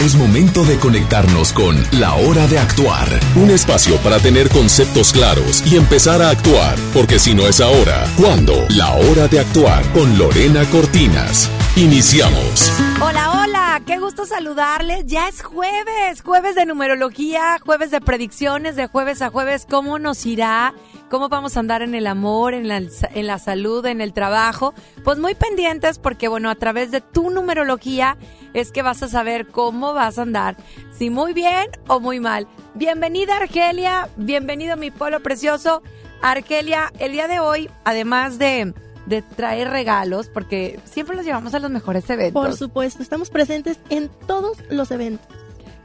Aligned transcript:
Es 0.00 0.14
momento 0.14 0.64
de 0.64 0.78
conectarnos 0.78 1.52
con 1.52 1.76
La 2.00 2.14
Hora 2.14 2.46
de 2.46 2.58
Actuar, 2.58 3.06
un 3.36 3.50
espacio 3.50 3.98
para 3.98 4.18
tener 4.18 4.48
conceptos 4.48 5.12
claros 5.12 5.62
y 5.70 5.76
empezar 5.76 6.22
a 6.22 6.30
actuar, 6.30 6.74
porque 6.94 7.18
si 7.18 7.34
no 7.34 7.46
es 7.46 7.60
ahora, 7.60 8.06
¿cuándo? 8.16 8.54
La 8.70 8.94
Hora 8.94 9.28
de 9.28 9.40
Actuar 9.40 9.84
con 9.92 10.16
Lorena 10.16 10.64
Cortinas. 10.70 11.50
Iniciamos. 11.76 12.72
Hola, 13.02 13.42
hola, 13.42 13.82
qué 13.84 13.98
gusto 13.98 14.24
saludarles. 14.24 15.04
Ya 15.04 15.28
es 15.28 15.42
jueves, 15.42 16.22
jueves 16.22 16.54
de 16.54 16.64
numerología, 16.64 17.58
jueves 17.62 17.90
de 17.90 18.00
predicciones, 18.00 18.76
de 18.76 18.86
jueves 18.86 19.20
a 19.20 19.28
jueves. 19.28 19.66
¿Cómo 19.68 19.98
nos 19.98 20.24
irá? 20.24 20.72
¿Cómo 21.10 21.28
vamos 21.28 21.56
a 21.56 21.60
andar 21.60 21.82
en 21.82 21.96
el 21.96 22.06
amor, 22.06 22.54
en 22.54 22.68
la, 22.68 22.76
en 22.76 23.26
la 23.26 23.40
salud, 23.40 23.84
en 23.84 24.00
el 24.00 24.12
trabajo? 24.12 24.74
Pues 25.02 25.18
muy 25.18 25.34
pendientes 25.34 25.98
porque, 25.98 26.28
bueno, 26.28 26.48
a 26.48 26.54
través 26.54 26.92
de 26.92 27.00
tu 27.00 27.30
numerología 27.30 28.16
es 28.54 28.70
que 28.70 28.82
vas 28.82 29.02
a 29.02 29.08
saber 29.08 29.48
cómo 29.48 29.92
vas 29.92 30.18
a 30.18 30.22
andar, 30.22 30.56
si 30.96 31.10
muy 31.10 31.32
bien 31.32 31.66
o 31.88 31.98
muy 31.98 32.20
mal. 32.20 32.46
Bienvenida 32.74 33.38
Argelia, 33.38 34.08
bienvenido 34.16 34.76
mi 34.76 34.92
pueblo 34.92 35.20
precioso. 35.20 35.82
Argelia, 36.22 36.92
el 37.00 37.10
día 37.10 37.26
de 37.26 37.40
hoy, 37.40 37.68
además 37.84 38.38
de 38.38 38.72
de 39.06 39.22
traer 39.22 39.68
regalos, 39.70 40.28
porque 40.28 40.78
siempre 40.84 41.16
los 41.16 41.24
llevamos 41.24 41.52
a 41.54 41.58
los 41.58 41.70
mejores 41.70 42.08
eventos. 42.08 42.46
Por 42.46 42.56
supuesto, 42.56 43.02
estamos 43.02 43.28
presentes 43.28 43.80
en 43.88 44.08
todos 44.28 44.58
los 44.70 44.92
eventos. 44.92 45.39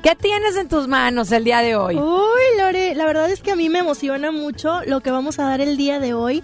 ¿Qué 0.05 0.15
tienes 0.15 0.55
en 0.55 0.69
tus 0.69 0.87
manos 0.87 1.31
el 1.31 1.45
día 1.45 1.61
de 1.61 1.75
hoy? 1.75 1.95
Uy, 1.95 2.59
Lore, 2.59 2.93
la 2.93 3.07
verdad 3.07 3.31
es 3.31 3.41
que 3.41 3.49
a 3.49 3.55
mí 3.55 3.69
me 3.69 3.79
emociona 3.79 4.29
mucho 4.29 4.83
lo 4.85 5.01
que 5.01 5.09
vamos 5.09 5.39
a 5.39 5.45
dar 5.45 5.61
el 5.61 5.77
día 5.77 5.99
de 5.99 6.13
hoy, 6.13 6.43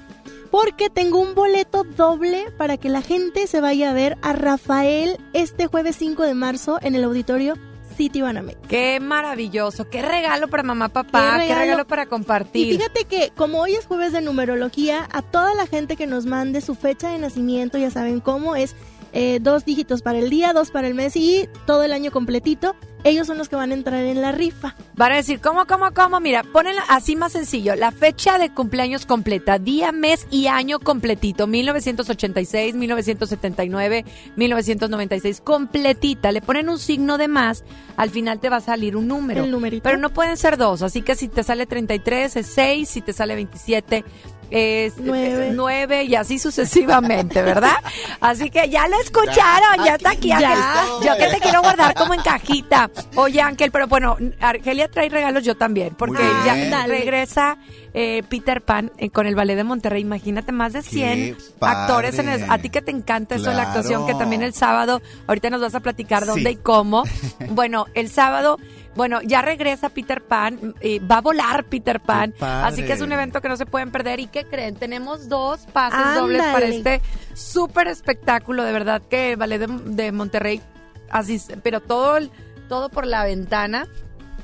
porque 0.49 0.89
tengo 0.89 1.19
un 1.19 1.35
boleto 1.35 1.83
doble 1.83 2.47
para 2.57 2.77
que 2.77 2.89
la 2.89 3.03
gente 3.03 3.45
se 3.45 3.61
vaya 3.61 3.91
a 3.91 3.93
ver 3.93 4.17
a 4.23 4.33
Rafael 4.33 5.19
este 5.33 5.67
jueves 5.67 5.95
5 5.97 6.23
de 6.23 6.33
marzo 6.33 6.79
en 6.81 6.95
el 6.95 7.03
auditorio 7.03 7.53
City 7.95 8.21
Banamex. 8.21 8.57
Qué 8.67 8.99
maravilloso, 8.99 9.87
qué 9.91 10.01
regalo 10.01 10.47
para 10.47 10.63
mamá, 10.63 10.89
papá, 10.89 11.43
qué 11.45 11.53
regalo, 11.53 11.85
para 11.85 12.07
compartir. 12.07 12.65
Y 12.65 12.77
fíjate 12.77 13.05
que 13.05 13.31
como 13.35 13.61
hoy 13.61 13.75
es 13.75 13.85
jueves 13.85 14.11
de 14.11 14.21
numerología, 14.21 15.07
a 15.11 15.21
toda 15.21 15.53
la 15.53 15.67
gente 15.67 15.95
que 15.95 16.07
nos 16.07 16.25
mande 16.25 16.61
su 16.61 16.73
fecha 16.73 17.11
de 17.11 17.19
nacimiento, 17.19 17.77
ya 17.77 17.91
saben 17.91 18.21
cómo 18.21 18.55
es, 18.55 18.75
eh, 19.13 19.39
dos 19.39 19.65
dígitos 19.65 20.01
para 20.01 20.17
el 20.17 20.31
día, 20.31 20.51
dos 20.53 20.71
para 20.71 20.87
el 20.87 20.95
mes 20.95 21.15
y 21.15 21.47
todo 21.67 21.83
el 21.83 21.93
año 21.93 22.11
completito. 22.11 22.75
Ellos 23.03 23.27
son 23.27 23.37
los 23.37 23.49
que 23.49 23.55
van 23.55 23.71
a 23.71 23.73
entrar 23.73 24.03
en 24.03 24.21
la 24.21 24.31
rifa. 24.31 24.75
Van 24.95 25.11
a 25.11 25.15
decir, 25.15 25.41
¿cómo, 25.41 25.65
cómo, 25.65 25.91
cómo? 25.93 26.19
Mira, 26.19 26.43
ponen 26.43 26.75
así 26.89 27.15
más 27.15 27.31
sencillo. 27.31 27.75
La 27.75 27.91
fecha 27.91 28.37
de 28.37 28.53
cumpleaños 28.53 29.05
completa, 29.05 29.57
día, 29.57 29.91
mes 29.91 30.27
y 30.29 30.47
año 30.47 30.79
completito. 30.79 31.47
1986, 31.47 32.75
1979, 32.75 34.05
1996. 34.35 35.41
Completita. 35.41 36.31
Le 36.31 36.41
ponen 36.41 36.69
un 36.69 36.77
signo 36.77 37.17
de 37.17 37.27
más. 37.27 37.63
Al 37.97 38.09
final 38.11 38.39
te 38.39 38.49
va 38.49 38.57
a 38.57 38.61
salir 38.61 38.95
un 38.95 39.07
número. 39.07 39.43
El 39.43 39.51
numerito. 39.51 39.83
Pero 39.83 39.97
no 39.97 40.11
pueden 40.11 40.37
ser 40.37 40.57
dos. 40.57 40.81
Así 40.81 41.01
que 41.01 41.15
si 41.15 41.27
te 41.27 41.43
sale 41.43 41.65
33 41.65 42.35
es 42.35 42.47
6. 42.47 42.87
Si 42.87 43.01
te 43.01 43.13
sale 43.13 43.35
27 43.35 44.03
es 44.51 44.95
Nueve. 44.97 45.51
9 45.53 46.03
y 46.03 46.15
así 46.15 46.37
sucesivamente, 46.37 47.41
¿verdad? 47.41 47.77
Así 48.19 48.49
que 48.49 48.69
ya 48.69 48.87
lo 48.87 48.99
escucharon, 48.99 49.85
ya, 49.85 49.95
está 49.95 50.11
aquí, 50.11 50.27
ya. 50.27 50.85
Yo 51.03 51.15
que 51.17 51.27
te 51.27 51.39
quiero 51.39 51.61
guardar 51.61 51.95
como 51.95 52.13
en 52.13 52.21
cajita. 52.21 52.90
Oye, 53.15 53.41
Ángel, 53.41 53.71
pero 53.71 53.87
bueno, 53.87 54.17
Argelia 54.39 54.89
trae 54.89 55.09
regalos 55.09 55.43
yo 55.43 55.55
también, 55.55 55.95
porque 55.95 56.23
ya. 56.45 56.55
Dale. 56.69 56.99
regresa 56.99 57.57
eh, 57.93 58.23
Peter 58.29 58.61
Pan 58.61 58.91
eh, 58.97 59.09
con 59.09 59.27
el 59.27 59.35
ballet 59.35 59.55
de 59.55 59.63
Monterrey. 59.63 60.01
Imagínate, 60.01 60.51
más 60.51 60.73
de 60.73 60.81
100 60.81 61.35
Qué 61.35 61.37
actores 61.61 62.17
en 62.19 62.29
el. 62.29 62.49
A 62.49 62.57
ti 62.57 62.69
que 62.69 62.81
te 62.81 62.91
encanta 62.91 63.35
eso 63.35 63.49
de 63.49 63.55
la 63.55 63.63
actuación, 63.63 64.05
que 64.05 64.13
también 64.13 64.41
el 64.41 64.53
sábado, 64.53 65.01
ahorita 65.27 65.49
nos 65.49 65.61
vas 65.61 65.75
a 65.75 65.79
platicar 65.79 66.25
dónde 66.25 66.49
Sí. 66.51 66.55
y 66.59 66.61
cómo. 66.61 67.03
Bueno, 67.51 67.85
el 67.93 68.09
sábado... 68.09 68.57
Bueno, 68.93 69.21
ya 69.21 69.41
regresa 69.41 69.87
Peter 69.87 70.21
Pan, 70.21 70.75
eh, 70.81 70.99
va 70.99 71.19
a 71.19 71.21
volar 71.21 71.63
Peter 71.63 72.01
Pan, 72.01 72.33
así 72.41 72.83
que 72.83 72.91
es 72.91 72.99
un 72.99 73.09
evento 73.13 73.39
que 73.39 73.47
no 73.47 73.55
se 73.55 73.65
pueden 73.65 73.89
perder. 73.89 74.19
¿Y 74.19 74.27
qué 74.27 74.43
creen? 74.43 74.75
Tenemos 74.75 75.29
dos 75.29 75.61
pases 75.71 75.97
Ándale. 75.97 76.19
dobles 76.19 76.43
para 76.51 76.65
este 76.65 77.01
súper 77.33 77.87
espectáculo, 77.87 78.65
de 78.65 78.73
verdad 78.73 79.01
que 79.09 79.37
Ballet 79.37 79.59
de, 79.59 79.67
de 79.95 80.11
Monterrey, 80.11 80.61
así, 81.09 81.41
pero 81.63 81.79
todo, 81.79 82.17
el- 82.17 82.31
todo 82.71 82.87
por 82.87 83.05
la 83.05 83.25
ventana. 83.25 83.85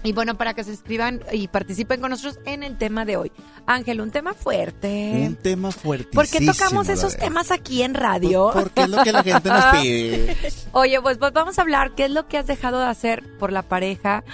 Y 0.04 0.12
bueno, 0.12 0.38
para 0.38 0.54
que 0.54 0.66
se 0.66 0.72
inscriban 0.72 1.22
y 1.32 1.48
participen 1.48 2.02
con 2.02 2.10
nosotros 2.10 2.40
en 2.46 2.62
el 2.62 2.78
tema 2.78 3.06
de 3.06 3.16
hoy. 3.16 3.32
Ángel, 3.66 4.02
un 4.02 4.12
tema 4.12 4.34
fuerte. 4.34 5.14
Un 5.26 5.36
tema 5.36 5.72
fuertísimo. 5.72 6.14
¿Por 6.22 6.28
qué 6.28 6.46
tocamos 6.46 6.90
esos 6.90 7.16
temas 7.16 7.52
aquí 7.52 7.84
en 7.84 7.94
radio? 7.94 8.50
Pues 8.52 8.66
Porque 8.66 8.82
es 8.82 8.90
lo 8.90 9.02
que 9.02 9.14
la 9.14 9.24
gente 9.24 9.48
nos 9.48 9.66
pide. 9.68 10.36
Oye, 10.74 11.02
pues, 11.02 11.18
pues 11.18 11.32
vamos 11.32 11.58
a 11.58 11.62
hablar 11.62 11.96
qué 11.96 12.04
es 12.04 12.12
lo 12.12 12.28
que 12.28 12.38
has 12.38 12.48
dejado 12.48 12.80
de 12.80 12.88
hacer 12.88 13.24
por 13.40 13.54
la 13.54 13.62
pareja, 13.62 14.26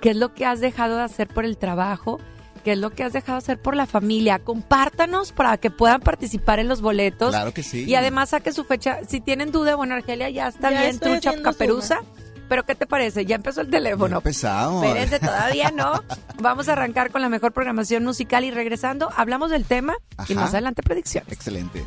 qué 0.00 0.10
es 0.10 0.16
lo 0.16 0.32
que 0.32 0.46
has 0.46 0.60
dejado 0.60 0.96
de 0.96 1.02
hacer 1.02 1.28
por 1.28 1.44
el 1.44 1.58
trabajo, 1.58 2.20
qué 2.64 2.72
es 2.72 2.78
lo 2.78 2.90
que 2.90 3.04
has 3.04 3.12
dejado 3.12 3.34
de 3.34 3.44
hacer 3.44 3.58
por 3.60 3.76
la 3.76 3.84
familia. 3.84 4.38
Compártanos 4.38 5.32
para 5.32 5.58
que 5.58 5.70
puedan 5.70 6.00
participar 6.00 6.60
en 6.60 6.68
los 6.68 6.80
boletos. 6.80 7.28
Claro 7.28 7.52
que 7.52 7.62
sí. 7.62 7.84
Y 7.84 7.94
además 7.94 8.30
saque 8.30 8.52
su 8.52 8.64
fecha. 8.64 9.00
Si 9.06 9.20
tienen 9.20 9.52
duda, 9.52 9.76
bueno, 9.76 9.94
Argelia 9.94 10.30
ya 10.30 10.48
está 10.48 10.70
Ya 10.70 10.80
bien, 10.80 10.98
trucha 10.98 11.42
caperuza. 11.42 12.00
Pero 12.48 12.64
¿qué 12.64 12.74
te 12.74 12.86
parece? 12.86 13.24
Ya 13.24 13.36
empezó 13.36 13.60
el 13.60 13.70
teléfono. 13.70 14.18
Empezamos. 14.18 14.84
Espérense, 14.84 15.18
todavía 15.18 15.70
no. 15.70 16.02
Vamos 16.40 16.68
a 16.68 16.72
arrancar 16.72 17.10
con 17.10 17.22
la 17.22 17.28
mejor 17.28 17.52
programación 17.52 18.04
musical 18.04 18.44
y 18.44 18.50
regresando, 18.50 19.10
hablamos 19.16 19.50
del 19.50 19.64
tema 19.64 19.96
y 20.28 20.34
más 20.34 20.52
adelante 20.52 20.82
predicciones. 20.82 21.32
Excelente. 21.32 21.84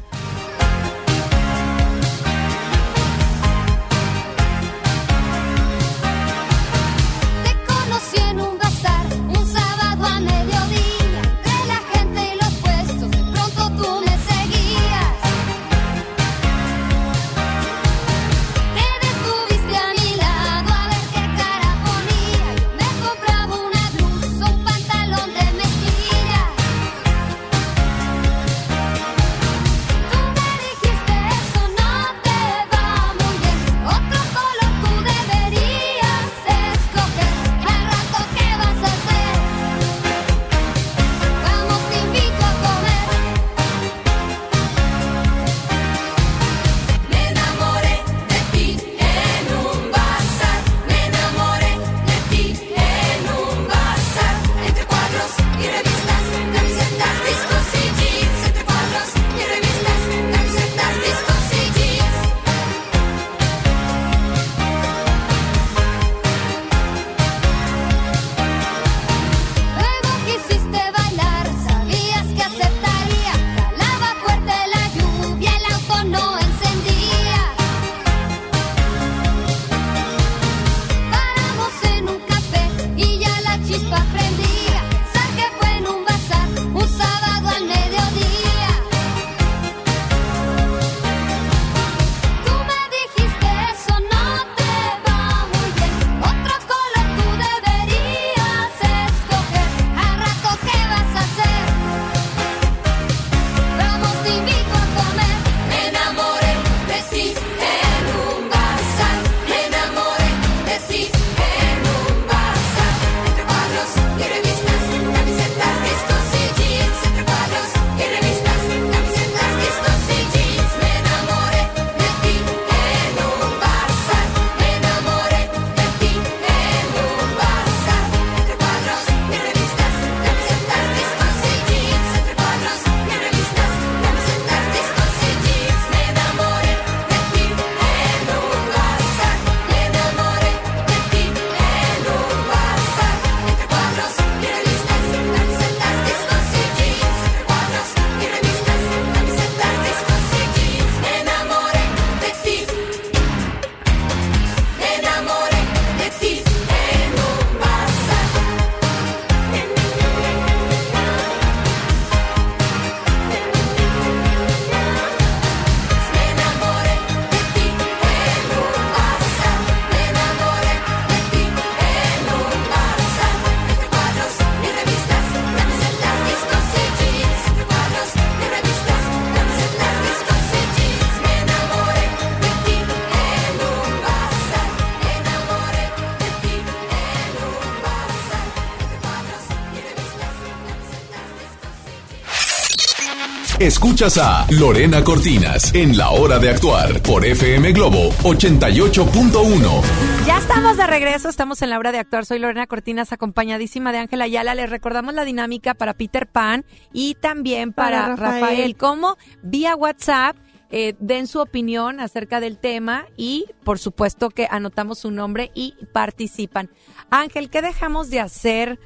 Escuchas 193.68 194.18
a 194.18 194.48
Lorena 194.50 195.04
Cortinas 195.04 195.76
en 195.76 195.98
La 195.98 196.12
Hora 196.12 196.40
de 196.40 196.50
Actuar 196.50 197.02
por 197.04 197.26
FM 197.26 197.74
Globo 197.74 198.12
88.1. 198.24 199.82
Ya 200.26 200.38
estamos 200.38 200.78
de 200.78 200.88
regreso, 200.88 201.28
estamos 201.28 201.62
en 201.62 201.72
la 201.72 201.78
hora 201.78 201.92
de 201.92 202.00
actuar. 202.00 202.26
Soy 202.26 202.40
Lorena 202.40 202.66
Cortinas, 202.66 203.12
acompañadísima 203.12 203.92
de 203.92 203.98
Ángela 203.98 204.24
Ayala. 204.24 204.56
Les 204.56 204.70
recordamos 204.70 205.14
la 205.16 205.26
dinámica 205.26 205.74
para 205.74 205.96
Peter 205.96 206.28
Pan 206.28 206.64
y 206.94 207.16
también 207.16 207.74
para, 207.74 208.04
Para 208.04 208.16
Rafael. 208.16 208.42
Rafael. 208.42 208.78
Cómo 208.78 209.18
vía 209.44 209.76
WhatsApp 209.76 210.38
eh, 210.70 210.96
den 211.02 211.28
su 211.28 211.42
opinión 211.42 212.00
acerca 212.00 212.40
del 212.40 212.60
tema 212.60 213.08
y, 213.18 213.48
por 213.66 213.80
supuesto, 213.80 214.30
que 214.30 214.48
anotamos 214.50 215.00
su 215.00 215.12
nombre 215.12 215.52
y 215.54 215.74
participan. 215.92 216.70
Ángel, 217.10 217.50
¿qué 217.50 217.62
dejamos 217.62 218.10
de 218.10 218.22
hacer 218.22 218.80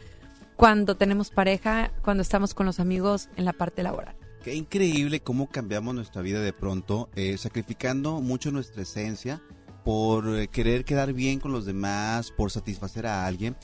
cuando 0.56 0.98
tenemos 0.98 1.30
pareja, 1.30 1.92
cuando 2.02 2.24
estamos 2.24 2.56
con 2.56 2.66
los 2.66 2.80
amigos 2.80 3.30
en 3.36 3.46
la 3.46 3.54
parte 3.54 3.84
laboral? 3.84 4.16
Qué 4.44 4.56
increíble 4.56 5.20
cómo 5.20 5.48
cambiamos 5.48 5.94
nuestra 5.94 6.24
vida 6.24 6.42
de 6.42 6.52
pronto, 6.52 7.10
eh, 7.16 7.38
sacrificando 7.38 8.22
mucho 8.22 8.50
nuestra 8.50 8.82
esencia 8.82 9.40
por 9.86 10.36
eh, 10.36 10.48
querer 10.48 10.84
quedar 10.84 11.14
bien 11.14 11.40
con 11.40 11.52
los 11.52 11.68
demás, 11.68 12.32
por 12.32 12.50
satisfacer 12.50 13.06
a 13.06 13.28
alguien, 13.28 13.56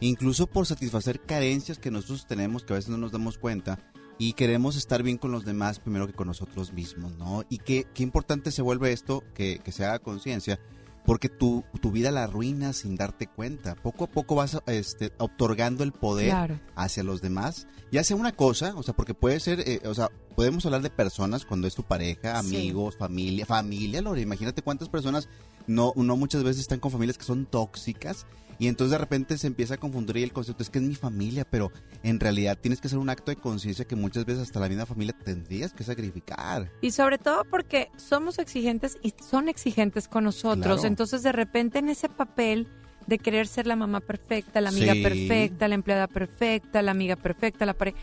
incluso 0.00 0.48
por 0.48 0.66
satisfacer 0.66 1.20
carencias 1.20 1.78
que 1.78 1.92
nosotros 1.92 2.26
tenemos 2.26 2.64
que 2.64 2.72
a 2.72 2.76
veces 2.76 2.90
no 2.90 2.98
nos 2.98 3.12
damos 3.12 3.38
cuenta 3.38 3.78
y 4.18 4.32
queremos 4.32 4.74
estar 4.74 5.04
bien 5.04 5.18
con 5.18 5.30
los 5.30 5.44
demás 5.44 5.78
primero 5.78 6.08
que 6.08 6.14
con 6.14 6.26
nosotros 6.26 6.72
mismos, 6.72 7.16
¿no? 7.16 7.44
Y 7.48 7.58
qué, 7.58 7.86
qué 7.94 8.02
importante 8.02 8.50
se 8.50 8.62
vuelve 8.62 8.90
esto, 8.90 9.22
que, 9.34 9.60
que 9.60 9.70
se 9.70 9.84
haga 9.84 10.00
conciencia, 10.00 10.58
porque 11.04 11.28
tu, 11.28 11.64
tu 11.82 11.90
vida 11.90 12.10
la 12.10 12.24
arruinas 12.24 12.76
sin 12.76 12.96
darte 12.96 13.26
cuenta. 13.26 13.74
Poco 13.74 14.04
a 14.04 14.06
poco 14.10 14.34
vas 14.34 14.58
este, 14.66 15.12
otorgando 15.18 15.84
el 15.84 15.92
poder 15.92 16.28
Claro. 16.30 16.60
hacia 16.74 17.02
los 17.04 17.20
demás. 17.20 17.66
Ya 17.92 18.02
sea 18.04 18.16
una 18.16 18.32
cosa, 18.32 18.74
o 18.76 18.82
sea, 18.82 18.94
porque 18.94 19.14
puede 19.14 19.38
ser, 19.40 19.60
eh, 19.68 19.80
o 19.84 19.94
sea, 19.94 20.08
podemos 20.34 20.64
hablar 20.66 20.82
de 20.82 20.90
personas 20.90 21.44
cuando 21.44 21.66
es 21.68 21.74
tu 21.74 21.82
pareja, 21.84 22.42
Sí. 22.42 22.56
amigos, 22.56 22.96
familia, 22.96 23.46
familia, 23.46 24.00
Lore, 24.02 24.22
imagínate 24.22 24.62
cuántas 24.62 24.88
personas 24.88 25.28
no, 25.66 25.92
no 25.96 26.16
muchas 26.16 26.42
veces 26.44 26.62
están 26.62 26.80
con 26.80 26.90
familias 26.90 27.18
que 27.18 27.24
son 27.24 27.46
tóxicas 27.46 28.26
y 28.58 28.68
entonces 28.68 28.92
de 28.92 28.98
repente 28.98 29.36
se 29.38 29.46
empieza 29.46 29.74
a 29.74 29.76
confundir 29.78 30.16
y 30.18 30.22
el 30.22 30.32
concepto 30.32 30.62
es 30.62 30.70
que 30.70 30.78
es 30.78 30.84
mi 30.84 30.94
familia, 30.94 31.44
pero 31.44 31.72
en 32.02 32.20
realidad 32.20 32.58
tienes 32.60 32.80
que 32.80 32.86
hacer 32.86 32.98
un 32.98 33.10
acto 33.10 33.30
de 33.32 33.36
conciencia 33.36 33.84
que 33.84 33.96
muchas 33.96 34.24
veces 34.24 34.42
hasta 34.42 34.60
la 34.60 34.68
misma 34.68 34.86
familia 34.86 35.14
tendrías 35.24 35.72
que 35.72 35.82
sacrificar. 35.84 36.70
Y 36.80 36.92
sobre 36.92 37.18
todo 37.18 37.44
porque 37.44 37.90
somos 37.96 38.38
exigentes 38.38 38.98
y 39.02 39.12
son 39.28 39.48
exigentes 39.48 40.06
con 40.08 40.24
nosotros. 40.24 40.80
Claro. 40.80 40.86
Entonces, 40.86 41.22
de 41.22 41.32
repente, 41.32 41.80
en 41.80 41.88
ese 41.88 42.08
papel 42.08 42.68
de 43.06 43.18
querer 43.18 43.46
ser 43.46 43.66
la 43.66 43.76
mamá 43.76 44.00
perfecta, 44.00 44.60
la 44.60 44.70
amiga 44.70 44.94
Sí. 44.94 45.02
perfecta, 45.02 45.68
la 45.68 45.74
empleada 45.74 46.06
perfecta, 46.06 46.80
la 46.80 46.92
amiga 46.92 47.16
perfecta, 47.16 47.66
la 47.66 47.74
pareja, 47.74 47.98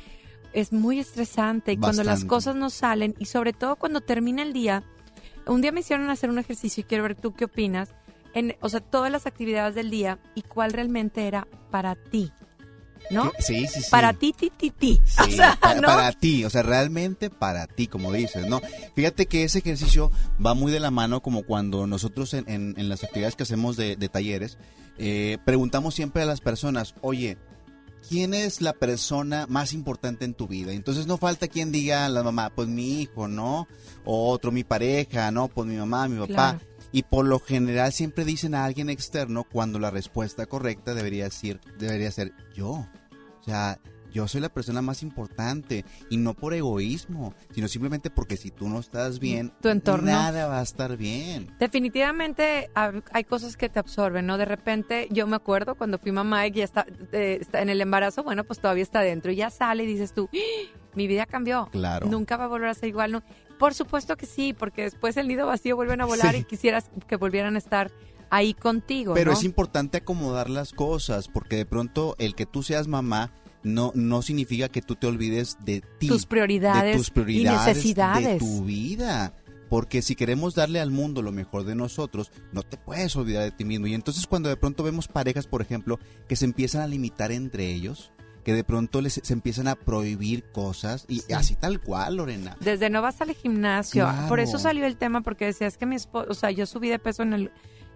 es 0.53 0.73
muy 0.73 0.99
estresante. 0.99 1.71
Y 1.71 1.77
cuando 1.77 2.03
las 2.03 2.25
cosas 2.25 2.55
no 2.55 2.69
salen, 2.69 3.15
y 3.19 3.25
sobre 3.25 3.53
todo 3.53 3.77
cuando 3.77 4.01
termina 4.01 4.43
el 4.43 4.53
día, 4.53 4.83
un 5.47 5.61
día 5.61 5.71
me 5.71 5.79
hicieron 5.81 6.09
hacer 6.09 6.29
un 6.29 6.39
ejercicio 6.39 6.81
y 6.81 6.83
quiero 6.83 7.03
ver 7.03 7.15
tú 7.15 7.33
qué 7.33 7.45
opinas. 7.45 7.89
En, 8.33 8.55
o 8.61 8.69
sea, 8.69 8.79
todas 8.79 9.11
las 9.11 9.25
actividades 9.25 9.75
del 9.75 9.89
día 9.91 10.17
y 10.35 10.41
cuál 10.43 10.71
realmente 10.71 11.27
era 11.27 11.47
para 11.69 11.95
ti. 11.95 12.31
¿No? 13.09 13.31
Sí, 13.39 13.67
sí, 13.67 13.81
sí. 13.81 13.89
Para 13.91 14.13
ti, 14.13 14.31
ti, 14.31 14.49
ti, 14.55 14.69
ti. 14.69 15.01
Sí, 15.05 15.21
o 15.33 15.35
sea, 15.35 15.57
pa- 15.59 15.75
¿no? 15.75 15.81
para 15.81 16.13
ti, 16.13 16.45
o 16.45 16.49
sea, 16.49 16.61
realmente 16.63 17.29
para 17.29 17.67
ti, 17.67 17.87
como 17.87 18.13
dices, 18.13 18.45
¿no? 18.47 18.61
Fíjate 18.95 19.25
que 19.25 19.43
ese 19.43 19.59
ejercicio 19.59 20.11
va 20.43 20.53
muy 20.53 20.71
de 20.71 20.79
la 20.79 20.91
mano 20.91 21.21
como 21.21 21.43
cuando 21.43 21.87
nosotros 21.87 22.33
en, 22.33 22.47
en- 22.47 22.75
en 22.77 22.87
las 22.87 23.03
actividades 23.03 23.35
que 23.35 23.43
hacemos 23.43 23.75
de, 23.75 23.97
de 23.97 24.07
talleres, 24.07 24.57
eh, 24.97 25.39
preguntamos 25.43 25.93
siempre 25.95 26.21
a 26.21 26.25
las 26.25 26.39
personas, 26.39 26.95
oye, 27.01 27.37
¿quién 28.07 28.33
es 28.33 28.61
la 28.61 28.73
persona 28.73 29.45
más 29.47 29.73
importante 29.73 30.25
en 30.25 30.33
tu 30.33 30.47
vida? 30.47 30.73
Entonces 30.73 31.07
no 31.07 31.17
falta 31.17 31.47
quien 31.47 31.71
diga 31.71 32.07
la 32.09 32.23
mamá, 32.23 32.51
pues 32.53 32.67
mi 32.67 33.01
hijo, 33.01 33.27
¿no? 33.27 33.67
O 34.05 34.29
otro, 34.29 34.51
mi 34.51 34.63
pareja, 34.63 35.31
¿no? 35.31 35.47
Pues 35.47 35.67
mi 35.67 35.77
mamá, 35.77 36.07
mi 36.07 36.19
papá. 36.19 36.33
Claro. 36.33 36.59
Y 36.91 37.03
por 37.03 37.25
lo 37.25 37.39
general 37.39 37.93
siempre 37.93 38.25
dicen 38.25 38.53
a 38.53 38.65
alguien 38.65 38.89
externo 38.89 39.45
cuando 39.45 39.79
la 39.79 39.91
respuesta 39.91 40.45
correcta 40.45 40.93
debería 40.93 41.29
ser, 41.29 41.61
debería 41.79 42.11
ser 42.11 42.33
yo. 42.53 42.71
O 42.71 43.43
sea, 43.43 43.79
yo 44.11 44.27
soy 44.27 44.41
la 44.41 44.49
persona 44.49 44.81
más 44.81 45.03
importante 45.03 45.85
y 46.09 46.17
no 46.17 46.33
por 46.33 46.53
egoísmo, 46.53 47.33
sino 47.53 47.67
simplemente 47.67 48.09
porque 48.09 48.37
si 48.37 48.51
tú 48.51 48.69
no 48.69 48.79
estás 48.79 49.19
bien, 49.19 49.51
Tu 49.61 49.69
entorno. 49.69 50.11
nada 50.11 50.47
va 50.47 50.59
a 50.59 50.63
estar 50.63 50.97
bien. 50.97 51.53
Definitivamente 51.59 52.69
hay 52.75 53.23
cosas 53.23 53.57
que 53.57 53.69
te 53.69 53.79
absorben, 53.79 54.25
¿no? 54.25 54.37
De 54.37 54.45
repente 54.45 55.07
yo 55.11 55.27
me 55.27 55.35
acuerdo 55.35 55.75
cuando 55.75 55.97
fui 55.99 56.11
mamá 56.11 56.47
y 56.47 56.51
ya 56.51 56.63
está, 56.63 56.85
eh, 57.11 57.37
está 57.41 57.61
en 57.61 57.69
el 57.69 57.81
embarazo, 57.81 58.23
bueno, 58.23 58.43
pues 58.43 58.59
todavía 58.59 58.83
está 58.83 59.01
dentro 59.01 59.31
y 59.31 59.35
ya 59.37 59.49
sale 59.49 59.83
y 59.83 59.87
dices 59.87 60.13
tú, 60.13 60.29
"¡Ah! 60.33 60.77
mi 60.95 61.07
vida 61.07 61.25
cambió. 61.25 61.69
Claro. 61.71 62.07
Nunca 62.07 62.35
va 62.37 62.45
a 62.45 62.47
volver 62.47 62.67
a 62.69 62.73
ser 62.73 62.89
igual. 62.89 63.11
¿no? 63.13 63.23
Por 63.57 63.73
supuesto 63.73 64.17
que 64.17 64.25
sí, 64.25 64.53
porque 64.53 64.83
después 64.83 65.15
el 65.17 65.27
nido 65.27 65.47
vacío 65.47 65.75
vuelven 65.75 66.01
a 66.01 66.05
volar 66.05 66.33
Sí. 66.35 66.41
y 66.41 66.43
quisieras 66.43 66.89
que 67.07 67.15
volvieran 67.15 67.55
a 67.55 67.59
estar 67.59 67.91
ahí 68.29 68.53
contigo. 68.53 69.13
Pero 69.13 69.31
¿no? 69.31 69.37
es 69.37 69.43
importante 69.43 69.97
acomodar 69.99 70.49
las 70.49 70.73
cosas, 70.73 71.27
porque 71.29 71.55
de 71.55 71.65
pronto 71.65 72.15
el 72.17 72.35
que 72.35 72.45
tú 72.45 72.63
seas 72.63 72.87
mamá 72.87 73.31
no, 73.63 73.91
no 73.95 74.21
significa 74.21 74.69
que 74.69 74.81
tú 74.81 74.95
te 74.95 75.07
olvides 75.07 75.57
de 75.63 75.81
ti. 75.99 76.07
Tus 76.07 76.25
prioridades 76.25 76.93
de 76.93 76.97
tus 76.97 77.07
y 77.09 77.11
prioridades, 77.11 77.67
necesidades. 77.77 78.27
de 78.27 78.39
tu 78.39 78.63
vida. 78.65 79.33
Porque 79.69 80.01
si 80.01 80.15
queremos 80.15 80.53
darle 80.53 80.81
al 80.81 80.91
mundo 80.91 81.21
lo 81.21 81.31
mejor 81.31 81.63
de 81.63 81.75
nosotros, 81.75 82.29
no 82.51 82.61
te 82.61 82.75
puedes 82.75 83.15
olvidar 83.15 83.43
de 83.43 83.51
ti 83.51 83.63
mismo. 83.63 83.87
Y 83.87 83.93
entonces 83.93 84.27
cuando 84.27 84.49
de 84.49 84.57
pronto 84.57 84.83
vemos 84.83 85.07
parejas, 85.07 85.47
por 85.47 85.61
ejemplo, 85.61 85.97
que 86.27 86.35
se 86.35 86.43
empiezan 86.43 86.81
a 86.81 86.87
limitar 86.87 87.31
entre 87.31 87.71
ellos, 87.71 88.11
que 88.43 88.53
de 88.53 88.65
pronto 88.65 88.99
les, 88.99 89.21
se 89.23 89.31
empiezan 89.33 89.69
a 89.69 89.75
prohibir 89.75 90.43
cosas, 90.51 91.05
y 91.07 91.19
Sí. 91.19 91.31
así 91.31 91.55
tal 91.55 91.79
cual, 91.79 92.17
Lorena. 92.17 92.57
Desde 92.59 92.89
no 92.89 93.01
vas 93.01 93.21
al 93.21 93.33
gimnasio. 93.33 94.03
Claro. 94.03 94.27
Por 94.27 94.41
eso 94.41 94.59
salió 94.59 94.85
el 94.85 94.97
tema, 94.97 95.21
porque 95.21 95.45
decías 95.45 95.77
que 95.77 95.85
mi 95.85 95.95
esposo, 95.95 96.27
o 96.29 96.33
sea, 96.33 96.51
yo 96.51 96.65
subí 96.65 96.89
de 96.89 96.99
peso 96.99 97.23
en 97.23 97.31
el, 97.31 97.51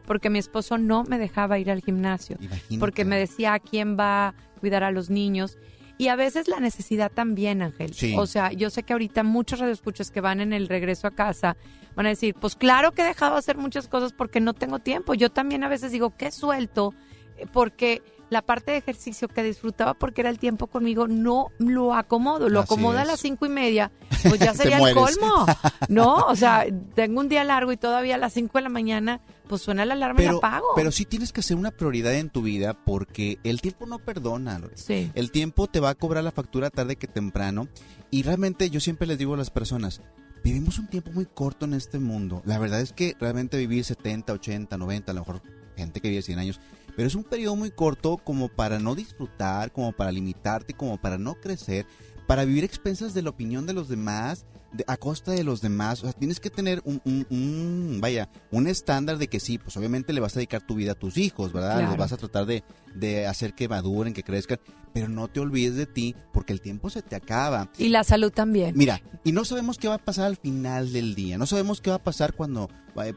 porque 0.05 0.29
mi 0.29 0.39
esposo 0.39 0.77
no 0.77 1.03
me 1.03 1.17
dejaba 1.17 1.59
ir 1.59 1.71
al 1.71 1.81
gimnasio. 1.81 2.37
Imagínate. 2.39 2.79
porque 2.79 3.05
me 3.05 3.17
decía 3.17 3.53
"¿A 3.53 3.59
quién 3.59 3.97
va 3.97 4.29
a 4.29 4.33
cuidar 4.59 4.83
a 4.83 4.91
los 4.91 5.09
niños. 5.09 5.57
Y 5.97 6.07
a 6.09 6.15
veces 6.15 6.47
la 6.47 6.59
necesidad 6.59 7.11
también, 7.11 7.61
Ángel. 7.61 7.93
Sí. 7.93 8.15
O 8.17 8.25
sea, 8.27 8.51
yo 8.51 8.69
sé 8.69 8.83
que 8.83 8.93
ahorita 8.93 9.23
muchos 9.23 9.59
radioescuchas 9.59 10.11
que 10.11 10.21
van 10.21 10.41
en 10.41 10.51
el 10.51 10.67
regreso 10.67 11.07
a 11.07 11.11
casa 11.11 11.55
van 11.95 12.07
a 12.07 12.09
decir, 12.09 12.35
pues 12.35 12.55
claro 12.55 12.91
que 12.91 13.01
he 13.01 13.05
dejado 13.05 13.33
de 13.33 13.39
hacer 13.39 13.57
muchas 13.57 13.87
cosas 13.87 14.11
porque 14.11 14.41
no 14.41 14.53
tengo 14.53 14.79
tiempo. 14.79 15.13
Yo 15.13 15.29
también 15.29 15.63
a 15.63 15.69
veces 15.69 15.91
digo, 15.91 16.13
qué 16.17 16.31
suelto, 16.31 16.93
eh, 17.37 17.45
porque 17.51 18.01
la 18.29 18.41
parte 18.41 18.71
de 18.71 18.77
ejercicio 18.77 19.27
que 19.27 19.43
disfrutaba 19.43 19.93
porque 19.93 20.21
era 20.21 20.29
el 20.29 20.39
tiempo 20.39 20.67
conmigo, 20.67 21.07
no 21.07 21.47
lo 21.57 21.93
acomodo. 21.93 22.49
Lo 22.49 22.61
Así 22.61 22.73
acomoda 22.73 22.99
a 22.99 23.03
es. 23.03 23.07
las 23.07 23.19
cinco 23.19 23.45
y 23.45 23.49
media, 23.49 23.91
pues 24.29 24.39
ya 24.39 24.53
sería 24.53 24.77
el 24.79 24.95
colmo. 24.95 25.45
No, 25.89 26.17
o 26.27 26.35
sea, 26.35 26.65
tengo 26.95 27.19
un 27.19 27.29
día 27.29 27.43
largo 27.43 27.71
y 27.71 27.77
todavía 27.77 28.15
a 28.15 28.17
las 28.17 28.33
cinco 28.33 28.57
de 28.57 28.63
la 28.63 28.69
mañana, 28.69 29.21
pues 29.47 29.61
suena 29.61 29.85
la 29.85 29.93
alarma 29.93 30.21
y 30.21 30.25
la 30.25 30.29
pero, 30.31 30.37
apago. 30.39 30.67
pero 30.75 30.91
sí 30.91 31.05
tienes 31.05 31.31
que 31.31 31.41
ser 31.41 31.57
una 31.57 31.71
prioridad 31.71 32.13
en 32.15 32.29
tu 32.29 32.41
vida 32.41 32.73
porque 32.73 33.37
el 33.43 33.61
tiempo 33.61 33.85
no 33.85 33.99
perdona. 33.99 34.55
Sí. 34.75 35.11
El 35.15 35.31
tiempo 35.31 35.67
te 35.67 35.79
va 35.79 35.89
a 35.89 35.95
cobrar 35.95 36.23
la 36.23 36.31
factura 36.31 36.69
tarde 36.69 36.95
que 36.95 37.07
temprano. 37.07 37.67
Y 38.11 38.23
realmente 38.23 38.69
yo 38.69 38.79
siempre 38.79 39.07
les 39.07 39.17
digo 39.17 39.33
a 39.33 39.37
las 39.37 39.49
personas, 39.49 40.01
vivimos 40.43 40.79
un 40.79 40.87
tiempo 40.87 41.11
muy 41.11 41.25
corto 41.25 41.65
en 41.65 41.73
este 41.73 41.99
mundo. 41.99 42.41
La 42.45 42.59
verdad 42.59 42.79
es 42.79 42.93
que 42.93 43.15
realmente 43.19 43.57
vivir 43.57 43.83
70, 43.83 44.31
80, 44.31 44.77
90, 44.77 45.11
a 45.11 45.15
lo 45.15 45.21
mejor 45.21 45.41
gente 45.75 45.99
que 45.99 46.09
vive 46.09 46.21
100 46.21 46.39
años, 46.39 46.59
pero 46.95 47.07
es 47.07 47.15
un 47.15 47.23
periodo 47.23 47.55
muy 47.55 47.71
corto 47.71 48.17
como 48.17 48.47
para 48.47 48.79
no 48.79 48.95
disfrutar, 48.95 49.71
como 49.71 49.91
para 49.91 50.11
limitarte, 50.11 50.73
como 50.73 50.97
para 50.97 51.17
no 51.17 51.35
crecer, 51.35 51.85
para 52.27 52.45
vivir 52.45 52.63
expensas 52.63 53.13
de 53.13 53.21
la 53.21 53.29
opinión 53.29 53.65
de 53.65 53.73
los 53.73 53.87
demás, 53.89 54.45
de- 54.73 54.83
a 54.87 54.97
costa 54.97 55.31
de 55.31 55.43
los 55.43 55.61
demás. 55.61 55.99
O 55.99 56.03
sea, 56.03 56.13
tienes 56.13 56.39
que 56.39 56.49
tener 56.49 56.81
un, 56.85 57.01
un- 57.05 57.25
un- 57.29 57.99
vaya, 58.01 58.29
un 58.51 58.67
estándar 58.67 59.17
de 59.17 59.27
que 59.27 59.39
sí, 59.39 59.57
pues 59.57 59.75
obviamente 59.77 60.11
le 60.13 60.19
vas 60.21 60.35
a 60.35 60.39
dedicar 60.39 60.61
tu 60.65 60.75
vida 60.75 60.93
a 60.93 60.95
tus 60.95 61.17
hijos, 61.17 61.53
¿verdad? 61.53 61.73
Claro. 61.77 61.87
Los 61.89 61.97
vas 61.97 62.11
a 62.13 62.17
tratar 62.17 62.45
de, 62.45 62.63
de 62.95 63.25
hacer 63.27 63.53
que 63.53 63.69
maduren, 63.69 64.13
que 64.13 64.23
crezcan, 64.23 64.59
pero 64.93 65.07
no 65.07 65.27
te 65.27 65.39
olvides 65.39 65.75
de 65.75 65.85
ti 65.85 66.15
porque 66.33 66.51
el 66.53 66.61
tiempo 66.61 66.89
se 66.89 67.01
te 67.01 67.15
acaba. 67.15 67.69
Y 67.77 67.89
la 67.89 68.03
salud 68.03 68.31
también. 68.31 68.73
Mira, 68.77 69.01
y 69.23 69.31
no 69.31 69.45
sabemos 69.45 69.77
qué 69.77 69.87
va 69.87 69.95
a 69.95 70.03
pasar 70.05 70.25
al 70.25 70.37
final 70.37 70.91
del 70.93 71.15
día, 71.15 71.37
no 71.37 71.45
sabemos 71.45 71.79
qué 71.81 71.89
va 71.89 71.97
a 71.97 72.03
pasar 72.03 72.33
cuando 72.33 72.69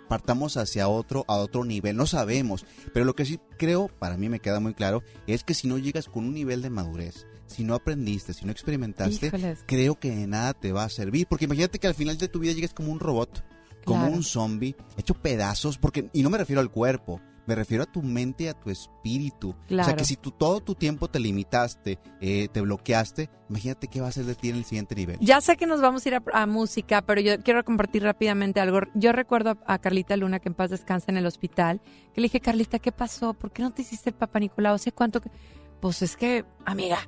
partamos 0.08 0.56
hacia 0.56 0.88
otro, 0.88 1.24
a 1.28 1.36
otro 1.36 1.64
nivel, 1.64 1.96
no 1.96 2.06
sabemos, 2.06 2.66
pero 2.92 3.04
lo 3.04 3.14
que 3.14 3.24
sí 3.24 3.38
creo, 3.58 3.88
para 4.00 4.16
mí 4.16 4.28
me 4.28 4.40
queda 4.40 4.58
muy 4.60 4.74
claro, 4.74 5.02
es 5.28 5.44
que 5.44 5.54
si 5.54 5.68
no 5.68 5.78
llegas 5.78 6.08
con 6.08 6.24
un 6.24 6.34
nivel 6.34 6.62
de 6.62 6.70
madurez, 6.70 7.26
si 7.48 7.64
no 7.64 7.74
aprendiste, 7.74 8.32
si 8.34 8.44
no 8.46 8.52
experimentaste, 8.52 9.26
Híjoles. 9.26 9.64
creo 9.66 9.96
que 9.98 10.10
de 10.14 10.26
nada 10.28 10.54
te 10.54 10.70
va 10.72 10.84
a 10.84 10.88
servir, 10.88 11.26
porque 11.28 11.46
imagínate 11.46 11.78
que 11.80 11.86
al 11.88 11.94
final 11.94 12.16
de 12.18 12.28
tu 12.28 12.38
vida 12.38 12.52
llegues 12.52 12.72
como 12.74 12.92
un 12.92 13.00
robot, 13.00 13.44
como 13.84 14.00
Claro. 14.02 14.14
un 14.14 14.22
zombie, 14.22 14.76
hecho 14.96 15.14
pedazos, 15.14 15.78
porque, 15.78 16.08
y 16.12 16.22
no 16.22 16.30
me 16.30 16.38
refiero 16.38 16.60
al 16.60 16.70
cuerpo, 16.70 17.20
me 17.46 17.54
refiero 17.54 17.84
a 17.84 17.86
tu 17.86 18.02
mente 18.02 18.44
y 18.44 18.46
a 18.48 18.52
tu 18.52 18.68
espíritu. 18.68 19.50
O 19.52 19.54
sea 19.54 19.66
Claro. 19.68 19.96
que 19.96 20.04
si 20.04 20.16
tú 20.16 20.30
todo 20.32 20.60
tu 20.60 20.74
tiempo 20.74 21.08
te 21.08 21.18
limitaste, 21.18 21.98
eh, 22.20 22.48
te 22.52 22.60
bloqueaste, 22.60 23.30
imagínate 23.48 23.88
qué 23.88 24.02
va 24.02 24.08
a 24.08 24.12
ser 24.12 24.26
de 24.26 24.34
ti 24.34 24.50
en 24.50 24.56
el 24.56 24.64
siguiente 24.66 24.94
nivel. 24.94 25.16
Ya 25.22 25.40
sé 25.40 25.56
que 25.56 25.66
nos 25.66 25.80
vamos 25.80 26.04
a 26.04 26.08
ir 26.10 26.14
a, 26.16 26.22
a 26.34 26.44
música, 26.46 27.00
pero 27.00 27.22
yo 27.22 27.42
quiero 27.42 27.64
compartir 27.64 28.02
rápidamente 28.02 28.60
algo. 28.60 28.80
Yo 28.94 29.12
recuerdo 29.12 29.58
a, 29.64 29.74
a 29.74 29.78
Carlita 29.78 30.14
Luna, 30.18 30.40
que 30.40 30.50
en 30.50 30.54
paz 30.54 30.68
descansa 30.68 31.06
en 31.10 31.16
el 31.16 31.24
hospital, 31.24 31.80
que 32.12 32.20
le 32.20 32.26
dije, 32.26 32.40
Carlita, 32.40 32.78
¿qué 32.80 32.92
pasó? 32.92 33.32
¿Por 33.32 33.50
qué 33.50 33.62
no 33.62 33.72
te 33.72 33.80
hiciste 33.80 34.10
el 34.10 34.16
Papá 34.16 34.40
Nicolau? 34.40 34.74
¿Hace 34.74 34.92
cuánto 34.92 35.22
que...? 35.22 35.30
Pues 35.80 36.02
es 36.02 36.16
que, 36.18 36.44
amiga, 36.66 36.98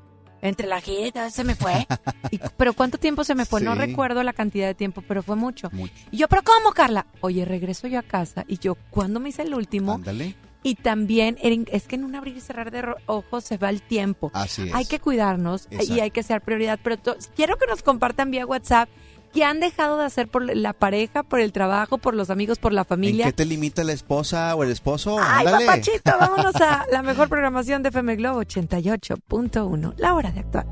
Entre 0.42 0.66
la 0.66 0.80
gira 0.80 1.30
se 1.30 1.44
me 1.44 1.54
fue. 1.54 1.86
Y- 2.30 2.38
pero 2.56 2.72
¿cuánto 2.74 2.98
tiempo 2.98 3.24
se 3.24 3.34
me 3.34 3.44
fue? 3.44 3.60
No 3.60 3.74
recuerdo 3.74 4.22
la 4.22 4.32
cantidad 4.32 4.66
de 4.66 4.74
tiempo, 4.74 5.02
pero 5.06 5.22
fue 5.22 5.36
mucho. 5.36 5.68
Mucho. 5.72 5.92
Y 6.10 6.18
yo, 6.18 6.28
¿pero 6.28 6.42
cómo, 6.42 6.72
Carla? 6.72 7.06
Oye, 7.20 7.44
regreso 7.44 7.88
yo 7.88 7.98
a 7.98 8.02
casa 8.02 8.44
y 8.46 8.58
yo, 8.58 8.76
¿cuándo 8.90 9.18
me 9.20 9.30
hice 9.30 9.42
el 9.42 9.54
último? 9.54 9.94
Ándale. 9.94 10.36
Y 10.62 10.74
también, 10.74 11.38
es 11.40 11.86
que 11.88 11.96
en 11.96 12.04
un 12.04 12.14
abrir 12.14 12.36
y 12.36 12.40
cerrar 12.40 12.70
de 12.70 12.84
ojos 13.06 13.44
se 13.44 13.56
va 13.56 13.70
el 13.70 13.80
tiempo. 13.80 14.30
Así 14.34 14.68
es. 14.68 14.74
Hay 14.74 14.84
que 14.84 15.00
cuidarnos 15.00 15.68
y 15.70 16.00
hay 16.00 16.10
que 16.10 16.22
ser 16.22 16.42
prioridad. 16.42 16.78
Pero 16.82 16.98
quiero 17.34 17.56
que 17.56 17.66
nos 17.66 17.82
compartan 17.82 18.30
vía 18.30 18.44
WhatsApp 18.44 18.88
qué 19.32 19.44
han 19.44 19.60
dejado 19.60 19.98
de 19.98 20.04
hacer 20.04 20.28
por 20.28 20.44
la 20.56 20.72
pareja, 20.72 21.22
por 21.22 21.40
el 21.40 21.52
trabajo, 21.52 21.98
por 21.98 22.14
los 22.14 22.30
amigos, 22.30 22.58
por 22.58 22.72
la 22.72 22.82
¿En 22.82 22.86
familia. 22.86 23.24
qué 23.26 23.32
te 23.32 23.44
limita 23.44 23.84
la 23.84 23.92
esposa 23.92 24.54
o 24.54 24.62
el 24.64 24.70
esposo? 24.70 25.18
Ay, 25.20 25.46
Ándale. 25.46 25.66
papachito, 25.66 26.12
vámonos 26.18 26.54
a 26.56 26.86
la 26.92 27.02
mejor 27.02 27.28
programación 27.28 27.82
de 27.82 27.90
FM 27.90 28.16
Globo 28.16 28.42
88.1. 28.42 29.94
La 29.98 30.14
hora 30.14 30.30
de 30.32 30.40
actuar. 30.40 30.66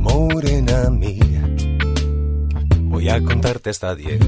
Morena 0.00 0.90
mía, 0.90 1.48
voy 2.82 3.08
a 3.08 3.22
contarte 3.22 3.70
hasta 3.70 3.94
diez. 3.94 4.20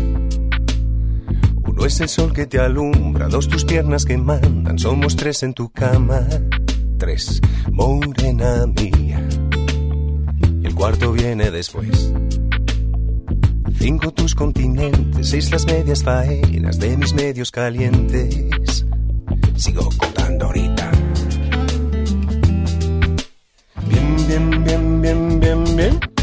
Uno 1.64 1.84
es 1.86 2.00
el 2.00 2.08
sol 2.08 2.32
que 2.32 2.46
te 2.46 2.58
alumbra, 2.58 3.28
dos 3.28 3.48
tus 3.48 3.64
piernas 3.64 4.04
que 4.04 4.16
mandan, 4.16 4.78
somos 4.78 5.16
tres 5.16 5.42
en 5.42 5.54
tu 5.54 5.70
cama. 5.70 6.26
Tres, 6.98 7.40
morena 7.70 8.66
mía. 8.66 9.24
Y 10.60 10.66
el 10.66 10.74
cuarto 10.74 11.12
viene 11.12 11.52
después. 11.52 12.12
Cinco 13.78 14.12
tus 14.12 14.34
continentes, 14.34 15.28
seis 15.28 15.52
las 15.52 15.64
medias 15.64 16.02
faenas 16.02 16.80
de 16.80 16.96
mis 16.96 17.14
medios 17.14 17.52
calientes. 17.52 18.84
Sigo 19.54 19.88
contando 19.96 20.46
ahorita. 20.46 20.90
Bien, 23.88 24.16
bien, 24.26 24.64
bien, 24.64 25.00
bien, 25.00 25.40
bien, 25.40 25.76
bien. 25.76 26.17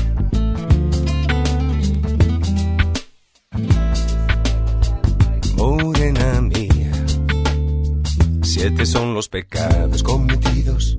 Siete 8.67 8.87
son 8.87 9.13
los 9.13 9.29
pecados 9.29 10.01
cometidos. 10.01 10.97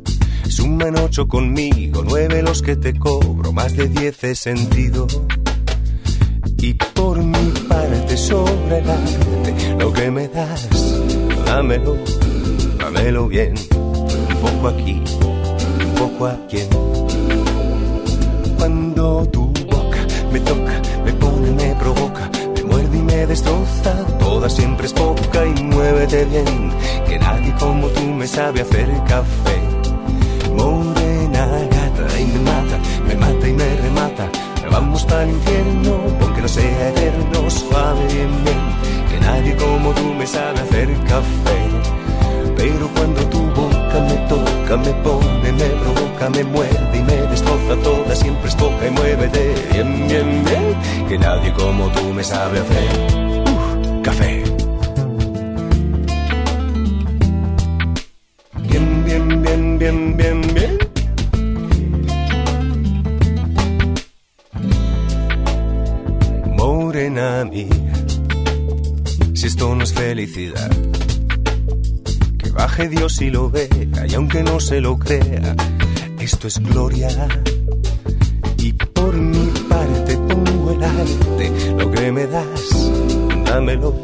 Suman 0.48 0.96
ocho 1.00 1.26
conmigo, 1.26 2.04
nueve 2.06 2.40
los 2.40 2.62
que 2.62 2.76
te 2.76 2.96
cobro, 2.96 3.52
más 3.52 3.76
de 3.76 3.88
diez 3.88 4.22
he 4.22 4.36
sentido. 4.36 5.08
Y 6.58 6.74
por 6.74 7.18
mi 7.18 7.50
parte 7.68 8.16
sobre 8.16 8.78
el 8.78 8.88
arte, 8.88 9.76
lo 9.80 9.92
que 9.92 10.12
me 10.12 10.28
das, 10.28 10.68
dámelo, 11.44 11.96
dámelo 12.78 13.26
bien. 13.26 13.54
Un 13.74 14.36
poco 14.40 14.68
aquí, 14.68 15.02
un 15.84 15.94
poco 15.98 16.26
aquí. 16.26 16.58
Cuando 18.58 19.28
tu 19.32 19.46
boca 19.46 20.06
me 20.32 20.38
toca, 20.38 20.75
destroza. 23.26 23.92
Toda 24.18 24.48
siempre 24.48 24.86
es 24.86 24.92
poca 24.92 25.46
y 25.46 25.62
muévete 25.62 26.24
bien, 26.26 26.72
que 27.06 27.18
nadie 27.18 27.54
como 27.58 27.88
tú 27.88 28.02
me 28.02 28.26
sabe 28.26 28.60
hacer 28.62 28.88
café. 29.06 29.58
Morena 30.54 31.46
gata 31.70 32.20
y 32.20 32.24
me 32.26 32.38
mata, 32.40 32.78
me 33.06 33.14
mata 33.16 33.48
y 33.48 33.52
me 33.52 33.76
remata. 33.76 34.30
Vamos 34.70 35.04
para 35.04 35.22
el 35.22 35.30
infierno, 35.30 35.96
porque 36.20 36.42
no 36.42 36.48
sea 36.48 36.88
eterno, 36.90 37.50
suave 37.50 38.06
bien 38.12 38.44
bien, 38.44 38.62
que 39.10 39.20
nadie 39.20 39.56
como 39.56 39.90
tú 39.92 40.14
me 40.14 40.26
sabe 40.26 40.60
hacer 40.60 40.88
café. 41.04 41.60
Pero 42.56 42.88
cuando 42.94 43.20
tu 43.26 43.46
me 44.00 44.16
toca, 44.28 44.76
me 44.76 44.92
pone, 45.02 45.52
me 45.52 45.68
provoca, 45.82 46.30
me 46.30 46.44
muerde 46.44 46.98
y 46.98 47.02
me 47.02 47.16
destroza 47.28 47.76
toda, 47.82 48.14
siempre 48.14 48.48
es 48.48 48.54
poca 48.54 48.86
y 48.86 48.90
muévete 48.90 49.54
bien, 49.72 50.08
bien, 50.08 50.44
bien, 50.44 51.08
que 51.08 51.18
nadie 51.18 51.52
como 51.52 51.90
tú 51.92 52.12
me 52.12 52.24
sabe 52.24 52.58
hacer 52.58 52.90
uh, 53.48 54.02
café. 54.02 54.42
Bien, 58.68 59.04
bien, 59.04 59.42
bien, 59.42 59.78
bien, 59.78 60.16
bien, 60.16 60.54
bien. 60.54 60.78
Morena 66.56 67.44
mía, 67.44 67.68
si 69.34 69.46
esto 69.46 69.74
no 69.74 69.84
es 69.84 69.92
felicidad 69.92 70.70
baje 72.56 72.88
Dios 72.88 73.20
y 73.20 73.30
lo 73.30 73.50
vea, 73.50 73.68
y 74.08 74.14
aunque 74.14 74.42
no 74.42 74.58
se 74.60 74.80
lo 74.80 74.98
crea, 74.98 75.54
esto 76.18 76.48
es 76.48 76.58
gloria. 76.58 77.08
Y 78.58 78.72
por 78.72 79.14
mi 79.14 79.46
parte 79.68 80.16
pongo 80.16 80.72
el 80.72 80.82
arte, 80.82 81.52
lo 81.78 81.90
que 81.90 82.12
me 82.12 82.26
das, 82.26 82.90
dámelo 83.44 83.94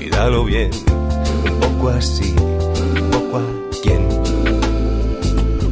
y 0.00 0.08
dalo 0.10 0.44
bien, 0.44 0.70
poco 1.60 1.88
así, 1.88 2.34
un 3.00 3.10
poco 3.10 3.38
a 3.38 3.80
quien. 3.82 4.06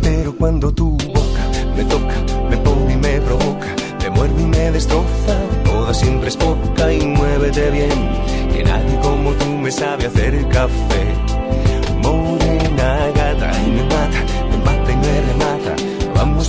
Pero 0.03 0.35
cuando 0.35 0.73
tu 0.73 0.97
boca 0.97 1.45
me 1.77 1.85
toca, 1.85 2.17
me 2.49 2.57
pone 2.57 2.95
y 2.95 2.97
me 2.97 3.21
provoca, 3.21 3.77
me 4.01 4.11
muerde 4.11 4.43
y 4.43 4.47
me 4.47 4.71
destroza, 4.73 5.39
toda 5.65 5.93
siempre 5.93 6.29
es 6.29 6.37
poca 6.37 6.93
y 6.93 7.07
muévete 7.07 7.71
bien, 7.71 7.91
que 8.53 8.65
nadie 8.65 8.99
como 9.03 9.33
tú 9.33 9.47
me 9.47 9.71
sabe 9.71 10.07
hacer 10.07 10.49
café 10.49 11.30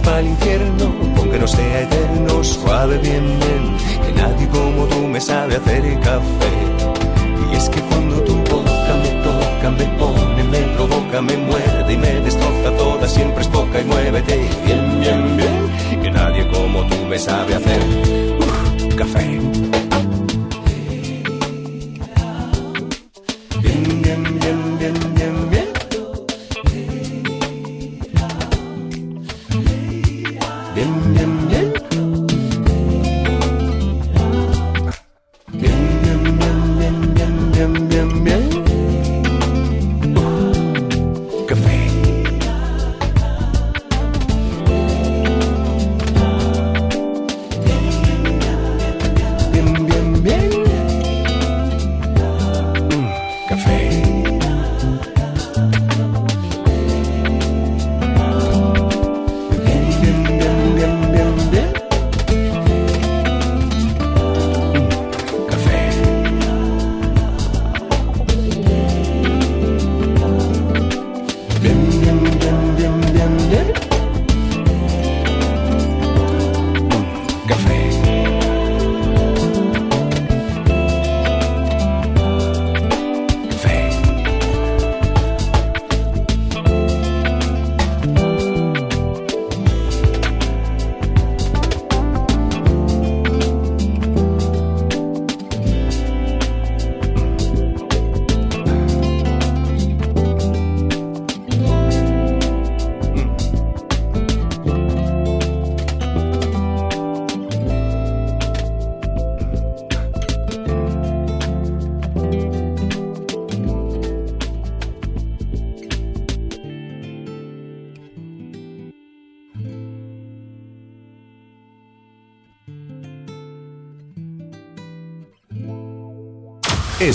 Vamos 0.01 0.05
para 0.05 0.19
el 0.19 0.27
infierno, 0.27 0.93
aunque 1.17 1.39
no 1.39 1.47
sea 1.47 1.81
eterno, 1.81 2.43
suave 2.43 2.97
bien 2.97 3.23
bien, 3.39 4.05
que 4.05 4.21
nadie 4.21 4.47
como 4.47 4.85
tú 4.85 5.07
me 5.07 5.21
sabe 5.21 5.55
hacer 5.55 5.99
café. 5.99 6.53
Y 7.51 7.55
es 7.55 7.69
que 7.69 7.81
cuando 7.81 8.21
tu 8.23 8.35
boca 8.35 8.93
me 9.03 9.09
toca, 9.23 9.71
me 9.71 9.85
pone, 9.97 10.43
me 10.43 10.59
provoca, 10.75 11.21
me 11.21 11.37
muerde 11.37 11.93
y 11.93 11.97
me 11.97 12.13
destroza 12.21 12.71
toda, 12.77 13.07
siempre 13.07 13.41
es 13.41 13.47
poca 13.49 13.79
y 13.79 13.83
muévete 13.85 14.37
bien, 14.65 14.99
bien, 15.01 15.37
bien, 15.37 16.01
que 16.01 16.11
nadie 16.11 16.47
como 16.47 16.85
tú 16.87 16.95
me 17.05 17.19
sabe 17.19 17.55
hacer 17.55 17.79
uh, 18.39 18.95
café. 18.95 19.70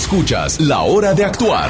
Escuchas 0.07 0.61
La 0.61 0.83
Hora 0.83 1.13
de 1.13 1.25
Actuar 1.25 1.69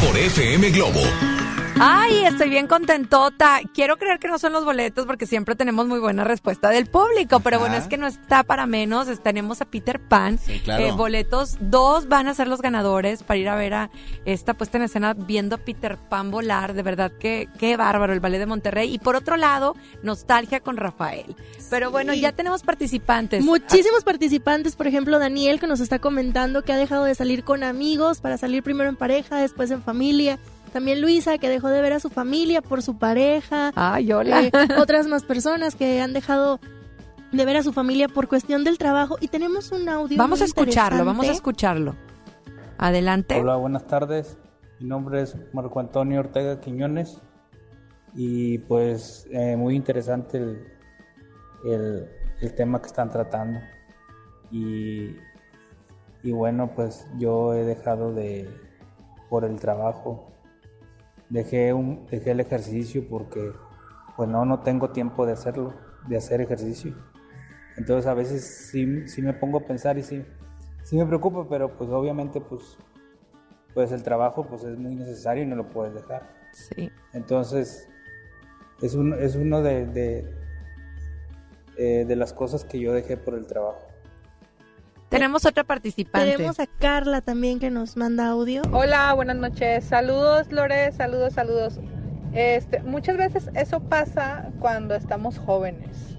por 0.00 0.16
FM 0.16 0.70
Globo. 0.70 1.37
Ay, 1.80 2.24
estoy 2.24 2.48
bien 2.48 2.66
contentota. 2.66 3.60
Quiero 3.72 3.96
creer 3.96 4.18
que 4.18 4.28
no 4.28 4.38
son 4.38 4.52
los 4.52 4.64
boletos 4.64 5.06
porque 5.06 5.26
siempre 5.26 5.54
tenemos 5.54 5.86
muy 5.86 6.00
buena 6.00 6.24
respuesta 6.24 6.70
del 6.70 6.86
público, 6.86 7.40
pero 7.40 7.60
bueno, 7.60 7.76
es 7.76 7.86
que 7.86 7.96
no 7.96 8.06
está 8.06 8.42
para 8.42 8.66
menos. 8.66 9.06
Tenemos 9.22 9.60
a 9.60 9.64
Peter 9.64 10.00
Pan. 10.00 10.38
Sí, 10.38 10.60
claro. 10.60 10.84
Eh, 10.84 10.92
boletos, 10.92 11.56
dos 11.60 12.08
van 12.08 12.26
a 12.26 12.34
ser 12.34 12.48
los 12.48 12.62
ganadores 12.62 13.22
para 13.22 13.38
ir 13.38 13.48
a 13.48 13.56
ver 13.56 13.74
a 13.74 13.90
esta 14.24 14.54
puesta 14.54 14.78
en 14.78 14.84
escena 14.84 15.14
viendo 15.14 15.56
a 15.56 15.58
Peter 15.58 15.96
Pan 15.96 16.30
volar. 16.30 16.74
De 16.74 16.82
verdad 16.82 17.12
que 17.12 17.48
qué 17.58 17.76
bárbaro 17.76 18.12
el 18.12 18.20
ballet 18.20 18.38
de 18.38 18.46
Monterrey. 18.46 18.92
Y 18.92 18.98
por 18.98 19.14
otro 19.14 19.36
lado, 19.36 19.76
nostalgia 20.02 20.60
con 20.60 20.76
Rafael. 20.76 21.36
Pero 21.70 21.90
bueno, 21.90 22.12
ya 22.14 22.32
tenemos 22.32 22.62
participantes. 22.62 23.44
Muchísimos 23.44 24.04
participantes, 24.04 24.74
por 24.74 24.86
ejemplo, 24.86 25.18
Daniel, 25.18 25.60
que 25.60 25.66
nos 25.66 25.80
está 25.80 25.98
comentando 25.98 26.62
que 26.62 26.72
ha 26.72 26.76
dejado 26.76 27.04
de 27.04 27.14
salir 27.14 27.44
con 27.44 27.62
amigos 27.62 28.20
para 28.20 28.36
salir 28.36 28.62
primero 28.62 28.88
en 28.88 28.96
pareja, 28.96 29.36
después 29.36 29.70
en 29.70 29.82
familia. 29.82 30.38
También 30.72 31.00
Luisa, 31.00 31.38
que 31.38 31.48
dejó 31.48 31.68
de 31.68 31.80
ver 31.82 31.92
a 31.92 32.00
su 32.00 32.10
familia 32.10 32.62
por 32.62 32.82
su 32.82 32.98
pareja. 32.98 33.72
Ay, 33.74 34.12
hola. 34.12 34.42
Eh, 34.44 34.50
otras 34.78 35.06
más 35.06 35.24
personas 35.24 35.74
que 35.74 36.00
han 36.00 36.12
dejado 36.12 36.60
de 37.32 37.44
ver 37.44 37.56
a 37.56 37.62
su 37.62 37.72
familia 37.72 38.08
por 38.08 38.28
cuestión 38.28 38.64
del 38.64 38.78
trabajo. 38.78 39.16
Y 39.20 39.28
tenemos 39.28 39.72
un 39.72 39.88
audio. 39.88 40.16
Vamos 40.18 40.40
a 40.40 40.44
escucharlo, 40.44 41.04
vamos 41.04 41.28
a 41.28 41.32
escucharlo. 41.32 41.94
Adelante. 42.78 43.40
Hola, 43.40 43.56
buenas 43.56 43.86
tardes. 43.86 44.36
Mi 44.80 44.86
nombre 44.88 45.22
es 45.22 45.36
Marco 45.52 45.80
Antonio 45.80 46.20
Ortega 46.20 46.60
Quiñones 46.60 47.20
y 48.14 48.58
pues 48.58 49.26
eh, 49.32 49.56
muy 49.56 49.74
interesante 49.74 50.38
el, 50.38 50.64
el- 51.64 52.08
el 52.40 52.54
tema 52.54 52.80
que 52.80 52.86
están 52.86 53.10
tratando. 53.10 53.58
Y, 54.52 55.16
y 56.22 56.30
bueno, 56.32 56.70
pues 56.76 57.04
yo 57.18 57.52
he 57.54 57.64
dejado 57.64 58.14
de, 58.14 58.48
por 59.28 59.44
el 59.44 59.58
trabajo, 59.58 60.30
dejé, 61.30 61.72
un, 61.72 62.06
dejé 62.10 62.32
el 62.32 62.40
ejercicio 62.40 63.06
porque 63.08 63.52
pues 64.16 64.28
no, 64.28 64.44
no 64.44 64.60
tengo 64.60 64.90
tiempo 64.90 65.26
de 65.26 65.32
hacerlo, 65.32 65.74
de 66.08 66.16
hacer 66.16 66.40
ejercicio. 66.40 66.94
Entonces 67.76 68.06
a 68.06 68.14
veces 68.14 68.44
sí, 68.70 69.06
sí 69.06 69.22
me 69.22 69.32
pongo 69.32 69.58
a 69.58 69.66
pensar 69.66 69.98
y 69.98 70.02
sí, 70.02 70.24
sí 70.82 70.96
me 70.96 71.06
preocupa, 71.06 71.46
pero 71.48 71.76
pues 71.76 71.90
obviamente 71.90 72.40
pues 72.40 72.76
pues 73.74 73.92
el 73.92 74.02
trabajo 74.02 74.44
pues 74.44 74.64
es 74.64 74.76
muy 74.76 74.94
necesario 74.94 75.44
y 75.44 75.46
no 75.46 75.56
lo 75.56 75.68
puedes 75.70 75.94
dejar. 75.94 76.28
Sí. 76.52 76.90
Entonces, 77.12 77.88
es, 78.82 78.94
un, 78.94 79.14
es 79.14 79.36
uno 79.36 79.62
de, 79.62 79.86
de, 79.86 80.34
eh, 81.76 82.04
de 82.04 82.16
las 82.16 82.32
cosas 82.32 82.64
que 82.64 82.80
yo 82.80 82.92
dejé 82.92 83.16
por 83.16 83.34
el 83.34 83.46
trabajo. 83.46 83.87
Tenemos 85.08 85.46
otra 85.46 85.64
participante. 85.64 86.32
Tenemos 86.32 86.60
a 86.60 86.66
Carla 86.66 87.22
también 87.22 87.58
que 87.58 87.70
nos 87.70 87.96
manda 87.96 88.28
audio. 88.28 88.62
Hola, 88.72 89.12
buenas 89.14 89.36
noches. 89.36 89.84
Saludos, 89.84 90.52
Lore, 90.52 90.92
saludos, 90.92 91.32
saludos. 91.32 91.80
Este, 92.34 92.82
muchas 92.82 93.16
veces 93.16 93.50
eso 93.54 93.80
pasa 93.80 94.50
cuando 94.60 94.94
estamos 94.94 95.38
jóvenes. 95.38 96.16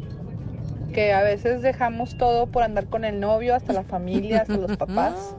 Que 0.91 1.13
a 1.13 1.21
veces 1.21 1.61
dejamos 1.61 2.17
todo 2.17 2.47
por 2.47 2.63
andar 2.63 2.87
con 2.87 3.05
el 3.05 3.19
novio, 3.19 3.53
hasta 3.53 3.73
la 3.73 3.83
familia, 3.83 4.41
hasta 4.41 4.57
los 4.57 4.75
papás. 4.77 5.35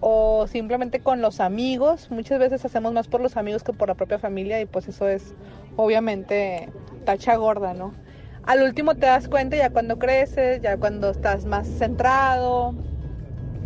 O 0.00 0.48
simplemente 0.48 0.98
con 0.98 1.22
los 1.22 1.38
amigos. 1.38 2.10
Muchas 2.10 2.40
veces 2.40 2.64
hacemos 2.64 2.92
más 2.92 3.06
por 3.06 3.20
los 3.20 3.36
amigos 3.36 3.62
que 3.62 3.72
por 3.72 3.86
la 3.86 3.94
propia 3.94 4.18
familia 4.18 4.60
y 4.60 4.66
pues 4.66 4.88
eso 4.88 5.08
es 5.08 5.32
obviamente 5.76 6.68
tacha 7.04 7.36
gorda, 7.36 7.72
¿no? 7.72 7.94
Al 8.42 8.62
último 8.62 8.96
te 8.96 9.06
das 9.06 9.28
cuenta 9.28 9.56
ya 9.56 9.70
cuando 9.70 9.98
creces, 9.98 10.60
ya 10.60 10.78
cuando 10.78 11.10
estás 11.10 11.44
más 11.46 11.68
centrado, 11.68 12.76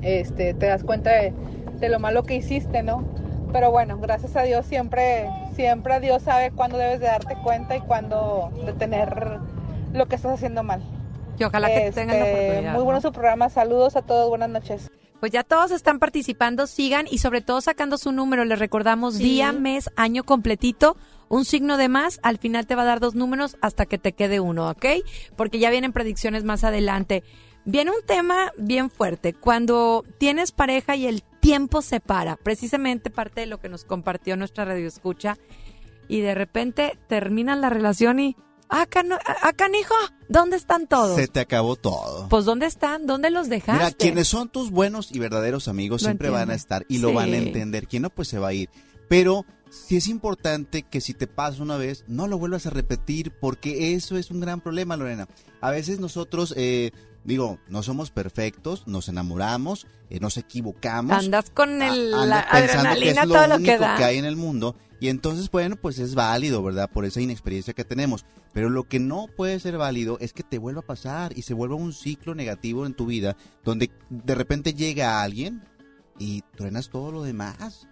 este, 0.01 0.55
te 0.55 0.67
das 0.67 0.85
cuenta 0.85 1.13
de, 1.13 1.37
de 1.79 1.89
lo 1.89 2.01
malo 2.01 2.25
que 2.27 2.37
hiciste, 2.37 2.83
¿no? 2.83 3.09
Pero 3.53 3.71
bueno, 3.71 3.99
gracias 3.99 4.37
a 4.37 4.43
Dios 4.43 4.67
siempre, 4.67 5.37
siempre 5.49 6.01
Dios 6.01 6.23
sabe 6.25 6.53
cuándo 6.53 6.79
debes 6.79 7.01
de 7.01 7.07
darte 7.07 7.39
cuenta 7.39 7.77
y 7.77 7.83
cuándo 7.83 8.55
detener 8.61 9.45
lo 9.93 10.09
que 10.09 10.17
estás 10.17 10.35
haciendo 10.35 10.63
mal. 10.65 10.85
Y 11.39 11.45
ojalá 11.45 11.71
que 11.71 11.83
tengan 11.83 12.19
la 12.19 12.25
Este, 12.25 12.27
oportunidad. 12.27 12.79
Muy 12.79 12.85
¿no? 12.85 12.85
bueno 12.85 13.01
su 13.01 13.13
programa, 13.13 13.51
saludos 13.51 13.97
a 13.97 14.03
todos, 14.03 14.29
buenas 14.29 14.51
noches. 14.51 14.93
Pues 15.21 15.33
ya 15.33 15.45
todos 15.45 15.71
están 15.71 15.99
participando, 15.99 16.67
sigan 16.67 17.07
y 17.11 17.19
sobre 17.19 17.41
todo 17.41 17.61
sacando 17.61 17.99
su 17.99 18.13
número. 18.13 18.45
Les 18.45 18.59
recordamos 18.59 19.15
Sí. 19.15 19.23
día, 19.23 19.53
mes, 19.53 19.91
año 19.97 20.25
completito, 20.25 20.97
un 21.29 21.45
signo 21.45 21.77
de 21.77 21.89
más, 21.89 22.21
al 22.23 22.39
final 22.39 22.67
te 22.67 22.75
va 22.75 22.83
a 22.83 22.87
dar 22.87 23.01
dos 23.01 23.15
números 23.15 23.57
hasta 23.61 23.87
que 23.87 23.99
te 23.99 24.13
quede 24.13 24.41
uno, 24.41 24.71
¿ok? 24.71 24.85
Porque 25.37 25.59
ya 25.59 25.71
vienen 25.71 25.93
predicciones 25.93 26.45
más 26.45 26.65
adelante. 26.65 27.25
Viene 27.65 27.91
un 27.91 28.07
tema 28.07 28.53
bien 28.59 28.91
fuerte, 28.91 29.33
cuando 29.33 30.05
tienes 30.19 30.53
pareja 30.53 30.95
y 30.95 31.07
el 31.07 31.25
tiempo 31.41 31.83
se 31.83 31.99
para, 31.99 32.37
precisamente 32.37 33.11
parte 33.11 33.41
de 33.41 33.47
lo 33.47 33.59
que 33.59 33.69
nos 33.69 33.85
compartió 33.85 34.37
nuestra 34.37 34.65
radio 34.65 34.87
escucha, 34.87 35.37
y 36.07 36.21
de 36.21 36.37
repente 36.37 36.97
terminan 37.09 37.61
la 37.61 37.71
relación 37.71 38.21
y, 38.21 38.37
ah, 38.69 38.87
cano- 38.87 39.19
ah, 39.43 39.53
canijo, 39.53 39.95
¿dónde 40.29 40.57
están 40.57 40.87
todos? 40.87 41.17
Se 41.17 41.29
te 41.29 41.41
acabó 41.41 41.77
todo. 41.77 42.29
Pues 42.29 42.45
¿dónde 42.45 42.67
están? 42.67 43.07
¿Dónde 43.07 43.31
los 43.31 43.49
dejaste? 43.49 43.73
Mira, 43.85 43.91
quienes 43.97 44.29
son 44.29 44.49
tus 44.49 44.71
buenos 44.71 45.13
y 45.13 45.19
verdaderos 45.19 45.69
amigos 45.69 46.03
Lo 46.03 46.07
siempre 46.09 46.31
van 46.31 46.51
a 46.51 46.55
estar 46.55 46.85
y 46.89 46.99
lo 46.99 47.13
van 47.13 47.33
a 47.33 47.37
entender. 47.37 47.87
Quien 47.87 48.03
no, 48.03 48.11
pues 48.11 48.29
se 48.29 48.39
va 48.39 48.49
a 48.49 48.53
ir. 48.53 48.69
Pero 49.09 49.45
sí 49.71 49.97
es 49.97 50.09
importante 50.09 50.83
que 50.83 51.01
si 51.01 51.15
te 51.15 51.27
pasa 51.27 51.63
una 51.63 51.77
vez, 51.77 52.05
no 52.09 52.27
lo 52.27 52.39
vuelvas 52.39 52.67
a 52.67 52.71
repetir 52.71 53.33
porque 53.41 53.95
eso 53.95 54.17
es 54.17 54.31
un 54.31 54.41
gran 54.41 54.61
problema, 54.61 54.97
Lorena. 54.97 55.29
A 55.61 55.71
veces 55.71 56.01
nosotros, 56.01 56.53
eh, 56.57 56.91
digo, 57.25 57.59
no 57.69 57.83
somos 57.85 58.11
perfectos, 58.11 58.83
nos 58.87 59.09
enamoramos, 59.09 59.87
eh, 60.11 60.19
nos 60.21 60.37
equivocamos. 60.37 61.17
Andas 61.25 61.51
con 61.51 61.83
a- 61.83 61.89
el, 61.95 62.15
andas 62.15 62.29
la 62.29 62.49
pensando 62.51 62.83
que 62.83 62.89
adrenalina, 62.91 63.23
es 63.23 63.29
lo 63.29 63.35
todo 63.35 63.47
lo 63.49 63.55
único 63.57 63.73
que 63.73 63.79
da. 63.79 63.97
hay 64.07 64.19
en 64.19 64.25
el 64.25 64.37
mundo 64.37 64.77
y 65.01 65.09
entonces 65.09 65.51
bueno 65.51 65.77
pues 65.77 65.99
es 65.99 66.15
válido 66.15 66.63
verdad 66.63 66.91
por 66.91 67.05
esa 67.05 67.21
inexperiencia 67.21 67.75
que 67.75 67.85
tenemos. 67.85 68.25
Pero 68.53 68.71
lo 68.71 68.85
que 68.85 68.99
no 68.99 69.27
puede 69.37 69.61
ser 69.61 69.77
válido 69.77 70.19
es 70.21 70.33
que 70.33 70.43
te 70.43 70.59
vuelva 70.59 70.81
a 70.81 70.87
pasar 70.87 71.37
y 71.37 71.43
se 71.43 71.55
vuelva 71.55 71.77
un 71.77 71.93
ciclo 71.93 72.35
negativo 72.35 72.87
en 72.87 72.95
tu 72.95 73.07
vida 73.07 73.37
donde 73.65 73.91
de 74.09 74.35
repente 74.35 74.73
llega 74.73 75.23
alguien 75.23 75.63
y 76.19 76.43
truenas 76.57 76.89
todo 76.89 77.13
lo 77.13 77.23
demás 77.23 77.87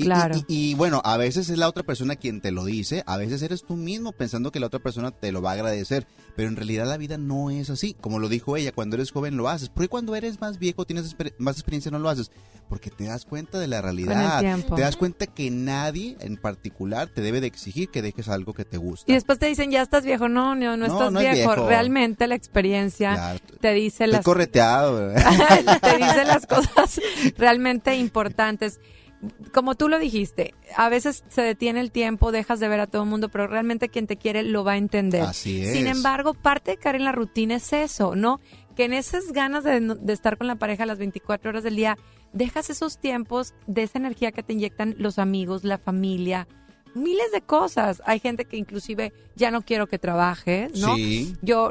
y, 0.00 0.02
y- 0.02 0.04
Claro. 0.06 0.36
y- 0.36 0.44
y, 0.70 0.74
bueno, 0.74 1.00
a 1.04 1.16
veces 1.16 1.48
es 1.50 1.58
la 1.58 1.68
otra 1.68 1.82
persona 1.82 2.16
quien 2.16 2.40
te 2.40 2.50
lo 2.50 2.64
dice, 2.64 3.02
a 3.06 3.16
veces 3.16 3.42
eres 3.42 3.62
tú 3.64 3.76
mismo 3.76 4.12
pensando 4.12 4.50
que 4.52 4.60
la 4.60 4.66
otra 4.66 4.80
persona 4.80 5.10
te 5.10 5.32
lo 5.32 5.42
va 5.42 5.50
a 5.50 5.54
agradecer, 5.54 6.06
pero 6.36 6.48
en 6.48 6.56
realidad 6.56 6.86
la 6.86 6.96
vida 6.96 7.18
no 7.18 7.50
es 7.50 7.70
así. 7.70 7.94
Como 8.00 8.18
lo 8.18 8.28
dijo 8.28 8.56
ella, 8.56 8.72
cuando 8.72 8.96
eres 8.96 9.10
joven 9.12 9.36
lo 9.36 9.48
haces. 9.48 9.68
¿Por 9.68 9.84
qué 9.84 9.88
cuando 9.88 10.14
eres 10.16 10.40
más 10.40 10.58
viejo, 10.58 10.84
tienes 10.84 11.16
exper- 11.16 11.34
más 11.38 11.56
experiencia, 11.56 11.90
no 11.90 11.98
lo 11.98 12.08
haces? 12.08 12.30
Porque 12.68 12.90
te 12.90 13.04
das 13.04 13.24
cuenta 13.24 13.58
de 13.58 13.66
la 13.66 13.82
realidad. 13.82 14.38
tiempo. 14.40 14.76
Te 14.76 14.82
das 14.82 14.96
cuenta 14.96 15.26
que 15.26 15.50
nadie 15.50 16.16
en 16.20 16.36
particular 16.36 17.08
te 17.08 17.20
debe 17.20 17.40
de 17.40 17.48
exigir 17.48 17.88
que 17.90 18.00
dejes 18.00 18.28
algo 18.28 18.54
que 18.54 18.64
te 18.64 18.76
gusta. 18.76 19.10
Y 19.10 19.14
después 19.14 19.40
te 19.40 19.46
dicen, 19.46 19.72
ya 19.72 19.82
estás 19.82 20.04
viejo. 20.04 20.28
No, 20.28 20.54
no, 20.54 20.76
no, 20.76 20.86
estás 20.86 21.10
no 21.10 21.18
viejo. 21.18 21.34
viejo. 21.34 21.66
Realmente 21.68 22.28
la 22.28 22.36
experiencia 22.36 23.14
Claro, 23.14 23.40
te 23.60 23.72
dice 23.74 24.04
Estoy 24.04 24.16
las 24.18 24.24
correteado, 24.24 25.08
te 25.82 25.96
dice 25.96 26.24
las 26.24 26.46
cosas 26.46 27.00
realmente 27.36 27.96
importantes. 27.96 28.78
Como 29.52 29.74
tú 29.74 29.88
lo 29.88 29.98
dijiste, 29.98 30.54
a 30.76 30.88
veces 30.88 31.24
se 31.28 31.42
detiene 31.42 31.80
el 31.80 31.90
tiempo, 31.90 32.32
dejas 32.32 32.58
de 32.58 32.68
ver 32.68 32.80
a 32.80 32.86
todo 32.86 33.02
el 33.02 33.08
mundo, 33.08 33.28
pero 33.28 33.46
realmente 33.46 33.88
quien 33.90 34.06
te 34.06 34.16
quiere 34.16 34.42
lo 34.42 34.64
va 34.64 34.72
a 34.72 34.76
entender. 34.78 35.22
Así 35.22 35.62
es. 35.62 35.72
Sin 35.72 35.86
embargo, 35.86 36.32
parte 36.32 36.72
de 36.72 36.76
caer 36.78 36.96
en 36.96 37.04
la 37.04 37.12
rutina 37.12 37.56
es 37.56 37.72
eso, 37.72 38.16
¿no? 38.16 38.40
Que 38.76 38.84
en 38.84 38.94
esas 38.94 39.32
ganas 39.32 39.64
de, 39.64 39.98
estar 40.08 40.38
con 40.38 40.46
la 40.46 40.56
pareja 40.56 40.86
las 40.86 40.98
24 40.98 41.50
horas 41.50 41.64
del 41.64 41.76
día, 41.76 41.98
dejas 42.32 42.70
esos 42.70 42.98
tiempos 42.98 43.54
de 43.66 43.82
esa 43.82 43.98
energía 43.98 44.32
que 44.32 44.42
te 44.42 44.54
inyectan 44.54 44.94
los 44.98 45.18
amigos, 45.18 45.64
la 45.64 45.76
familia, 45.76 46.48
miles 46.94 47.30
de 47.32 47.42
cosas. 47.42 48.02
Hay 48.06 48.20
gente 48.20 48.46
que 48.46 48.56
inclusive 48.56 49.12
ya 49.36 49.50
no 49.50 49.60
quiero 49.62 49.86
que 49.86 49.98
trabajes, 49.98 50.72
¿no? 50.80 50.96
Sí. 50.96 51.36
Yo 51.42 51.70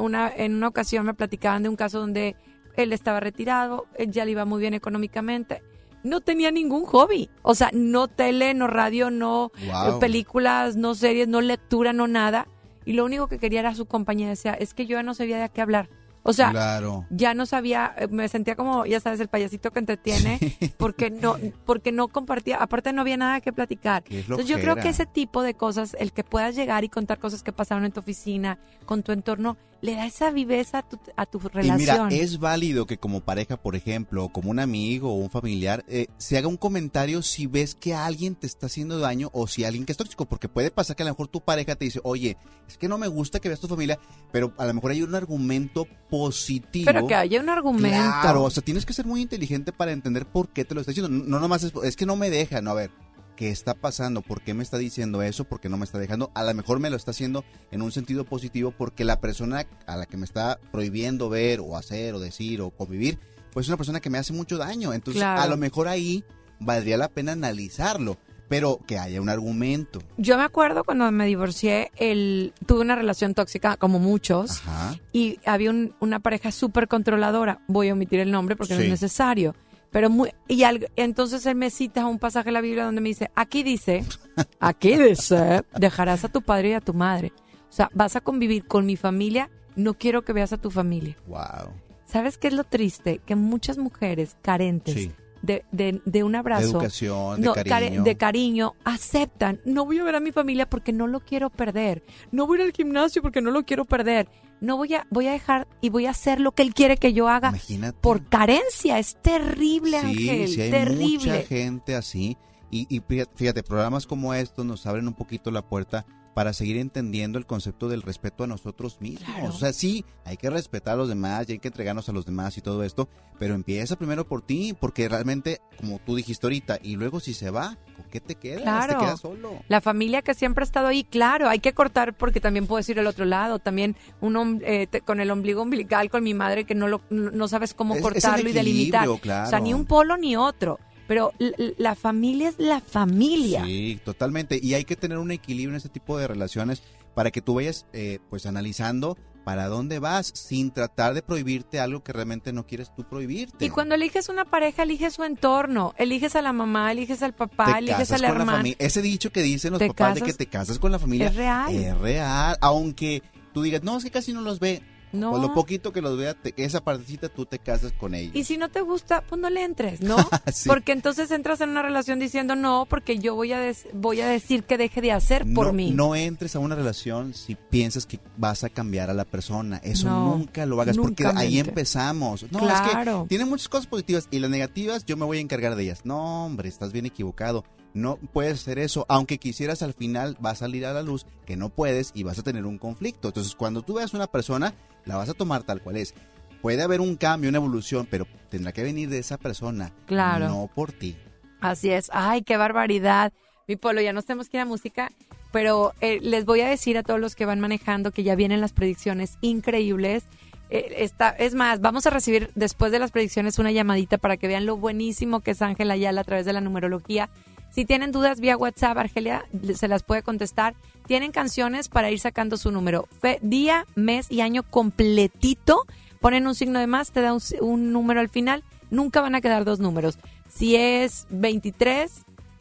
una, 0.00 0.32
en 0.34 0.54
una 0.54 0.68
ocasión 0.68 1.06
me 1.06 1.14
platicaban 1.14 1.62
de 1.62 1.68
un 1.68 1.76
caso 1.76 2.00
donde 2.00 2.34
él 2.76 2.92
estaba 2.92 3.20
retirado, 3.20 3.86
él 3.96 4.10
ya 4.10 4.24
le 4.24 4.32
iba 4.32 4.44
muy 4.44 4.60
bien 4.60 4.74
económicamente, 4.74 5.62
no 6.08 6.20
tenía 6.20 6.50
ningún 6.50 6.84
hobby, 6.84 7.30
o 7.42 7.54
sea, 7.54 7.70
no 7.72 8.08
tele, 8.08 8.54
no 8.54 8.66
radio, 8.66 9.10
no 9.10 9.52
Wow. 9.66 9.96
eh, 9.96 10.00
películas, 10.00 10.76
no 10.76 10.94
series, 10.94 11.28
no 11.28 11.40
lectura, 11.40 11.92
no 11.92 12.06
nada, 12.08 12.48
y 12.84 12.94
lo 12.94 13.04
único 13.04 13.28
que 13.28 13.38
quería 13.38 13.60
era 13.60 13.74
su 13.74 13.86
compañía, 13.86 14.28
decía, 14.28 14.54
es 14.54 14.74
que 14.74 14.86
yo 14.86 14.96
ya 14.96 15.02
no 15.02 15.14
sabía 15.14 15.38
de 15.38 15.48
qué 15.50 15.60
hablar, 15.60 15.88
o 16.22 16.32
sea, 16.32 16.50
claro. 16.50 17.06
ya 17.10 17.32
no 17.32 17.46
sabía, 17.46 17.94
eh, 17.96 18.06
me 18.08 18.28
sentía 18.28 18.54
como, 18.54 18.84
ya 18.84 19.00
sabes, 19.00 19.20
el 19.20 19.28
payasito 19.28 19.70
que 19.70 19.78
entretiene, 19.78 20.38
porque 20.76 21.10
no, 21.10 21.36
porque 21.64 21.92
no 21.92 22.08
compartía, 22.08 22.56
aparte 22.58 22.92
no 22.92 23.00
había 23.00 23.16
nada 23.16 23.40
que 23.40 23.52
platicar. 23.52 24.04
Entonces 24.10 24.46
yo 24.46 24.60
creo 24.60 24.76
que 24.76 24.88
ese 24.90 25.06
tipo 25.06 25.42
de 25.42 25.54
cosas, 25.54 25.96
el 25.98 26.12
que 26.12 26.24
puedas 26.24 26.54
llegar 26.54 26.84
y 26.84 26.88
contar 26.88 27.18
cosas 27.18 27.42
que 27.42 27.52
pasaron 27.52 27.84
en 27.84 27.92
tu 27.92 28.00
oficina, 28.00 28.58
con 28.84 29.02
tu 29.02 29.12
entorno, 29.12 29.56
le 29.80 29.94
da 29.94 30.06
esa 30.06 30.30
viveza 30.30 30.78
a 30.78 30.82
tu, 30.82 30.98
a 31.16 31.26
tu 31.26 31.38
Y 31.38 31.48
relación. 31.48 32.08
mira, 32.08 32.22
es 32.22 32.38
válido 32.38 32.86
que 32.86 32.98
como 32.98 33.20
pareja, 33.20 33.56
por 33.56 33.76
ejemplo, 33.76 34.24
o 34.24 34.28
como 34.32 34.50
un 34.50 34.58
amigo 34.58 35.10
o 35.10 35.14
un 35.14 35.30
familiar, 35.30 35.84
eh, 35.88 36.08
se 36.18 36.36
haga 36.36 36.48
un 36.48 36.56
comentario 36.56 37.22
si 37.22 37.46
ves 37.46 37.74
que 37.74 37.94
alguien 37.94 38.34
te 38.34 38.46
está 38.46 38.66
haciendo 38.66 38.98
daño 38.98 39.30
o 39.32 39.46
si 39.46 39.64
alguien 39.64 39.86
que 39.86 39.92
es 39.92 39.98
tóxico, 39.98 40.26
porque 40.26 40.48
puede 40.48 40.70
pasar 40.70 40.96
que 40.96 41.02
a 41.04 41.06
lo 41.06 41.12
mejor 41.12 41.28
tu 41.28 41.40
pareja 41.40 41.76
te 41.76 41.84
dice, 41.84 42.00
oye, 42.02 42.36
es 42.66 42.76
que 42.76 42.88
no 42.88 42.98
me 42.98 43.06
gusta 43.08 43.40
que 43.40 43.48
veas 43.48 43.60
tu 43.60 43.68
familia, 43.68 43.98
pero 44.32 44.52
a 44.58 44.66
lo 44.66 44.74
mejor 44.74 44.90
hay 44.90 45.02
un 45.02 45.14
argumento 45.14 45.86
positivo. 46.10 46.86
Pero 46.86 47.06
que 47.06 47.14
haya 47.14 47.40
un 47.40 47.48
argumento. 47.48 47.96
Claro, 48.20 48.42
o 48.42 48.50
sea, 48.50 48.62
tienes 48.62 48.84
que 48.84 48.92
ser 48.92 49.06
muy 49.06 49.22
inteligente 49.22 49.72
para 49.72 49.92
entender 49.92 50.26
por 50.26 50.48
qué 50.48 50.64
te 50.64 50.74
lo 50.74 50.80
está 50.80 50.90
diciendo. 50.90 51.08
No 51.08 51.24
no 51.24 51.40
nomás 51.40 51.62
es, 51.62 51.72
es 51.84 51.94
que 51.96 52.04
no 52.06 52.16
me 52.16 52.30
deja, 52.30 52.60
no, 52.60 52.72
a 52.72 52.74
ver, 52.74 52.90
¿qué 53.38 53.50
está 53.50 53.74
pasando? 53.74 54.20
¿Por 54.20 54.42
qué 54.42 54.52
me 54.52 54.64
está 54.64 54.78
diciendo 54.78 55.22
eso? 55.22 55.44
¿Por 55.44 55.60
qué 55.60 55.68
no 55.68 55.76
me 55.76 55.84
está 55.84 55.96
dejando? 56.00 56.32
A 56.34 56.42
lo 56.42 56.52
mejor 56.54 56.80
me 56.80 56.90
lo 56.90 56.96
está 56.96 57.12
haciendo 57.12 57.44
en 57.70 57.82
un 57.82 57.92
sentido 57.92 58.24
positivo 58.24 58.72
porque 58.76 59.04
la 59.04 59.20
persona 59.20 59.64
a 59.86 59.96
la 59.96 60.06
que 60.06 60.16
me 60.16 60.24
está 60.24 60.58
prohibiendo 60.72 61.28
ver 61.28 61.60
o 61.60 61.76
hacer 61.76 62.14
o 62.14 62.18
decir 62.18 62.60
o 62.60 62.70
convivir, 62.70 63.16
pues 63.52 63.66
es 63.66 63.68
una 63.68 63.76
persona 63.76 64.00
que 64.00 64.10
me 64.10 64.18
hace 64.18 64.32
mucho 64.32 64.58
daño. 64.58 64.92
Entonces, 64.92 65.22
Claro. 65.22 65.40
a 65.40 65.46
lo 65.46 65.56
mejor 65.56 65.86
ahí 65.86 66.24
valdría 66.58 66.96
la 66.96 67.08
pena 67.08 67.30
analizarlo, 67.32 68.18
pero 68.48 68.80
que 68.88 68.98
haya 68.98 69.20
un 69.20 69.28
argumento. 69.28 70.00
Yo 70.16 70.36
me 70.36 70.42
acuerdo 70.42 70.82
cuando 70.82 71.08
me 71.12 71.26
divorcié, 71.26 71.92
el, 71.96 72.52
tuve 72.66 72.80
una 72.80 72.96
relación 72.96 73.34
tóxica, 73.34 73.76
como 73.76 74.00
muchos, 74.00 74.62
Ajá. 74.66 74.96
y 75.12 75.38
había 75.46 75.70
un- 75.70 75.94
una 76.00 76.18
pareja 76.18 76.50
súper 76.50 76.88
controladora. 76.88 77.60
Voy 77.68 77.88
a 77.90 77.92
omitir 77.92 78.18
el 78.18 78.32
nombre 78.32 78.56
porque 78.56 78.74
no 78.74 78.80
es 78.80 78.88
necesario. 78.88 79.54
Pero 79.90 80.10
muy, 80.10 80.32
y 80.48 80.64
al- 80.64 80.90
entonces 80.96 81.44
él 81.46 81.54
me 81.54 81.70
cita 81.70 82.06
un 82.06 82.18
pasaje 82.18 82.46
de 82.46 82.52
la 82.52 82.60
Biblia 82.60 82.84
donde 82.84 83.00
me 83.00 83.08
dice, 83.08 83.30
aquí 83.34 83.62
dice, 83.62 84.04
aquí 84.60 84.96
dice, 84.96 85.62
dejarás 85.78 86.24
a 86.24 86.28
tu 86.28 86.42
padre 86.42 86.70
y 86.70 86.72
a 86.74 86.80
tu 86.80 86.92
madre. 86.94 87.32
O 87.70 87.72
sea, 87.72 87.90
vas 87.94 88.16
a 88.16 88.20
convivir 88.20 88.66
con 88.66 88.86
mi 88.86 88.96
familia, 88.96 89.50
no 89.76 89.94
quiero 89.94 90.22
que 90.22 90.32
veas 90.32 90.52
a 90.52 90.58
tu 90.58 90.70
familia. 90.70 91.16
Wow. 91.26 91.72
¿Sabes 92.06 92.38
qué 92.38 92.48
es 92.48 92.54
lo 92.54 92.64
triste? 92.64 93.20
Que 93.24 93.34
muchas 93.36 93.76
mujeres 93.78 94.36
carentes 94.42 94.94
Sí. 94.94 95.12
de, 95.42 95.64
de, 95.72 96.00
de 96.04 96.22
un 96.24 96.32
De 96.32 96.38
abrazo, 96.38 96.70
educación, 96.80 97.40
de 97.40 97.46
no, 97.46 97.54
cariño. 97.54 98.02
de 98.02 98.16
cariño, 98.16 98.74
aceptan, 98.84 99.60
no 99.64 99.84
voy 99.84 99.98
a 99.98 100.04
ver 100.04 100.16
a 100.16 100.20
mi 100.20 100.32
familia 100.32 100.68
porque 100.68 100.92
no 100.92 101.06
lo 101.06 101.20
quiero 101.20 101.50
perder, 101.50 102.02
no 102.32 102.46
voy 102.46 102.58
a 102.58 102.60
ir 102.62 102.66
al 102.68 102.72
gimnasio 102.72 103.20
porque 103.22 103.40
no 103.42 103.50
lo 103.50 103.64
quiero 103.64 103.84
perder, 103.84 104.28
no 104.60 104.76
voy 104.76 104.94
a, 104.94 105.06
voy 105.10 105.26
a 105.28 105.32
dejar 105.32 105.66
y 105.80 105.90
voy 105.90 106.06
a 106.06 106.10
hacer 106.10 106.40
lo 106.40 106.52
que 106.52 106.62
él 106.62 106.74
quiere 106.74 106.96
que 106.96 107.12
yo 107.12 107.28
haga 107.28 107.48
Imagínate. 107.50 107.98
por 108.00 108.24
carencia, 108.28 108.98
es 108.98 109.16
terrible, 109.22 109.98
Ángel, 109.98 110.48
sí, 110.48 110.60
hay 110.60 110.70
terrible. 110.70 111.32
mucha 111.32 111.46
gente 111.46 111.94
así. 111.94 112.36
Y, 112.70 112.86
y 112.94 113.00
fíjate, 113.34 113.62
programas 113.62 114.06
como 114.06 114.34
estos 114.34 114.66
nos 114.66 114.84
abren 114.86 115.08
un 115.08 115.14
poquito 115.14 115.50
la 115.50 115.62
puerta 115.62 116.04
para 116.38 116.52
seguir 116.52 116.76
entendiendo 116.76 117.36
el 117.36 117.46
concepto 117.46 117.88
del 117.88 118.00
respeto 118.02 118.44
a 118.44 118.46
nosotros 118.46 118.98
mismos. 119.00 119.24
Claro. 119.28 119.48
O 119.48 119.52
sea, 119.58 119.72
sí, 119.72 120.04
hay 120.24 120.36
que 120.36 120.48
respetar 120.50 120.94
a 120.94 120.96
los 120.96 121.08
demás 121.08 121.48
y 121.48 121.52
hay 121.54 121.58
que 121.58 121.66
entregarnos 121.66 122.08
a 122.08 122.12
los 122.12 122.26
demás 122.26 122.56
y 122.56 122.60
todo 122.60 122.84
esto, 122.84 123.08
pero 123.40 123.56
empieza 123.56 123.96
primero 123.96 124.24
por 124.28 124.42
ti, 124.42 124.72
porque 124.78 125.08
realmente, 125.08 125.58
como 125.80 125.98
tú 125.98 126.14
dijiste 126.14 126.46
ahorita, 126.46 126.78
y 126.80 126.94
luego 126.94 127.18
si 127.18 127.34
se 127.34 127.50
va, 127.50 127.76
¿con 127.96 128.04
qué 128.08 128.20
te 128.20 128.36
quedas? 128.36 128.62
Claro. 128.62 128.92
Te 129.00 129.04
quedas 129.04 129.18
solo. 129.20 129.58
La 129.66 129.80
familia 129.80 130.22
que 130.22 130.32
siempre 130.32 130.62
ha 130.62 130.66
estado 130.66 130.86
ahí, 130.86 131.02
claro, 131.02 131.48
hay 131.48 131.58
que 131.58 131.72
cortar 131.72 132.16
porque 132.16 132.40
también 132.40 132.68
puedo 132.68 132.76
decir 132.76 133.00
el 133.00 133.08
otro 133.08 133.24
lado, 133.24 133.58
también 133.58 133.96
un 134.20 134.62
eh, 134.64 134.86
te- 134.86 135.00
con 135.00 135.18
el 135.18 135.32
ombligo 135.32 135.62
umbilical 135.62 136.08
con 136.08 136.22
mi 136.22 136.34
madre 136.34 136.62
que 136.66 136.76
no 136.76 136.86
lo 136.86 137.00
no 137.10 137.48
sabes 137.48 137.74
cómo 137.74 137.94
Es- 137.94 138.00
es 138.00 138.06
el 138.06 138.12
cortarlo 138.12 138.48
y 138.48 138.52
delimitar. 138.52 139.06
equilibrio, 139.08 139.14
O 139.14 139.20
sea, 139.24 139.44
claro. 139.48 139.64
ni 139.64 139.74
un 139.74 139.86
polo 139.86 140.16
ni 140.16 140.36
otro, 140.36 140.78
pero 141.08 141.32
la 141.78 141.96
familia 141.96 142.50
es 142.50 142.58
la 142.58 142.80
familia. 142.80 143.64
Sí, 143.64 143.98
totalmente. 144.04 144.60
Y 144.62 144.74
hay 144.74 144.84
que 144.84 144.94
tener 144.94 145.18
un 145.18 145.32
equilibrio 145.32 145.70
en 145.70 145.76
este 145.76 145.88
tipo 145.88 146.16
de 146.18 146.28
relaciones 146.28 146.82
para 147.14 147.32
que 147.32 147.42
tú 147.42 147.54
vayas 147.54 147.86
eh, 147.92 148.20
pues 148.30 148.46
analizando 148.46 149.16
para 149.48 149.66
dónde 149.68 149.98
vas 149.98 150.30
sin 150.34 150.70
tratar 150.70 151.14
de 151.14 151.22
prohibirte 151.22 151.80
algo 151.80 152.04
que 152.04 152.12
realmente 152.12 152.52
no 152.52 152.66
quieres 152.66 152.94
tú 152.94 153.04
prohibirte. 153.08 153.64
Y 153.64 153.70
cuando 153.70 153.94
eliges 153.94 154.28
una 154.28 154.44
pareja, 154.44 154.82
eliges 154.82 155.14
su 155.14 155.24
entorno, 155.24 155.94
eliges 155.96 156.36
a 156.36 156.42
la 156.42 156.52
mamá, 156.52 156.92
eliges 156.92 157.22
al 157.22 157.34
papá, 157.34 157.72
te 157.72 157.78
eliges 157.78 158.12
al 158.12 158.24
hermano. 158.24 158.74
Ese 158.78 159.00
dicho 159.00 159.32
que 159.32 159.40
dicen 159.42 159.72
los 159.72 159.82
papás 159.82 160.16
de 160.16 160.20
que 160.20 160.34
te 160.34 160.46
casas 160.46 160.78
con 160.78 160.92
la 160.92 160.98
familia 160.98 161.28
Es 161.28 161.34
real. 161.34 161.74
es 161.74 161.96
real. 161.96 162.58
Aunque 162.60 163.22
tú 163.54 163.62
digas, 163.62 163.82
no, 163.82 163.96
es 163.96 164.04
que 164.04 164.10
casi 164.10 164.34
no 164.34 164.42
los 164.42 164.60
ve. 164.60 164.82
No. 165.12 165.30
Pues 165.30 165.42
lo 165.42 165.54
poquito 165.54 165.92
que 165.92 166.00
los 166.02 166.16
vea, 166.18 166.34
te- 166.34 166.52
esa 166.56 166.82
partecita 166.82 167.28
tú 167.28 167.46
te 167.46 167.58
casas 167.58 167.92
con 167.92 168.14
ellos. 168.14 168.34
Y 168.34 168.44
si 168.44 168.56
no 168.56 168.68
te 168.68 168.80
gusta, 168.80 169.22
pues 169.28 169.40
no 169.40 169.48
le 169.50 169.64
entres, 169.64 170.00
¿no? 170.00 170.16
Sí. 170.52 170.68
Porque 170.68 170.92
entonces 170.92 171.30
entras 171.30 171.60
en 171.60 171.70
una 171.70 171.82
relación 171.82 172.18
diciendo 172.18 172.56
no, 172.56 172.86
porque 172.88 173.18
yo 173.18 173.34
voy 173.34 173.52
a 173.52 173.58
des- 173.60 173.86
voy 173.92 174.20
a 174.20 174.28
decir 174.28 174.64
que 174.64 174.76
deje 174.78 175.00
de 175.00 175.12
hacer 175.12 175.46
por 175.54 175.68
no, 175.68 175.72
mí. 175.72 175.90
no 175.92 176.14
entres 176.14 176.54
a 176.56 176.58
una 176.58 176.74
relación 176.74 177.34
si 177.34 177.54
piensas 177.54 178.06
que 178.06 178.18
vas 178.36 178.64
a 178.64 178.68
cambiar 178.68 179.10
a 179.10 179.14
la 179.14 179.24
persona. 179.24 179.78
Eso 179.84 180.08
No, 180.08 180.36
nunca 180.36 180.66
lo 180.66 180.80
hagas 180.80 180.96
porque 180.98 181.26
ahí 181.34 181.58
empezamos. 181.58 182.44
No, 182.50 182.58
Claro. 182.60 183.22
es 183.22 183.22
que 183.24 183.28
tiene 183.28 183.44
muchas 183.44 183.68
cosas 183.68 183.86
positivas 183.86 184.28
y 184.30 184.38
las 184.38 184.50
negativas 184.50 185.04
yo 185.06 185.16
me 185.16 185.24
voy 185.24 185.38
a 185.38 185.40
encargar 185.40 185.74
de 185.76 185.84
ellas. 185.84 186.00
No, 186.04 186.46
hombre, 186.46 186.68
estás 186.68 186.92
bien 186.92 187.06
equivocado. 187.06 187.64
No 187.94 188.16
puedes 188.16 188.60
hacer 188.60 188.78
eso. 188.78 189.06
Aunque 189.08 189.38
quisieras 189.38 189.82
al 189.82 189.94
final 189.94 190.36
va 190.44 190.50
a 190.50 190.54
salir 190.54 190.86
a 190.86 190.92
la 190.92 191.02
luz 191.02 191.26
que 191.46 191.56
no 191.56 191.70
puedes 191.70 192.12
y 192.14 192.22
vas 192.22 192.38
a 192.38 192.42
tener 192.42 192.66
un 192.66 192.78
conflicto. 192.78 193.28
Entonces 193.28 193.54
cuando 193.54 193.82
tú 193.82 193.94
veas 193.94 194.14
una 194.14 194.26
persona, 194.26 194.74
la 195.04 195.16
vas 195.16 195.28
a 195.28 195.34
tomar 195.34 195.62
tal 195.62 195.82
cual 195.82 195.96
es. 195.96 196.14
Puede 196.62 196.82
haber 196.82 197.00
un 197.00 197.16
cambio, 197.16 197.48
una 197.48 197.58
evolución, 197.58 198.06
pero 198.10 198.26
tendrá 198.50 198.72
que 198.72 198.82
venir 198.82 199.08
de 199.08 199.18
esa 199.18 199.38
persona. 199.38 199.92
Claro. 200.06 200.48
No 200.48 200.70
por 200.74 200.92
ti. 200.92 201.16
Así 201.60 201.90
es. 201.90 202.10
Ay, 202.12 202.42
qué 202.42 202.56
barbaridad. 202.56 203.32
Mi 203.66 203.76
polo, 203.76 204.00
ya 204.00 204.12
nos 204.12 204.24
tenemos 204.24 204.48
que 204.48 204.56
ir 204.56 204.62
a 204.62 204.64
música, 204.64 205.12
pero 205.52 205.92
eh, 206.00 206.20
les 206.22 206.44
voy 206.44 206.62
a 206.62 206.68
decir 206.68 206.96
a 206.98 207.02
todos 207.02 207.20
los 207.20 207.36
que 207.36 207.44
van 207.44 207.60
manejando 207.60 208.12
que 208.12 208.22
ya 208.22 208.34
vienen 208.34 208.60
las 208.60 208.72
predicciones 208.72 209.36
increíbles. 209.40 210.24
Eh, 210.70 210.94
está, 210.98 211.30
es 211.30 211.54
más, 211.54 211.80
vamos 211.80 212.06
a 212.06 212.10
recibir 212.10 212.50
después 212.54 212.92
de 212.92 212.98
las 212.98 213.10
predicciones 213.10 213.58
una 213.58 213.72
llamadita 213.72 214.18
para 214.18 214.36
que 214.36 214.48
vean 214.48 214.66
lo 214.66 214.76
buenísimo 214.76 215.40
que 215.40 215.52
es 215.52 215.62
Ángela 215.62 215.94
Ayala 215.94 216.22
a 216.22 216.24
través 216.24 216.46
de 216.46 216.52
la 216.52 216.60
numerología. 216.60 217.28
Si 217.70 217.84
tienen 217.84 218.12
dudas 218.12 218.40
vía 218.40 218.56
WhatsApp, 218.56 218.98
Argelia 218.98 219.46
se 219.74 219.88
las 219.88 220.02
puede 220.02 220.22
contestar. 220.22 220.74
Tienen 221.06 221.32
canciones 221.32 221.88
para 221.88 222.10
ir 222.10 222.18
sacando 222.18 222.56
su 222.56 222.70
número. 222.70 223.08
Fe- 223.20 223.38
día, 223.42 223.86
mes 223.94 224.30
y 224.30 224.40
año 224.40 224.62
completito. 224.62 225.84
Ponen 226.20 226.46
un 226.46 226.54
signo 226.54 226.80
de 226.80 226.86
más, 226.86 227.12
te 227.12 227.20
da 227.20 227.36
un, 227.60 227.92
número 227.92 228.20
al 228.20 228.28
final. 228.28 228.64
Nunca 228.90 229.20
van 229.20 229.34
a 229.34 229.40
quedar 229.40 229.64
dos 229.64 229.78
números. 229.78 230.18
Si 230.52 230.74
es 230.76 231.26
23, 231.30 232.10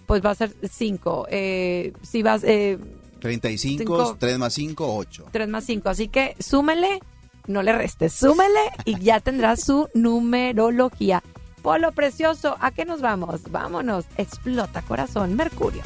pues 0.06 0.24
va 0.24 0.32
a 0.32 0.36
ser 0.36 0.56
5. 0.70 1.28
si 1.30 2.24
vas 2.24 2.44
eh, 2.44 2.78
35, 3.20 3.80
Cinco. 3.80 4.16
3 4.20 4.38
más 4.38 4.54
5, 4.54 4.96
8. 4.96 5.26
3 5.32 5.48
más 5.50 5.64
5. 5.66 5.90
Así 5.90 6.08
que 6.08 6.36
súmele, 6.40 7.00
no 7.48 7.64
le 7.64 7.72
restes, 7.74 8.14
súmele 8.14 8.60
y 8.86 9.00
ya 9.00 9.20
tendrá 9.20 9.56
su 9.56 9.90
numerología. 9.94 11.24
Polo 11.68 11.92
precioso, 11.92 12.56
¿a 12.62 12.72
qué 12.72 12.86
nos 12.86 13.02
vamos? 13.02 13.52
Vámonos. 13.52 14.06
Explota 14.16 14.82
corazón, 14.84 15.36
Mercurio. 15.36 15.84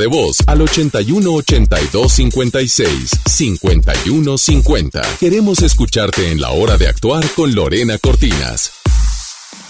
De 0.00 0.06
voz 0.08 0.38
al 0.46 0.62
81 0.62 1.32
82 1.32 2.12
56 2.12 3.10
51 3.26 4.38
50. 4.38 5.02
Queremos 5.20 5.62
escucharte 5.62 6.32
en 6.32 6.40
la 6.40 6.50
hora 6.50 6.76
de 6.78 6.88
actuar 6.88 7.24
con 7.36 7.54
Lorena 7.54 7.98
Cortinas. 7.98 8.79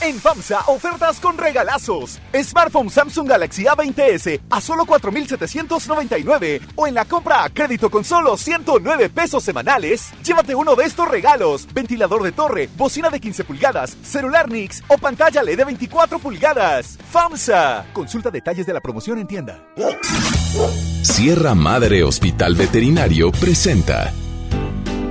En 0.03 0.19
FAMSA, 0.19 0.61
ofertas 0.69 1.21
con 1.21 1.37
regalazos. 1.37 2.21
Smartphone 2.33 2.89
Samsung 2.89 3.29
Galaxy 3.29 3.65
A20s 3.65 4.41
a 4.49 4.61
solo 4.63 4.87
4,799. 4.87 6.63
O 6.75 6.87
en 6.87 6.95
la 6.95 7.05
compra 7.05 7.45
a 7.45 7.51
crédito 7.51 7.91
con 7.91 8.03
solo 8.03 8.39
109 8.39 9.11
pesos 9.11 9.45
semanales, 9.45 10.11
llévate 10.25 10.55
uno 10.55 10.75
de 10.75 10.85
estos 10.85 11.07
regalos. 11.07 11.69
Ventilador 11.75 12.23
de 12.23 12.33
torre, 12.33 12.71
bocina 12.77 13.11
de 13.11 13.21
15 13.21 13.45
pulgadas, 13.45 13.95
celular 14.03 14.51
Nix 14.51 14.83
o 14.89 14.97
pantalla 14.97 15.43
LED 15.43 15.59
de 15.59 15.65
24 15.67 16.19
pulgadas. 16.19 16.97
FAMSA. 17.11 17.85
Consulta 17.93 18.31
detalles 18.31 18.67
de 18.67 18.73
la 18.73 18.81
promoción 18.81 19.19
en 19.19 19.27
tienda. 19.27 19.63
Sierra 21.03 21.55
Madre 21.55 22.05
Hospital 22.05 22.55
Veterinario 22.55 23.31
presenta. 23.33 24.11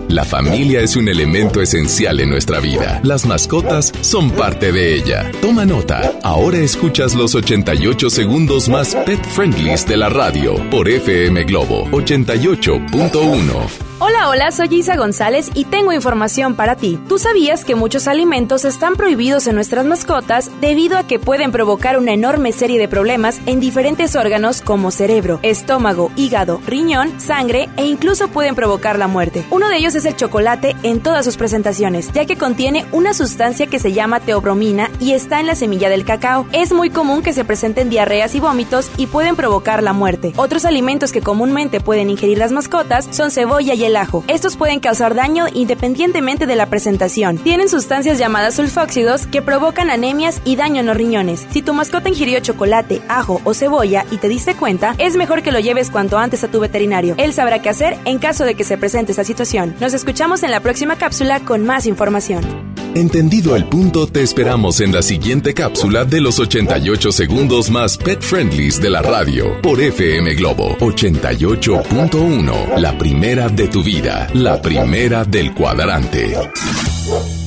La 0.09 0.25
familia 0.25 0.81
es 0.81 0.95
un 0.95 1.07
elemento 1.07 1.61
esencial 1.61 2.19
en 2.19 2.31
nuestra 2.31 2.59
vida. 2.59 2.99
Las 3.03 3.27
mascotas 3.27 3.93
son 4.01 4.31
parte 4.31 4.71
de 4.71 4.95
ella. 4.95 5.31
Toma 5.39 5.67
nota. 5.67 6.17
Ahora 6.23 6.57
escuchas 6.57 7.13
los 7.13 7.35
88 7.35 8.09
segundos 8.09 8.69
más 8.69 8.95
pet 9.05 9.23
friendlies 9.23 9.87
de 9.87 9.97
la 9.97 10.09
radio 10.09 10.55
por 10.71 10.89
FM 10.89 11.43
Globo 11.43 11.85
88.1. 11.91 13.88
Hola, 14.01 14.29
hola, 14.29 14.49
soy 14.51 14.73
Isa 14.73 14.95
González 14.95 15.51
y 15.53 15.65
tengo 15.65 15.91
información 15.91 16.55
para 16.55 16.77
ti. 16.77 16.97
¿Tú 17.09 17.19
sabías 17.19 17.65
que 17.65 17.75
muchos 17.75 18.07
alimentos 18.07 18.63
están 18.63 18.95
prohibidos 18.95 19.45
en 19.45 19.55
nuestras 19.55 19.85
mascotas 19.85 20.49
debido 20.61 20.97
a 20.97 21.03
que 21.03 21.19
pueden 21.19 21.51
provocar 21.51 21.97
una 21.97 22.13
enorme 22.13 22.53
serie 22.53 22.79
de 22.79 22.87
problemas 22.87 23.41
en 23.45 23.59
diferentes 23.59 24.15
órganos 24.15 24.61
como 24.61 24.91
cerebro, 24.91 25.41
estómago, 25.41 26.13
hígado, 26.15 26.61
riñón, 26.65 27.19
sangre 27.19 27.67
e 27.75 27.87
incluso 27.87 28.29
pueden 28.29 28.55
provocar 28.55 28.97
la 28.97 29.09
muerte? 29.09 29.45
Uno 29.49 29.67
de 29.67 29.75
ellos 29.75 29.95
es 29.95 30.05
el 30.05 30.15
chocolate 30.15 30.77
en 30.83 31.01
todas 31.01 31.25
sus 31.25 31.35
presentaciones, 31.35 32.09
ya 32.13 32.25
que 32.25 32.37
contiene 32.37 32.85
una 32.93 33.13
sustancia 33.13 33.67
que 33.67 33.79
se 33.79 33.91
llama 33.91 34.21
teobromina 34.21 34.89
y 35.01 35.11
está 35.11 35.41
en 35.41 35.47
la 35.47 35.55
semilla 35.55 35.89
del 35.89 36.05
cacao. 36.05 36.45
Es 36.53 36.71
muy 36.71 36.89
común 36.89 37.21
que 37.21 37.33
se 37.33 37.43
presenten 37.43 37.89
diarreas 37.89 38.33
y 38.33 38.39
vómitos 38.39 38.89
y 38.95 39.07
pueden 39.07 39.35
provocar 39.35 39.83
la 39.83 39.91
muerte. 39.91 40.31
Otros 40.37 40.63
alimentos 40.63 41.11
que 41.11 41.19
comúnmente 41.19 41.81
pueden 41.81 42.09
ingerir 42.09 42.37
las 42.37 42.53
mascotas 42.53 43.09
son 43.11 43.29
cebolla 43.29 43.73
y 43.73 43.88
el 43.88 43.88
ajo. 43.95 44.23
Estos 44.27 44.57
pueden 44.57 44.79
causar 44.79 45.15
daño 45.15 45.45
independientemente 45.53 46.45
de 46.45 46.55
la 46.55 46.67
presentación. 46.67 47.37
Tienen 47.37 47.69
sustancias 47.69 48.17
llamadas 48.17 48.55
sulfóxidos 48.55 49.27
que 49.27 49.41
provocan 49.41 49.89
anemias 49.89 50.41
y 50.45 50.55
daño 50.55 50.81
en 50.81 50.85
los 50.85 50.97
riñones. 50.97 51.47
Si 51.51 51.61
tu 51.61 51.73
mascota 51.73 52.09
ingirió 52.09 52.39
chocolate, 52.39 53.01
ajo 53.07 53.41
o 53.43 53.53
cebolla 53.53 54.05
y 54.11 54.17
te 54.17 54.29
diste 54.29 54.55
cuenta, 54.55 54.95
es 54.97 55.15
mejor 55.15 55.43
que 55.43 55.51
lo 55.51 55.59
lleves 55.59 55.89
cuanto 55.89 56.17
antes 56.17 56.43
a 56.43 56.51
tu 56.51 56.59
veterinario. 56.59 57.15
Él 57.17 57.33
sabrá 57.33 57.61
qué 57.61 57.69
hacer 57.69 57.97
en 58.05 58.19
caso 58.19 58.45
de 58.45 58.55
que 58.55 58.63
se 58.63 58.77
presente 58.77 59.11
esta 59.11 59.23
situación. 59.23 59.75
Nos 59.79 59.93
escuchamos 59.93 60.43
en 60.43 60.51
la 60.51 60.59
próxima 60.59 60.97
cápsula 60.97 61.39
con 61.39 61.65
más 61.65 61.85
información. 61.85 62.69
Entendido 62.95 63.55
el 63.55 63.65
punto, 63.65 64.07
te 64.07 64.23
esperamos 64.23 64.81
en 64.81 64.91
la 64.91 65.03
siguiente 65.03 65.53
cápsula 65.53 66.05
de 66.05 66.21
los 66.21 66.39
88 66.39 67.11
segundos 67.11 67.69
más 67.69 67.97
pet 67.97 68.19
friendlies 68.21 68.81
de 68.81 68.89
la 68.89 69.03
radio 69.03 69.61
por 69.61 69.79
FM 69.79 70.33
Globo 70.33 70.75
88.1. 70.79 72.77
La 72.77 72.97
primera 72.97 73.47
de 73.47 73.67
tu 73.67 73.78
vida, 73.83 74.27
la 74.33 74.61
primera 74.61 75.23
del 75.23 75.53
cuadrante. 75.53 76.35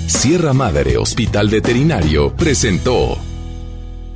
Sierra 0.07 0.53
Madre 0.53 0.99
Hospital 0.99 1.49
Veterinario 1.49 2.35
presentó. 2.37 3.32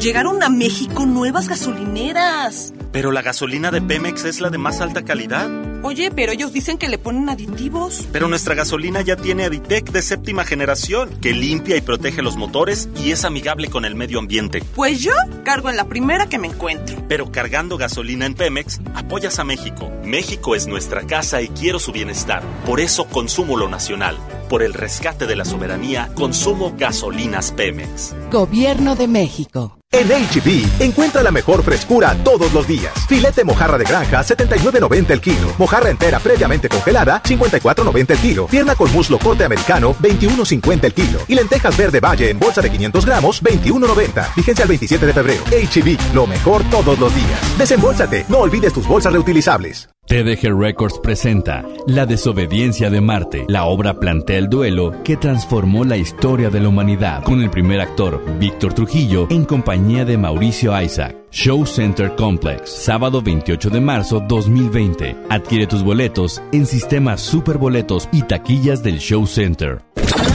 Llegaron 0.00 0.42
a 0.42 0.48
México 0.48 1.06
nuevas 1.06 1.48
gasolineras. 1.48 2.72
Pero 2.92 3.12
la 3.12 3.22
gasolina 3.22 3.70
de 3.70 3.82
Pemex 3.82 4.24
es 4.24 4.40
la 4.40 4.50
de 4.50 4.58
más 4.58 4.80
alta 4.80 5.02
calidad. 5.02 5.50
Oye, 5.82 6.10
pero 6.10 6.32
ellos 6.32 6.52
dicen 6.52 6.78
que 6.78 6.88
le 6.88 6.98
ponen 6.98 7.28
aditivos. 7.28 8.06
Pero 8.12 8.28
nuestra 8.28 8.54
gasolina 8.54 9.00
ya 9.00 9.16
tiene 9.16 9.44
Aditec 9.44 9.90
de 9.90 10.02
séptima 10.02 10.44
generación, 10.44 11.10
que 11.20 11.32
limpia 11.32 11.76
y 11.76 11.80
protege 11.80 12.22
los 12.22 12.36
motores 12.36 12.88
y 12.96 13.10
es 13.10 13.24
amigable 13.24 13.68
con 13.68 13.84
el 13.84 13.94
medio 13.94 14.18
ambiente. 14.18 14.62
Pues 14.74 15.00
yo 15.00 15.12
cargo 15.44 15.70
en 15.70 15.76
la 15.76 15.84
primera 15.84 16.28
que 16.28 16.38
me 16.38 16.48
encuentro. 16.48 16.96
Pero 17.08 17.30
cargando 17.30 17.76
gasolina 17.76 18.26
en 18.26 18.34
Pemex, 18.34 18.80
apoyas 18.94 19.38
a 19.38 19.44
México. 19.44 19.90
México 20.04 20.54
es 20.54 20.66
nuestra 20.66 21.06
casa 21.06 21.42
y 21.42 21.48
quiero 21.48 21.78
su 21.78 21.92
bienestar. 21.92 22.42
Por 22.66 22.80
eso 22.80 23.04
consumo 23.06 23.56
lo 23.56 23.68
nacional. 23.68 24.18
Por 24.48 24.62
el 24.62 24.74
rescate 24.74 25.26
de 25.26 25.36
la 25.36 25.44
soberanía, 25.44 26.10
consumo 26.14 26.74
gasolinas 26.76 27.52
Pemex. 27.52 28.14
Gobierno 28.30 28.96
de 28.96 29.06
México. 29.06 29.77
En 29.90 30.06
HB, 30.06 30.82
encuentra 30.82 31.22
la 31.22 31.30
mejor 31.30 31.62
frescura 31.62 32.14
todos 32.22 32.52
los 32.52 32.68
días. 32.68 32.92
Filete 33.08 33.42
mojarra 33.42 33.78
de 33.78 33.84
granja, 33.84 34.20
79.90 34.22 35.10
el 35.10 35.20
kilo. 35.22 35.54
Mojarra 35.56 35.88
entera 35.88 36.18
previamente 36.18 36.68
congelada, 36.68 37.22
54.90 37.22 38.10
el 38.10 38.18
kilo. 38.18 38.46
Pierna 38.48 38.74
con 38.76 38.92
muslo 38.92 39.18
corte 39.18 39.44
americano, 39.44 39.94
21.50 39.94 40.84
el 40.84 40.92
kilo. 40.92 41.20
Y 41.26 41.34
lentejas 41.34 41.74
verde 41.74 42.00
valle 42.00 42.28
en 42.28 42.38
bolsa 42.38 42.60
de 42.60 42.70
500 42.70 43.06
gramos, 43.06 43.42
21.90. 43.42 44.34
Vigencia 44.36 44.62
al 44.64 44.68
27 44.68 45.06
de 45.06 45.14
febrero. 45.14 45.42
HB, 45.46 46.14
lo 46.14 46.26
mejor 46.26 46.62
todos 46.70 46.98
los 46.98 47.14
días. 47.14 47.58
Desembolsate, 47.58 48.26
no 48.28 48.40
olvides 48.40 48.74
tus 48.74 48.86
bolsas 48.86 49.14
reutilizables. 49.14 49.88
TDG 50.08 50.58
Records 50.58 50.98
presenta 51.02 51.66
La 51.86 52.06
desobediencia 52.06 52.88
de 52.88 52.98
Marte. 52.98 53.44
La 53.46 53.66
obra 53.66 54.00
plantea 54.00 54.38
el 54.38 54.48
duelo 54.48 54.94
que 55.04 55.18
transformó 55.18 55.84
la 55.84 55.98
historia 55.98 56.48
de 56.48 56.60
la 56.60 56.70
humanidad 56.70 57.22
con 57.24 57.42
el 57.42 57.50
primer 57.50 57.78
actor, 57.82 58.24
Víctor 58.38 58.72
Trujillo, 58.72 59.26
en 59.28 59.44
compañía 59.44 60.06
de 60.06 60.16
Mauricio 60.16 60.80
Isaac. 60.80 61.14
Show 61.30 61.66
Center 61.66 62.14
Complex, 62.16 62.70
sábado 62.70 63.20
28 63.20 63.68
de 63.68 63.80
marzo 63.82 64.24
2020. 64.26 65.14
Adquiere 65.28 65.66
tus 65.66 65.82
boletos 65.82 66.40
en 66.52 66.64
sistemas 66.64 67.20
superboletos 67.20 68.08
y 68.10 68.22
taquillas 68.22 68.82
del 68.82 69.00
Show 69.00 69.26
Center. 69.26 69.82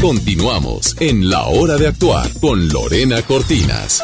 Continuamos 0.01 0.95
en 1.01 1.31
La 1.31 1.45
Hora 1.45 1.77
de 1.77 1.87
Actuar 1.87 2.29
con 2.39 2.67
Lorena 2.67 3.23
Cortinas. 3.23 4.03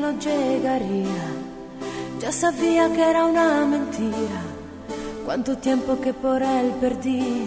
No 0.00 0.18
llegaría, 0.18 1.24
ya 2.20 2.32
sabía 2.32 2.92
que 2.92 3.02
era 3.02 3.24
una 3.24 3.64
mentira. 3.64 4.42
Cuánto 5.24 5.56
tiempo 5.58 6.00
que 6.00 6.12
por 6.12 6.42
él 6.42 6.72
perdí, 6.80 7.46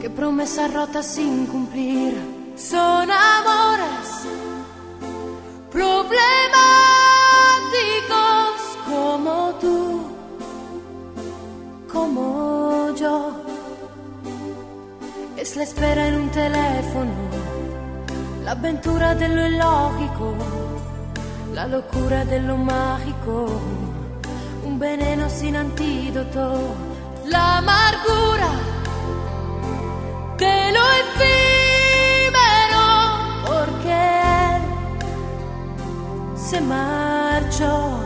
qué 0.00 0.10
promesas 0.10 0.72
rotas 0.72 1.06
sin 1.06 1.46
cumplir. 1.46 2.14
Son 2.56 3.10
amores 3.10 4.26
problemáticos 5.70 6.18
como 8.90 9.54
tú, 9.60 10.02
como 11.92 12.94
yo. 12.94 13.32
Es 15.36 15.56
la 15.56 15.62
espera 15.62 16.08
en 16.08 16.14
un 16.16 16.30
teléfono, 16.30 17.14
la 18.44 18.52
aventura 18.52 19.14
de 19.14 19.28
lo 19.28 19.46
ilógico 19.46 20.61
la 21.54 21.66
locura 21.66 22.24
de 22.24 22.40
lo 22.40 22.56
mágico, 22.56 23.46
un 24.64 24.78
veneno 24.78 25.28
sin 25.28 25.56
antídoto, 25.56 26.74
la 27.26 27.58
amargura 27.58 28.50
de 30.38 30.72
lo 30.72 30.82
efímero, 31.02 32.84
porque 33.46 33.92
él 34.54 34.62
se 36.36 36.60
marchó. 36.60 37.98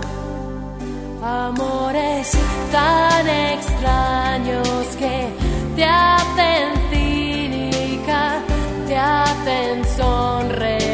Amores 1.23 2.33
tan 2.71 3.29
extraños 3.29 4.87
que 4.99 5.29
te 5.75 5.85
hacen 5.85 6.69
cínica, 6.91 8.39
te 8.87 8.97
hacen 8.97 9.85
sonreír 9.97 10.86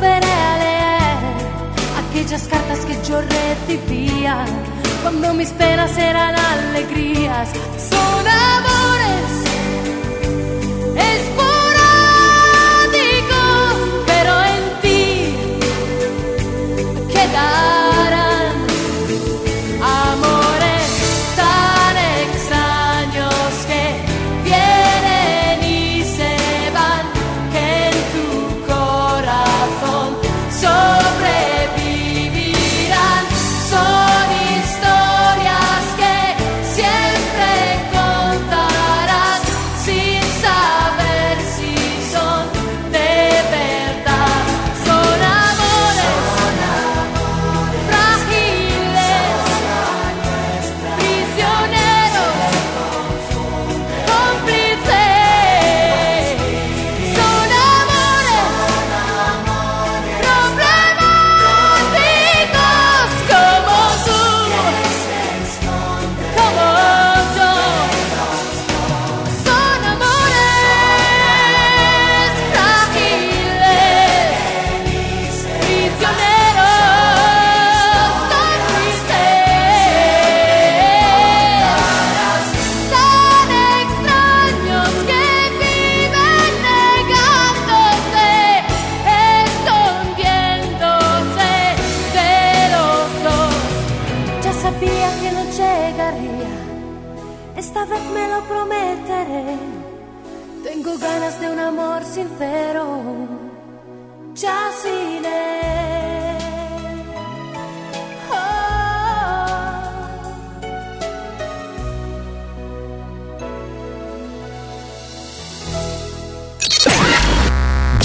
leer 0.00 1.18
aquellas 2.00 2.42
cartas 2.48 2.78
que 2.80 2.96
yo 3.08 3.20
recibía 3.20 4.44
cuando 5.02 5.34
mis 5.34 5.50
penas 5.50 5.96
eran 5.96 6.34
alegrías? 6.34 7.48
Son 7.90 8.26
amores 8.26 9.57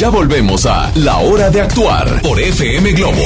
Ya 0.03 0.09
volvemos 0.09 0.65
a 0.65 0.91
La 0.97 1.19
Hora 1.19 1.49
de 1.49 1.61
Actuar 1.61 2.21
por 2.21 2.37
FM 2.37 2.91
Globo. 2.91 3.21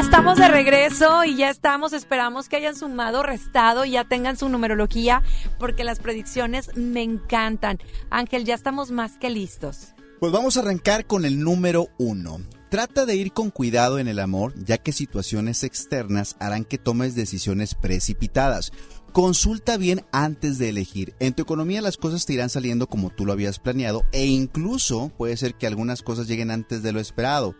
Estamos 0.00 0.38
de 0.38 0.46
regreso 0.46 1.24
y 1.24 1.34
ya 1.34 1.50
estamos, 1.50 1.92
esperamos 1.92 2.48
que 2.48 2.54
hayan 2.54 2.76
sumado, 2.76 3.24
restado 3.24 3.84
y 3.84 3.90
ya 3.90 4.04
tengan 4.04 4.36
su 4.36 4.48
numerología 4.48 5.24
porque 5.58 5.82
las 5.82 5.98
predicciones 5.98 6.70
me 6.76 7.02
encantan. 7.02 7.80
Ángel, 8.10 8.44
ya 8.44 8.54
estamos 8.54 8.92
más 8.92 9.16
que 9.18 9.28
listos. 9.28 9.88
Pues 10.20 10.30
vamos 10.30 10.56
a 10.56 10.60
arrancar 10.60 11.04
con 11.04 11.24
el 11.24 11.40
número 11.40 11.88
uno. 11.98 12.38
Trata 12.68 13.04
de 13.04 13.16
ir 13.16 13.32
con 13.32 13.50
cuidado 13.50 13.98
en 13.98 14.06
el 14.06 14.20
amor, 14.20 14.54
ya 14.64 14.78
que 14.78 14.92
situaciones 14.92 15.64
externas 15.64 16.36
harán 16.38 16.64
que 16.64 16.78
tomes 16.78 17.16
decisiones 17.16 17.74
precipitadas. 17.74 18.70
Consulta 19.16 19.78
bien 19.78 20.04
antes 20.12 20.58
de 20.58 20.68
elegir. 20.68 21.14
En 21.20 21.32
tu 21.32 21.40
economía 21.40 21.80
las 21.80 21.96
cosas 21.96 22.26
te 22.26 22.34
irán 22.34 22.50
saliendo 22.50 22.86
como 22.86 23.08
tú 23.08 23.24
lo 23.24 23.32
habías 23.32 23.58
planeado 23.58 24.04
e 24.12 24.26
incluso 24.26 25.10
puede 25.16 25.38
ser 25.38 25.54
que 25.54 25.66
algunas 25.66 26.02
cosas 26.02 26.28
lleguen 26.28 26.50
antes 26.50 26.82
de 26.82 26.92
lo 26.92 27.00
esperado. 27.00 27.54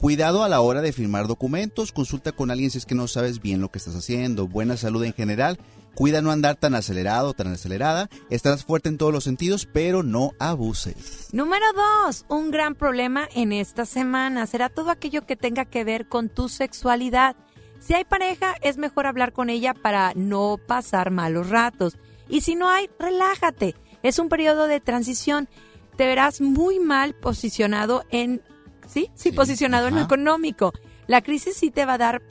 Cuidado 0.00 0.42
a 0.42 0.48
la 0.48 0.62
hora 0.62 0.80
de 0.80 0.94
firmar 0.94 1.26
documentos, 1.26 1.92
consulta 1.92 2.32
con 2.32 2.50
alguien 2.50 2.70
si 2.70 2.78
es 2.78 2.86
que 2.86 2.94
no 2.94 3.08
sabes 3.08 3.42
bien 3.42 3.60
lo 3.60 3.70
que 3.70 3.76
estás 3.76 3.94
haciendo. 3.94 4.48
Buena 4.48 4.78
salud 4.78 5.04
en 5.04 5.12
general. 5.12 5.58
Cuida 5.94 6.22
no 6.22 6.30
andar 6.30 6.56
tan 6.56 6.74
acelerado, 6.74 7.34
tan 7.34 7.48
acelerada. 7.48 8.08
Estarás 8.30 8.64
fuerte 8.64 8.88
en 8.88 8.96
todos 8.96 9.12
los 9.12 9.24
sentidos, 9.24 9.68
pero 9.70 10.02
no 10.02 10.30
abuses. 10.38 11.28
Número 11.32 11.66
dos, 12.06 12.24
un 12.30 12.50
gran 12.50 12.74
problema 12.74 13.28
en 13.34 13.52
esta 13.52 13.84
semana 13.84 14.46
será 14.46 14.70
todo 14.70 14.90
aquello 14.90 15.26
que 15.26 15.36
tenga 15.36 15.66
que 15.66 15.84
ver 15.84 16.08
con 16.08 16.30
tu 16.30 16.48
sexualidad. 16.48 17.36
Si 17.82 17.94
hay 17.94 18.04
pareja, 18.04 18.54
es 18.62 18.76
mejor 18.76 19.06
hablar 19.06 19.32
con 19.32 19.50
ella 19.50 19.74
para 19.74 20.12
no 20.14 20.56
pasar 20.56 21.10
malos 21.10 21.50
ratos. 21.50 21.98
Y 22.28 22.42
si 22.42 22.54
no 22.54 22.70
hay, 22.70 22.88
relájate. 22.96 23.74
Es 24.04 24.20
un 24.20 24.28
periodo 24.28 24.68
de 24.68 24.80
transición. 24.80 25.48
Te 25.96 26.06
verás 26.06 26.40
muy 26.40 26.78
mal 26.78 27.14
posicionado 27.14 28.04
en... 28.10 28.40
Sí, 28.86 29.10
sí, 29.14 29.32
posicionado 29.32 29.88
en 29.88 29.96
lo 29.96 30.00
económico. 30.00 30.72
La 31.08 31.22
crisis 31.22 31.56
sí 31.56 31.70
te 31.72 31.84
va 31.84 31.94
a 31.94 31.98
dar, 31.98 32.22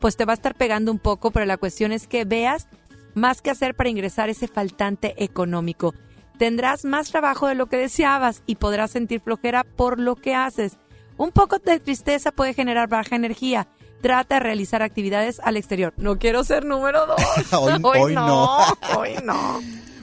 pues 0.00 0.18
te 0.18 0.26
va 0.26 0.32
a 0.32 0.34
estar 0.34 0.54
pegando 0.54 0.92
un 0.92 0.98
poco, 0.98 1.30
pero 1.30 1.46
la 1.46 1.56
cuestión 1.56 1.92
es 1.92 2.06
que 2.06 2.26
veas 2.26 2.68
más 3.14 3.40
que 3.40 3.50
hacer 3.50 3.74
para 3.74 3.88
ingresar 3.88 4.28
ese 4.28 4.48
faltante 4.48 5.14
económico. 5.22 5.94
Tendrás 6.38 6.84
más 6.84 7.10
trabajo 7.10 7.46
de 7.46 7.54
lo 7.54 7.66
que 7.66 7.76
deseabas 7.76 8.42
y 8.44 8.56
podrás 8.56 8.90
sentir 8.90 9.20
flojera 9.20 9.64
por 9.64 9.98
lo 9.98 10.16
que 10.16 10.34
haces. 10.34 10.78
Un 11.16 11.32
poco 11.32 11.58
de 11.58 11.80
tristeza 11.80 12.32
puede 12.32 12.54
generar 12.54 12.88
baja 12.88 13.16
energía. 13.16 13.68
Trata 14.00 14.36
de 14.36 14.40
realizar 14.40 14.82
actividades 14.82 15.40
al 15.42 15.56
exterior. 15.56 15.92
No 15.96 16.18
quiero 16.18 16.44
ser 16.44 16.64
número 16.64 17.06
dos. 17.06 17.20
Hoy- 17.52 17.80
hoy 17.82 18.14
no. 18.14 18.58
Hoy 18.98 19.14
no. 19.24 19.60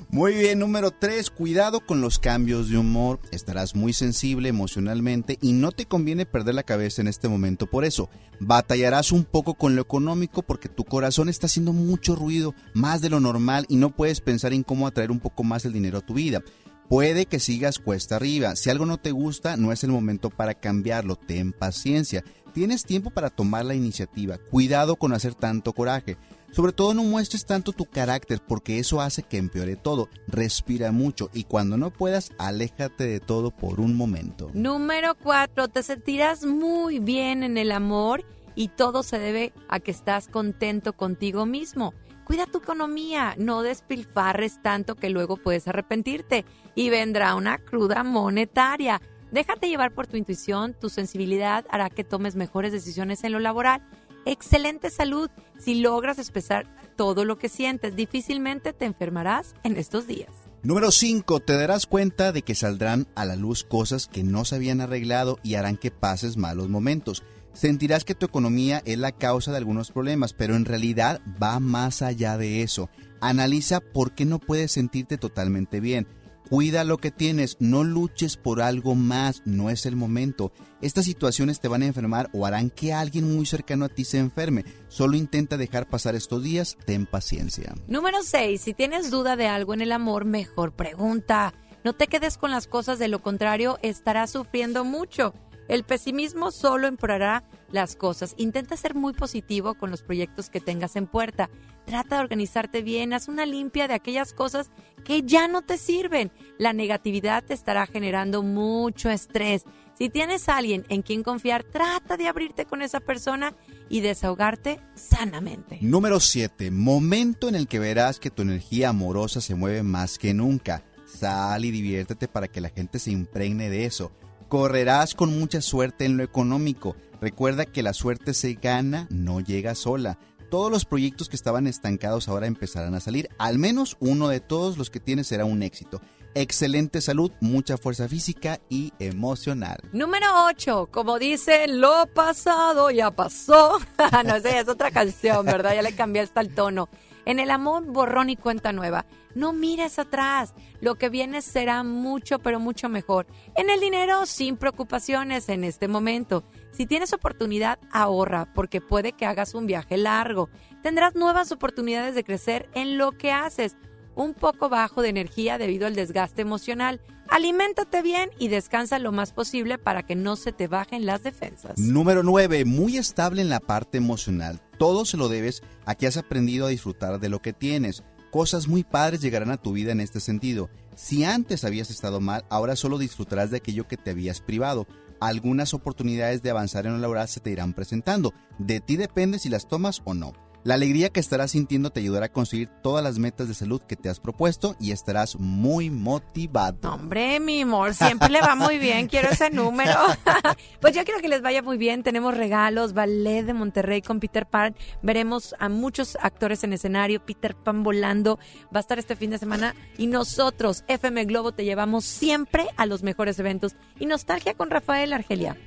Muy 0.10 0.34
bien, 0.36 0.60
número 0.60 0.92
3, 0.92 1.30
cuidado 1.30 1.82
con 1.82 2.00
los 2.00 2.18
cambios 2.18 2.70
de 2.70 2.78
humor. 2.78 3.20
Estarás 3.32 3.76
muy 3.76 3.92
sensible 3.92 4.48
emocionalmente 4.48 5.38
y 5.42 5.52
no 5.52 5.74
te 5.74 5.86
conviene 5.86 6.26
perder 6.26 6.56
la 6.56 6.64
cabeza 6.64 7.02
en 7.02 7.10
este 7.10 7.28
momento. 7.28 7.68
Por 7.68 7.84
eso, 7.84 8.10
batallarás 8.40 9.12
un 9.12 9.26
poco 9.26 9.56
con 9.56 9.76
lo 9.76 9.82
económico 9.82 10.44
porque 10.44 10.70
tu 10.70 10.86
corazón 10.86 11.28
está 11.28 11.48
haciendo 11.48 11.74
mucho 11.74 12.16
ruido, 12.16 12.56
más 12.74 13.02
de 13.02 13.10
lo 13.10 13.20
normal 13.20 13.66
y 13.68 13.76
no 13.76 13.90
puedes 13.90 14.22
pensar 14.22 14.54
en 14.54 14.64
cómo 14.64 14.88
atraer 14.88 15.12
un 15.12 15.20
poco 15.20 15.44
más 15.44 15.66
el 15.66 15.74
dinero 15.74 15.98
a 15.98 16.06
tu 16.06 16.14
vida. 16.14 16.42
Puede 16.90 17.26
que 17.26 17.40
sigas 17.40 17.80
cuesta 17.80 18.16
arriba. 18.16 18.56
Si 18.56 18.70
algo 18.70 18.86
no 18.86 18.98
te 18.98 19.12
gusta, 19.12 19.58
no 19.58 19.74
es 19.74 19.84
el 19.84 19.92
momento 19.92 20.30
para 20.30 20.54
cambiarlo. 20.54 21.18
Ten 21.18 21.52
paciencia. 21.52 22.24
Tienes 22.54 22.86
tiempo 22.86 23.10
para 23.10 23.30
tomar 23.30 23.66
la 23.66 23.76
iniciativa. 23.76 24.38
Cuidado 24.38 24.96
con 24.96 25.12
hacer 25.12 25.36
tanto 25.36 25.74
coraje. 25.74 26.18
Sobre 26.52 26.72
todo 26.72 26.94
no 26.94 27.04
muestres 27.04 27.46
tanto 27.46 27.74
tu 27.74 27.86
carácter 27.86 28.40
porque 28.48 28.80
eso 28.80 29.02
hace 29.02 29.22
que 29.22 29.38
empeore 29.38 29.76
todo. 29.76 30.08
Respira 30.28 30.94
mucho 30.94 31.30
y 31.34 31.44
cuando 31.44 31.76
no 31.76 31.92
puedas, 31.92 32.32
aléjate 32.38 33.06
de 33.06 33.20
todo 33.20 33.52
por 33.52 33.82
un 33.82 33.98
momento. 33.98 34.50
Número 34.54 35.14
cuatro, 35.16 35.68
te 35.68 35.84
sentirás 35.84 36.46
muy 36.46 37.00
bien 37.00 37.44
en 37.44 37.58
el 37.58 37.74
amor 37.74 38.24
y 38.56 38.70
todo 38.70 39.04
se 39.04 39.20
debe 39.20 39.52
a 39.68 39.82
que 39.82 39.92
estás 39.92 40.30
contento 40.30 40.94
contigo 40.94 41.46
mismo. 41.46 41.94
Cuida 42.28 42.46
tu 42.46 42.58
economía, 42.58 43.36
no 43.38 43.62
despilfarres 43.62 44.62
tanto 44.62 44.96
que 44.96 45.10
luego 45.10 45.38
puedes 45.38 45.66
arrepentirte 45.70 46.44
y 46.76 46.90
vendrá 46.90 47.36
una 47.36 47.58
cruda 47.58 48.04
monetaria. 48.04 49.02
Déjate 49.32 49.70
llevar 49.70 49.94
por 49.94 50.08
tu 50.08 50.18
intuición, 50.18 50.74
tu 50.74 50.90
sensibilidad 50.90 51.66
hará 51.70 51.90
que 51.90 52.04
tomes 52.04 52.36
mejores 52.36 52.74
decisiones 52.74 53.24
en 53.24 53.32
lo 53.32 53.40
laboral. 53.40 53.82
Excelente 54.26 54.90
salud. 54.90 55.30
Si 55.58 55.76
logras 55.76 56.20
expresar 56.20 56.68
todo 56.98 57.24
lo 57.24 57.38
que 57.38 57.48
sientes, 57.48 57.96
difícilmente 57.96 58.74
te 58.74 58.84
enfermarás 58.84 59.56
en 59.64 59.78
estos 59.78 60.06
días. 60.06 60.34
Número 60.64 60.92
5. 60.92 61.40
Te 61.40 61.54
darás 61.54 61.86
cuenta 61.86 62.34
de 62.34 62.42
que 62.42 62.56
saldrán 62.56 63.08
a 63.16 63.24
la 63.24 63.38
luz 63.38 63.64
cosas 63.64 64.06
que 64.06 64.24
no 64.26 64.44
se 64.44 64.56
habían 64.56 64.82
arreglado 64.82 65.40
y 65.44 65.56
harán 65.56 65.78
que 65.78 65.92
pases 65.92 66.36
malos 66.36 66.68
momentos. 66.68 67.24
Sentirás 67.58 68.06
que 68.06 68.14
tu 68.14 68.28
economía 68.28 68.84
es 68.86 69.00
la 69.00 69.12
causa 69.12 69.50
de 69.50 69.58
algunos 69.58 69.92
problemas, 69.92 70.32
pero 70.32 70.56
en 70.56 70.64
realidad 70.64 71.22
va 71.42 71.60
más 71.60 72.04
allá 72.04 72.38
de 72.38 72.62
eso. 72.62 72.88
Analiza 73.20 73.80
por 73.80 74.12
qué 74.12 74.26
no 74.26 74.38
puedes 74.38 74.74
sentirte 74.74 75.18
totalmente 75.18 75.80
bien. 75.80 76.06
Cuida 76.48 76.84
lo 76.84 77.00
que 77.00 77.10
tienes, 77.10 77.58
no 77.60 77.84
luches 77.84 78.38
por 78.38 78.62
algo 78.62 78.94
más, 78.94 79.42
no 79.46 79.72
es 79.72 79.88
el 79.88 79.96
momento. 79.96 80.52
Estas 80.82 81.06
situaciones 81.06 81.60
te 81.60 81.68
van 81.68 81.82
a 81.82 81.88
enfermar 81.88 82.30
o 82.32 82.46
harán 82.46 82.70
que 82.70 82.94
alguien 82.94 83.36
muy 83.36 83.48
cercano 83.48 83.86
a 83.86 83.90
ti 83.90 84.06
se 84.06 84.20
enferme. 84.20 84.64
Solo 84.88 85.18
intenta 85.18 85.58
dejar 85.58 85.90
pasar 85.90 86.14
estos 86.14 86.44
días, 86.44 86.78
ten 86.86 87.08
paciencia. 87.08 87.74
Número 87.88 88.22
6. 88.22 88.62
Si 88.62 88.76
tienes 88.76 89.10
duda 89.10 89.36
de 89.36 89.48
algo 89.48 89.74
en 89.74 89.82
el 89.82 89.94
amor, 89.94 90.26
mejor 90.26 90.74
pregunta. 90.74 91.56
No 91.84 91.94
te 91.94 92.06
quedes 92.06 92.38
con 92.38 92.52
las 92.52 92.68
cosas, 92.68 93.00
de 93.00 93.08
lo 93.08 93.24
contrario 93.24 93.80
estarás 93.82 94.30
sufriendo 94.30 94.84
mucho. 94.84 95.34
El 95.68 95.84
pesimismo 95.84 96.52
solo 96.52 96.88
empeorará 96.88 97.44
las 97.72 97.96
cosas. 97.96 98.34
Intenta 98.38 98.78
ser 98.78 98.96
muy 98.96 99.14
positivo 99.14 99.76
con 99.76 99.92
los 99.92 100.02
proyectos 100.02 100.50
que 100.50 100.62
tengas 100.62 100.96
en 100.96 101.08
puerta. 101.08 101.50
Trata 101.86 102.18
de 102.18 102.22
organizarte 102.22 102.82
bien, 102.82 103.14
haz 103.14 103.28
una 103.28 103.46
limpia 103.46 103.88
de 103.88 103.94
aquellas 103.94 104.34
cosas 104.34 104.72
que 105.04 105.24
ya 105.24 105.48
no 105.48 105.62
te 105.62 105.78
sirven. 105.78 106.32
La 106.58 106.74
negatividad 106.74 107.44
te 107.44 107.54
estará 107.54 107.86
generando 107.86 108.44
mucho 108.44 109.10
estrés. 109.10 109.64
Si 109.98 110.10
tienes 110.10 110.48
alguien 110.48 110.86
en 110.90 111.02
quien 111.02 111.24
confiar, 111.24 111.64
trata 111.64 112.18
de 112.18 112.28
abrirte 112.28 112.66
con 112.66 112.82
esa 112.82 113.00
persona 113.00 113.56
y 113.90 114.02
desahogarte 114.02 114.80
sanamente. 114.96 115.80
Número 115.82 116.20
7. 116.20 116.72
Momento 116.72 117.50
en 117.50 117.56
el 117.56 117.68
que 117.68 117.80
verás 117.80 118.20
que 118.20 118.30
tu 118.30 118.44
energía 118.44 118.90
amorosa 118.90 119.42
se 119.42 119.56
mueve 119.56 119.82
más 119.84 120.20
que 120.20 120.34
nunca. 120.34 120.84
Sal 121.06 121.66
y 121.66 121.72
diviértete 121.72 122.28
para 122.28 122.48
que 122.48 122.62
la 122.62 122.70
gente 122.70 123.00
se 123.00 123.12
impregne 123.12 123.70
de 123.70 123.86
eso. 123.86 124.12
Correrás 124.50 125.14
con 125.14 125.38
mucha 125.38 125.62
suerte 125.62 126.06
en 126.06 126.16
lo 126.16 126.24
económico. 126.24 126.96
Recuerda 127.20 127.66
que 127.66 127.84
la 127.84 127.94
suerte 127.94 128.34
se 128.34 128.54
gana, 128.54 129.08
no 129.10 129.42
llega 129.42 129.76
sola. 129.76 130.18
Todos 130.50 130.72
los 130.72 130.86
proyectos 130.86 131.28
que 131.28 131.36
estaban 131.36 131.68
estancados 131.68 132.30
ahora 132.30 132.48
empezarán 132.48 132.96
a 132.96 133.02
salir. 133.02 133.28
Al 133.38 133.60
menos 133.60 133.98
uno 134.00 134.30
de 134.30 134.40
todos 134.40 134.78
los 134.78 134.90
que 134.90 135.02
tienes 135.02 135.28
será 135.28 135.44
un 135.44 135.64
éxito. 135.64 136.00
Excelente 136.34 137.02
salud, 137.02 137.32
mucha 137.42 137.78
fuerza 137.78 138.08
física 138.08 138.62
y 138.70 138.94
emocional. 139.00 139.80
Número 139.92 140.28
8, 140.46 140.88
como 140.94 141.20
dice, 141.20 141.68
lo 141.68 142.06
pasado 142.14 142.90
ya 142.90 143.12
pasó. 143.12 143.80
no 144.26 144.40
sé, 144.40 144.60
es 144.60 144.70
otra 144.70 144.92
canción, 144.92 145.46
¿verdad? 145.46 145.74
Ya 145.76 145.82
le 145.82 145.94
cambié 145.94 146.22
hasta 146.22 146.40
el 146.40 146.56
tono. 146.56 146.88
En 147.26 147.40
el 147.40 147.52
amor, 147.52 147.84
borrón 147.84 148.30
y 148.30 148.38
cuenta 148.38 148.72
nueva. 148.72 149.06
No 149.38 149.54
mires 149.54 150.00
atrás. 150.00 150.56
Lo 150.82 150.96
que 150.96 151.10
viene 151.10 151.44
será 151.44 151.84
mucho, 151.84 152.40
pero 152.40 152.60
mucho 152.60 152.90
mejor. 152.90 153.28
En 153.56 153.70
el 153.70 153.80
dinero, 153.80 154.26
sin 154.26 154.58
preocupaciones 154.58 155.48
en 155.50 155.64
este 155.64 155.88
momento. 155.88 156.44
Si 156.72 156.88
tienes 156.88 157.14
oportunidad, 157.14 157.78
ahorra, 157.92 158.52
porque 158.56 158.82
puede 158.82 159.12
que 159.12 159.28
hagas 159.28 159.54
un 159.54 159.68
viaje 159.68 159.96
largo. 159.96 160.50
Tendrás 160.82 161.14
nuevas 161.14 161.52
oportunidades 161.52 162.16
de 162.16 162.24
crecer 162.24 162.68
en 162.74 162.98
lo 162.98 163.12
que 163.12 163.32
haces. 163.32 163.78
Un 164.16 164.34
poco 164.34 164.70
bajo 164.70 165.04
de 165.04 165.10
energía 165.10 165.60
debido 165.60 165.86
al 165.86 165.94
desgaste 165.94 166.42
emocional. 166.42 167.00
Aliméntate 167.30 168.02
bien 168.02 168.32
y 168.40 168.48
descansa 168.48 168.98
lo 168.98 169.12
más 169.12 169.34
posible 169.34 169.78
para 169.78 170.02
que 170.02 170.16
no 170.16 170.36
se 170.36 170.52
te 170.52 170.68
bajen 170.68 171.06
las 171.06 171.22
defensas. 171.22 171.78
Número 171.78 172.24
9. 172.24 172.66
Muy 172.66 172.98
estable 172.98 173.44
en 173.44 173.50
la 173.50 173.60
parte 173.60 174.00
emocional. 174.00 174.60
Todo 174.80 175.06
se 175.06 175.18
lo 175.18 175.30
debes 175.30 175.62
a 175.86 175.94
que 175.94 176.08
has 176.08 176.18
aprendido 176.18 176.66
a 176.66 176.70
disfrutar 176.70 177.20
de 177.20 177.30
lo 177.30 177.40
que 177.40 177.54
tienes. 177.54 178.04
Cosas 178.38 178.68
muy 178.68 178.84
padres 178.84 179.20
llegarán 179.20 179.50
a 179.50 179.58
tu 179.58 179.72
vida 179.72 179.92
en 179.92 180.00
este 180.00 180.20
sentido. 180.20 180.70
Si 180.96 181.24
antes 181.24 181.64
habías 181.64 181.90
estado 181.90 182.22
mal, 182.22 182.46
ahora 182.50 182.76
solo 182.76 183.00
disfrutarás 183.00 183.50
de 183.50 183.58
aquello 183.58 183.88
que 183.88 183.98
te 183.98 184.12
habías 184.12 184.42
privado. 184.42 184.86
Algunas 185.20 185.74
oportunidades 185.74 186.44
de 186.44 186.52
avanzar 186.52 186.86
en 186.86 186.92
lo 186.92 187.00
laboral 187.00 187.28
se 187.28 187.40
te 187.40 187.50
irán 187.50 187.74
presentando. 187.74 188.36
De 188.60 188.80
ti 188.80 188.96
depende 188.96 189.40
si 189.40 189.50
las 189.50 189.68
tomas 189.68 190.04
o 190.06 190.14
no. 190.14 190.34
La 190.64 190.74
alegría 190.74 191.10
que 191.10 191.20
estarás 191.20 191.52
sintiendo 191.52 191.92
te 191.92 192.02
ayudará 192.02 192.26
a 192.26 192.32
conseguir 192.32 192.70
todas 192.84 193.04
las 193.04 193.20
metas 193.20 193.48
de 193.48 193.54
salud 193.54 193.82
que 193.82 193.96
te 193.96 194.10
has 194.10 194.20
propuesto 194.20 194.76
y 194.80 194.92
estarás 194.92 195.38
muy 195.38 195.90
motivado. 195.90 196.94
Hombre, 196.94 197.40
mi 197.40 197.62
amor, 197.62 197.94
siempre 197.94 198.30
le 198.30 198.42
va 198.42 198.56
muy 198.56 198.78
bien, 198.78 199.08
quiero 199.10 199.30
ese 199.30 199.50
número. 199.50 199.94
pues 200.82 200.96
yo 200.96 201.04
quiero 201.06 201.22
que 201.22 201.30
les 201.30 201.42
vaya 201.42 201.62
muy 201.62 201.78
bien, 201.78 202.04
tenemos 202.04 202.36
regalos, 202.36 202.94
Ballet 202.94 203.44
de 203.44 203.54
Monterrey 203.54 204.02
con 204.02 204.20
Peter 204.20 204.46
Pan, 204.46 204.76
veremos 205.02 205.56
a 205.60 205.70
muchos 205.70 206.18
actores 206.22 206.64
en 206.64 206.74
escenario, 206.74 207.26
Peter 207.26 207.56
Pan 207.56 207.84
volando, 207.84 208.38
va 208.66 208.80
a 208.80 208.80
estar 208.80 209.00
este 209.00 209.16
fin 209.16 209.30
de 209.30 209.38
semana 209.38 209.74
y 209.98 210.08
nosotros, 210.08 210.84
FM 210.88 211.26
Globo, 211.26 211.54
te 211.54 211.64
llevamos 211.64 212.04
siempre 212.04 212.68
a 212.76 212.86
los 212.86 213.04
mejores 213.04 213.40
eventos. 213.40 213.76
Y 214.00 214.06
nostalgia 214.06 214.54
con 214.54 214.70
Rafael 214.70 215.14
Argelia. 215.14 215.58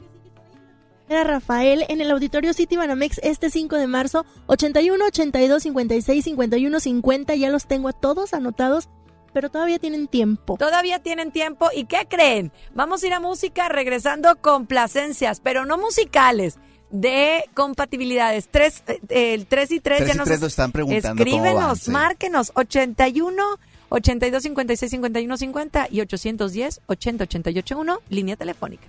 Era 1.11 1.25
Rafael 1.25 1.85
en 1.89 2.01
el 2.01 2.09
Auditorio 2.13 2.53
City 2.55 2.77
Banamex 2.77 3.19
este 3.25 3.51
5 3.51 3.75
de 3.75 3.89
marzo, 3.89 4.25
81, 4.47 5.05
82, 5.07 5.61
56, 5.65 6.25
51, 6.25 6.79
50. 6.79 7.35
Ya 7.35 7.51
los 7.51 7.67
tengo 7.67 7.89
a 7.89 7.93
todos 7.93 8.33
anotados, 8.33 8.89
pero 9.33 9.51
todavía 9.51 9.81
tienen 9.81 10.07
tiempo. 10.07 10.57
Todavía 10.57 11.01
tienen 11.01 11.33
tiempo. 11.33 11.69
¿Y 11.75 11.87
qué 11.87 12.07
creen? 12.09 12.53
Vamos 12.75 13.03
a 13.03 13.09
ir 13.09 13.13
a 13.15 13.19
música 13.19 13.69
regresando 13.69 14.37
con 14.41 14.67
placencias, 14.67 15.41
pero 15.41 15.67
no 15.67 15.79
musicales. 15.79 16.59
De 16.93 17.45
compatibilidades. 17.55 18.49
Tres, 18.49 18.85
eh, 18.87 19.35
el 19.35 19.47
3 19.47 19.71
y 19.73 19.81
3 19.81 19.99
Tres 19.99 20.09
ya 20.11 20.15
y 20.15 20.17
nos. 20.17 20.27
tres 20.29 20.41
nos 20.41 20.53
están 20.53 20.71
preguntando 20.71 21.25
cómo 21.25 21.37
van, 21.37 21.47
Escríbenos, 21.47 21.79
sí. 21.81 21.91
márquenos. 21.91 22.53
81 22.55 23.43
82 23.89 24.43
56 24.45 24.91
51 24.93 25.37
50 25.37 25.89
y 25.91 26.01
810 26.03 26.81
80 26.87 27.25
88 27.25 27.79
1, 27.81 27.99
línea 28.11 28.37
telefónica. 28.37 28.87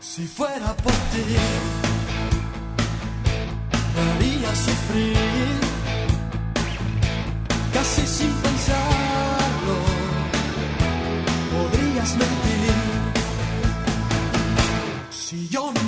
Si 0.00 0.26
fuera 0.26 0.74
por 0.76 0.92
ti, 0.92 1.24
me 3.94 4.00
haría 4.12 4.54
sufrir, 4.54 5.16
casi 7.72 8.06
sin 8.06 8.32
pensarlo, 8.44 9.76
podrías 11.52 12.10
mentir. 12.16 12.74
Si 15.10 15.48
yo 15.48 15.66
nunca 15.66 15.85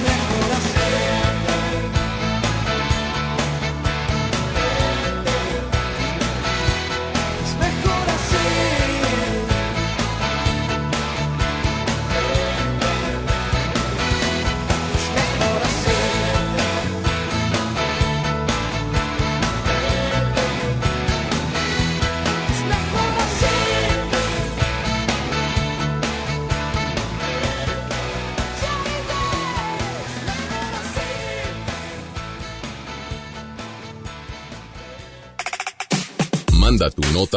me 0.00 0.12
corazón. 0.40 1.23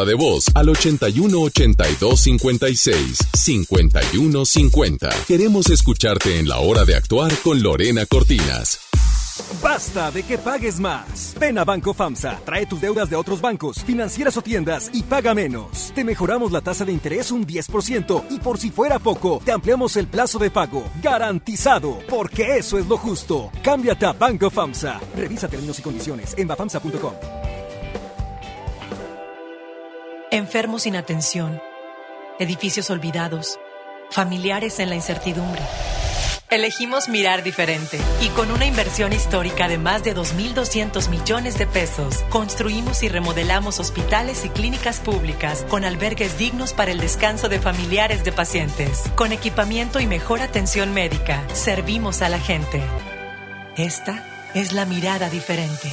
De 0.06 0.14
voz 0.14 0.46
al 0.54 0.70
81 0.70 1.40
82 1.40 2.20
56 2.20 3.18
51 3.34 4.46
50. 4.46 5.10
Queremos 5.28 5.70
escucharte 5.70 6.40
en 6.40 6.48
la 6.48 6.60
hora 6.60 6.86
de 6.86 6.96
actuar 6.96 7.34
con 7.44 7.62
Lorena 7.62 8.06
Cortinas. 8.06 8.80
Basta 9.62 10.12
de 10.12 10.24
que 10.24 10.38
pagues 10.38 10.80
más. 10.80 11.36
Ven 11.40 11.58
a 11.58 11.64
Banco 11.64 11.94
FAMSA, 11.94 12.40
trae 12.44 12.66
tus 12.66 12.82
deudas 12.82 13.10
de 13.10 13.16
otros 13.16 13.42
bancos, 13.42 13.84
financieras 13.84 14.36
o 14.38 14.42
tiendas 14.42 14.90
y 14.94 15.04
paga 15.04 15.34
menos. 15.34 15.92
Te 15.94 16.04
mejoramos 16.04 16.52
la 16.52 16.62
tasa 16.62 16.86
de 16.86 16.92
interés 16.92 17.32
un 17.32 17.46
10% 17.46 18.24
y 18.30 18.40
por 18.40 18.58
si 18.58 18.72
fuera 18.72 19.00
poco, 19.00 19.42
te 19.44 19.52
ampliamos 19.52 19.96
el 19.98 20.08
plazo 20.08 20.40
de 20.40 20.52
pago. 20.52 20.84
Garantizado, 21.02 22.00
porque 22.10 22.58
eso 22.58 22.78
es 22.78 22.88
lo 22.88 22.98
justo. 22.98 23.52
Cámbiate 23.64 24.06
a 24.06 24.14
Banco 24.14 24.50
FAMSA. 24.50 25.00
Revisa 25.16 25.48
términos 25.48 25.80
y 25.80 25.82
condiciones 25.82 26.34
en 26.38 26.48
bafamsa.com. 26.48 27.14
Enfermos 30.30 30.82
sin 30.82 30.98
atención, 30.98 31.62
edificios 32.38 32.90
olvidados, 32.90 33.58
familiares 34.12 34.78
en 34.82 34.90
la 34.90 34.96
incertidumbre. 34.96 35.62
Elegimos 36.50 37.08
mirar 37.08 37.44
diferente 37.44 37.98
y 38.22 38.28
con 38.30 38.52
una 38.52 38.66
inversión 38.66 39.14
histórica 39.14 39.70
de 39.70 39.78
más 39.78 40.04
de 40.04 40.14
2.200 40.14 41.08
millones 41.08 41.58
de 41.58 41.66
pesos, 41.66 42.26
construimos 42.30 43.04
y 43.04 43.08
remodelamos 43.08 43.80
hospitales 43.80 44.44
y 44.44 44.50
clínicas 44.50 45.00
públicas 45.00 45.66
con 45.70 45.86
albergues 45.86 46.38
dignos 46.38 46.74
para 46.74 46.92
el 46.92 47.00
descanso 47.00 47.48
de 47.48 47.60
familiares 47.60 48.26
de 48.26 48.34
pacientes. 48.34 49.04
Con 49.16 49.32
equipamiento 49.32 50.02
y 50.02 50.08
mejor 50.08 50.42
atención 50.42 50.94
médica, 50.94 51.42
servimos 51.54 52.22
a 52.22 52.28
la 52.28 52.40
gente. 52.40 52.82
Esta 53.78 54.50
es 54.54 54.74
la 54.74 54.86
mirada 54.86 55.30
diferente. 55.30 55.90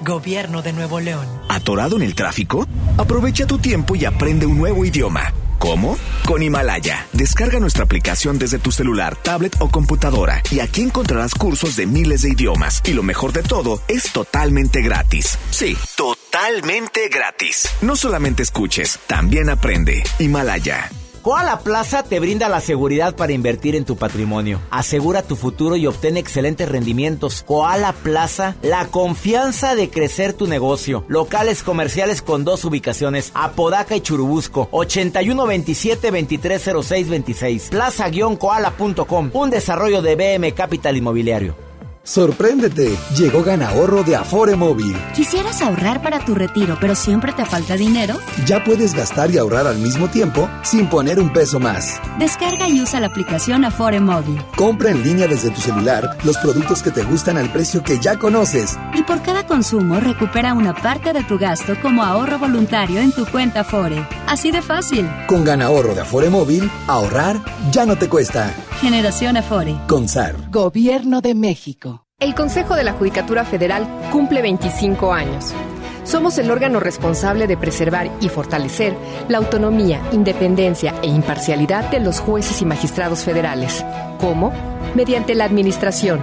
Gobierno 0.00 0.62
de 0.62 0.72
Nuevo 0.72 1.00
León. 1.00 1.26
¿Atorado 1.48 1.96
en 1.96 2.02
el 2.02 2.14
tráfico? 2.14 2.66
Aprovecha 2.96 3.46
tu 3.46 3.58
tiempo 3.58 3.96
y 3.96 4.04
aprende 4.04 4.46
un 4.46 4.58
nuevo 4.58 4.84
idioma. 4.84 5.32
¿Cómo? 5.58 5.96
Con 6.24 6.42
Himalaya. 6.42 7.06
Descarga 7.12 7.58
nuestra 7.58 7.84
aplicación 7.84 8.38
desde 8.38 8.58
tu 8.58 8.70
celular, 8.70 9.16
tablet 9.16 9.56
o 9.58 9.68
computadora 9.68 10.42
y 10.50 10.60
aquí 10.60 10.82
encontrarás 10.82 11.34
cursos 11.34 11.76
de 11.76 11.86
miles 11.86 12.22
de 12.22 12.30
idiomas. 12.30 12.80
Y 12.84 12.92
lo 12.92 13.02
mejor 13.02 13.32
de 13.32 13.42
todo, 13.42 13.80
es 13.88 14.12
totalmente 14.12 14.82
gratis. 14.82 15.38
Sí, 15.50 15.76
totalmente 15.96 17.08
gratis. 17.08 17.68
No 17.82 17.96
solamente 17.96 18.42
escuches, 18.42 18.98
también 19.06 19.50
aprende. 19.50 20.04
Himalaya. 20.18 20.90
Koala 21.28 21.58
Plaza 21.58 22.02
te 22.04 22.20
brinda 22.20 22.48
la 22.48 22.58
seguridad 22.58 23.14
para 23.14 23.34
invertir 23.34 23.76
en 23.76 23.84
tu 23.84 23.96
patrimonio. 23.96 24.62
Asegura 24.70 25.20
tu 25.20 25.36
futuro 25.36 25.76
y 25.76 25.86
obtén 25.86 26.16
excelentes 26.16 26.66
rendimientos. 26.66 27.44
Koala 27.46 27.92
Plaza, 27.92 28.56
la 28.62 28.86
confianza 28.86 29.74
de 29.74 29.90
crecer 29.90 30.32
tu 30.32 30.46
negocio. 30.46 31.04
Locales 31.06 31.62
comerciales 31.62 32.22
con 32.22 32.44
dos 32.44 32.64
ubicaciones, 32.64 33.30
Apodaca 33.34 33.94
y 33.94 34.00
Churubusco, 34.00 34.70
8127-230626. 34.70 37.68
Plaza-koala.com, 37.68 39.30
un 39.34 39.50
desarrollo 39.50 40.00
de 40.00 40.16
BM 40.16 40.54
Capital 40.54 40.96
Inmobiliario. 40.96 41.67
Sorpréndete, 42.08 42.96
llegó 43.14 43.44
Ganahorro 43.44 44.02
de 44.02 44.16
Afore 44.16 44.56
Móvil. 44.56 44.96
¿Quisieras 45.14 45.60
ahorrar 45.60 46.00
para 46.00 46.24
tu 46.24 46.34
retiro, 46.34 46.78
pero 46.80 46.94
siempre 46.94 47.34
te 47.34 47.44
falta 47.44 47.76
dinero? 47.76 48.16
Ya 48.46 48.64
puedes 48.64 48.94
gastar 48.94 49.30
y 49.30 49.36
ahorrar 49.36 49.66
al 49.66 49.76
mismo 49.76 50.08
tiempo 50.08 50.48
sin 50.62 50.88
poner 50.88 51.20
un 51.20 51.30
peso 51.34 51.60
más. 51.60 52.00
Descarga 52.18 52.66
y 52.66 52.80
usa 52.80 53.00
la 53.00 53.08
aplicación 53.08 53.62
Afore 53.66 54.00
Móvil. 54.00 54.42
Compra 54.56 54.90
en 54.90 55.02
línea 55.02 55.26
desde 55.26 55.50
tu 55.50 55.60
celular 55.60 56.16
los 56.24 56.38
productos 56.38 56.82
que 56.82 56.90
te 56.90 57.02
gustan 57.02 57.36
al 57.36 57.52
precio 57.52 57.82
que 57.82 57.98
ya 57.98 58.18
conoces. 58.18 58.78
Y 58.94 59.02
por 59.02 59.20
cada 59.20 59.46
consumo 59.46 60.00
recupera 60.00 60.54
una 60.54 60.72
parte 60.72 61.12
de 61.12 61.24
tu 61.24 61.38
gasto 61.38 61.74
como 61.82 62.02
ahorro 62.02 62.38
voluntario 62.38 63.02
en 63.02 63.12
tu 63.12 63.26
cuenta 63.26 63.60
Afore. 63.60 64.02
Así 64.26 64.50
de 64.50 64.62
fácil. 64.62 65.06
Con 65.26 65.44
Ganahorro 65.44 65.94
de 65.94 66.00
Afore 66.00 66.30
Móvil, 66.30 66.70
ahorrar 66.86 67.36
ya 67.70 67.84
no 67.84 67.96
te 67.96 68.08
cuesta. 68.08 68.50
Generación 68.80 69.36
Afore. 69.36 69.76
Consar. 69.88 70.36
Gobierno 70.50 71.20
de 71.20 71.34
México. 71.34 71.97
El 72.20 72.34
Consejo 72.34 72.74
de 72.74 72.82
la 72.82 72.94
Judicatura 72.94 73.44
Federal 73.44 73.86
cumple 74.10 74.42
25 74.42 75.12
años. 75.12 75.54
Somos 76.02 76.36
el 76.38 76.50
órgano 76.50 76.80
responsable 76.80 77.46
de 77.46 77.56
preservar 77.56 78.10
y 78.20 78.28
fortalecer 78.28 78.96
la 79.28 79.38
autonomía, 79.38 80.02
independencia 80.10 80.96
e 81.00 81.06
imparcialidad 81.06 81.88
de 81.92 82.00
los 82.00 82.18
jueces 82.18 82.60
y 82.60 82.64
magistrados 82.64 83.22
federales. 83.22 83.84
¿Cómo? 84.18 84.52
Mediante 84.96 85.36
la 85.36 85.44
administración, 85.44 86.20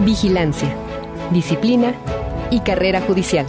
vigilancia, 0.00 0.76
disciplina 1.32 1.94
y 2.50 2.60
carrera 2.60 3.00
judicial, 3.00 3.46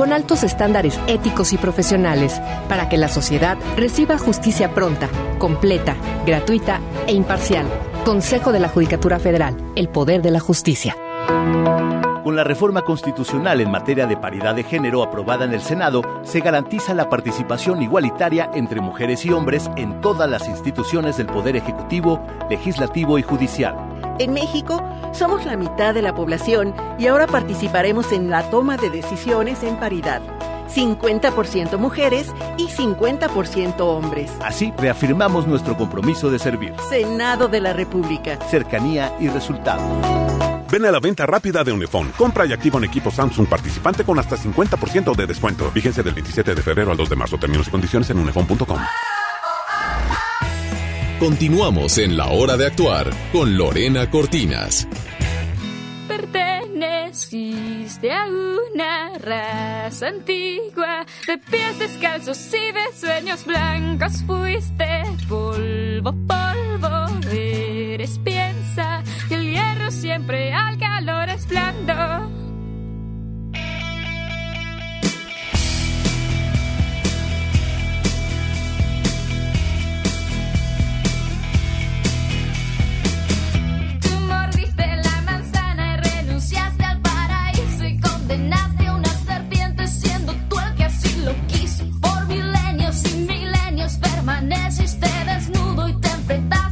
con 0.00 0.14
altos 0.14 0.44
estándares 0.44 0.98
éticos 1.08 1.52
y 1.52 1.58
profesionales 1.58 2.40
para 2.70 2.88
que 2.88 2.96
la 2.96 3.08
sociedad 3.08 3.58
reciba 3.76 4.16
justicia 4.16 4.72
pronta, 4.72 5.10
completa, 5.38 5.94
gratuita 6.24 6.80
e 7.06 7.12
imparcial. 7.12 7.66
Consejo 8.06 8.50
de 8.50 8.60
la 8.60 8.70
Judicatura 8.70 9.18
Federal, 9.18 9.54
el 9.76 9.90
poder 9.90 10.22
de 10.22 10.30
la 10.30 10.40
justicia. 10.40 10.96
Con 12.24 12.34
la 12.34 12.44
reforma 12.44 12.80
constitucional 12.80 13.60
en 13.60 13.70
materia 13.70 14.06
de 14.06 14.16
paridad 14.16 14.54
de 14.54 14.62
género 14.62 15.02
aprobada 15.02 15.44
en 15.44 15.52
el 15.52 15.60
Senado, 15.60 16.00
se 16.22 16.40
garantiza 16.40 16.94
la 16.94 17.10
participación 17.10 17.82
igualitaria 17.82 18.50
entre 18.54 18.80
mujeres 18.80 19.26
y 19.26 19.32
hombres 19.32 19.70
en 19.76 20.00
todas 20.00 20.30
las 20.30 20.48
instituciones 20.48 21.18
del 21.18 21.26
Poder 21.26 21.56
Ejecutivo, 21.56 22.24
Legislativo 22.48 23.18
y 23.18 23.22
Judicial. 23.22 23.89
En 24.18 24.32
México 24.32 24.82
somos 25.12 25.44
la 25.46 25.56
mitad 25.56 25.94
de 25.94 26.02
la 26.02 26.14
población 26.14 26.74
y 26.98 27.06
ahora 27.06 27.26
participaremos 27.26 28.12
en 28.12 28.30
la 28.30 28.48
toma 28.50 28.76
de 28.76 28.90
decisiones 28.90 29.62
en 29.62 29.76
paridad. 29.76 30.20
50% 30.74 31.78
mujeres 31.78 32.28
y 32.56 32.68
50% 32.68 33.80
hombres. 33.80 34.30
Así 34.40 34.72
reafirmamos 34.78 35.46
nuestro 35.46 35.76
compromiso 35.76 36.30
de 36.30 36.38
servir. 36.38 36.74
Senado 36.88 37.48
de 37.48 37.60
la 37.60 37.72
República. 37.72 38.38
Cercanía 38.48 39.12
y 39.18 39.28
resultados. 39.28 39.82
Ven 40.70 40.84
a 40.86 40.92
la 40.92 41.00
venta 41.00 41.26
rápida 41.26 41.64
de 41.64 41.72
Unifón. 41.72 42.12
Compra 42.16 42.46
y 42.46 42.52
activa 42.52 42.78
un 42.78 42.84
equipo 42.84 43.10
Samsung 43.10 43.48
participante 43.48 44.04
con 44.04 44.18
hasta 44.18 44.36
50% 44.36 45.16
de 45.16 45.26
descuento. 45.26 45.70
Vigencia 45.72 46.02
del 46.02 46.14
27 46.14 46.54
de 46.54 46.62
febrero 46.62 46.92
al 46.92 46.96
2 46.96 47.10
de 47.10 47.16
marzo. 47.16 47.38
Términos 47.38 47.66
y 47.66 47.70
condiciones 47.70 48.08
en 48.10 48.18
unifón.com. 48.18 48.78
Continuamos 51.20 51.98
en 51.98 52.16
la 52.16 52.30
hora 52.30 52.56
de 52.56 52.66
actuar 52.66 53.10
con 53.30 53.58
Lorena 53.58 54.10
Cortinas. 54.10 54.88
Perteneciste 56.08 58.10
a 58.10 58.24
una 58.24 59.18
raza 59.18 60.08
antigua 60.08 61.04
de 61.26 61.36
pies 61.36 61.78
descalzos 61.78 62.38
y 62.54 62.72
de 62.72 62.98
sueños 62.98 63.44
blancos. 63.44 64.22
Fuiste 64.26 65.02
polvo, 65.28 66.14
polvo, 66.26 67.20
eres 67.30 68.18
piensa 68.20 69.02
que 69.28 69.34
el 69.34 69.50
hierro 69.50 69.90
siempre 69.90 70.54
al 70.54 70.78
calor 70.78 71.28
es 71.28 71.46
blando. 71.46 72.39
Permaneciste 93.98 95.08
desnudo 95.26 95.88
y 95.88 95.94
te 96.00 96.08
enfrentaste 96.08 96.69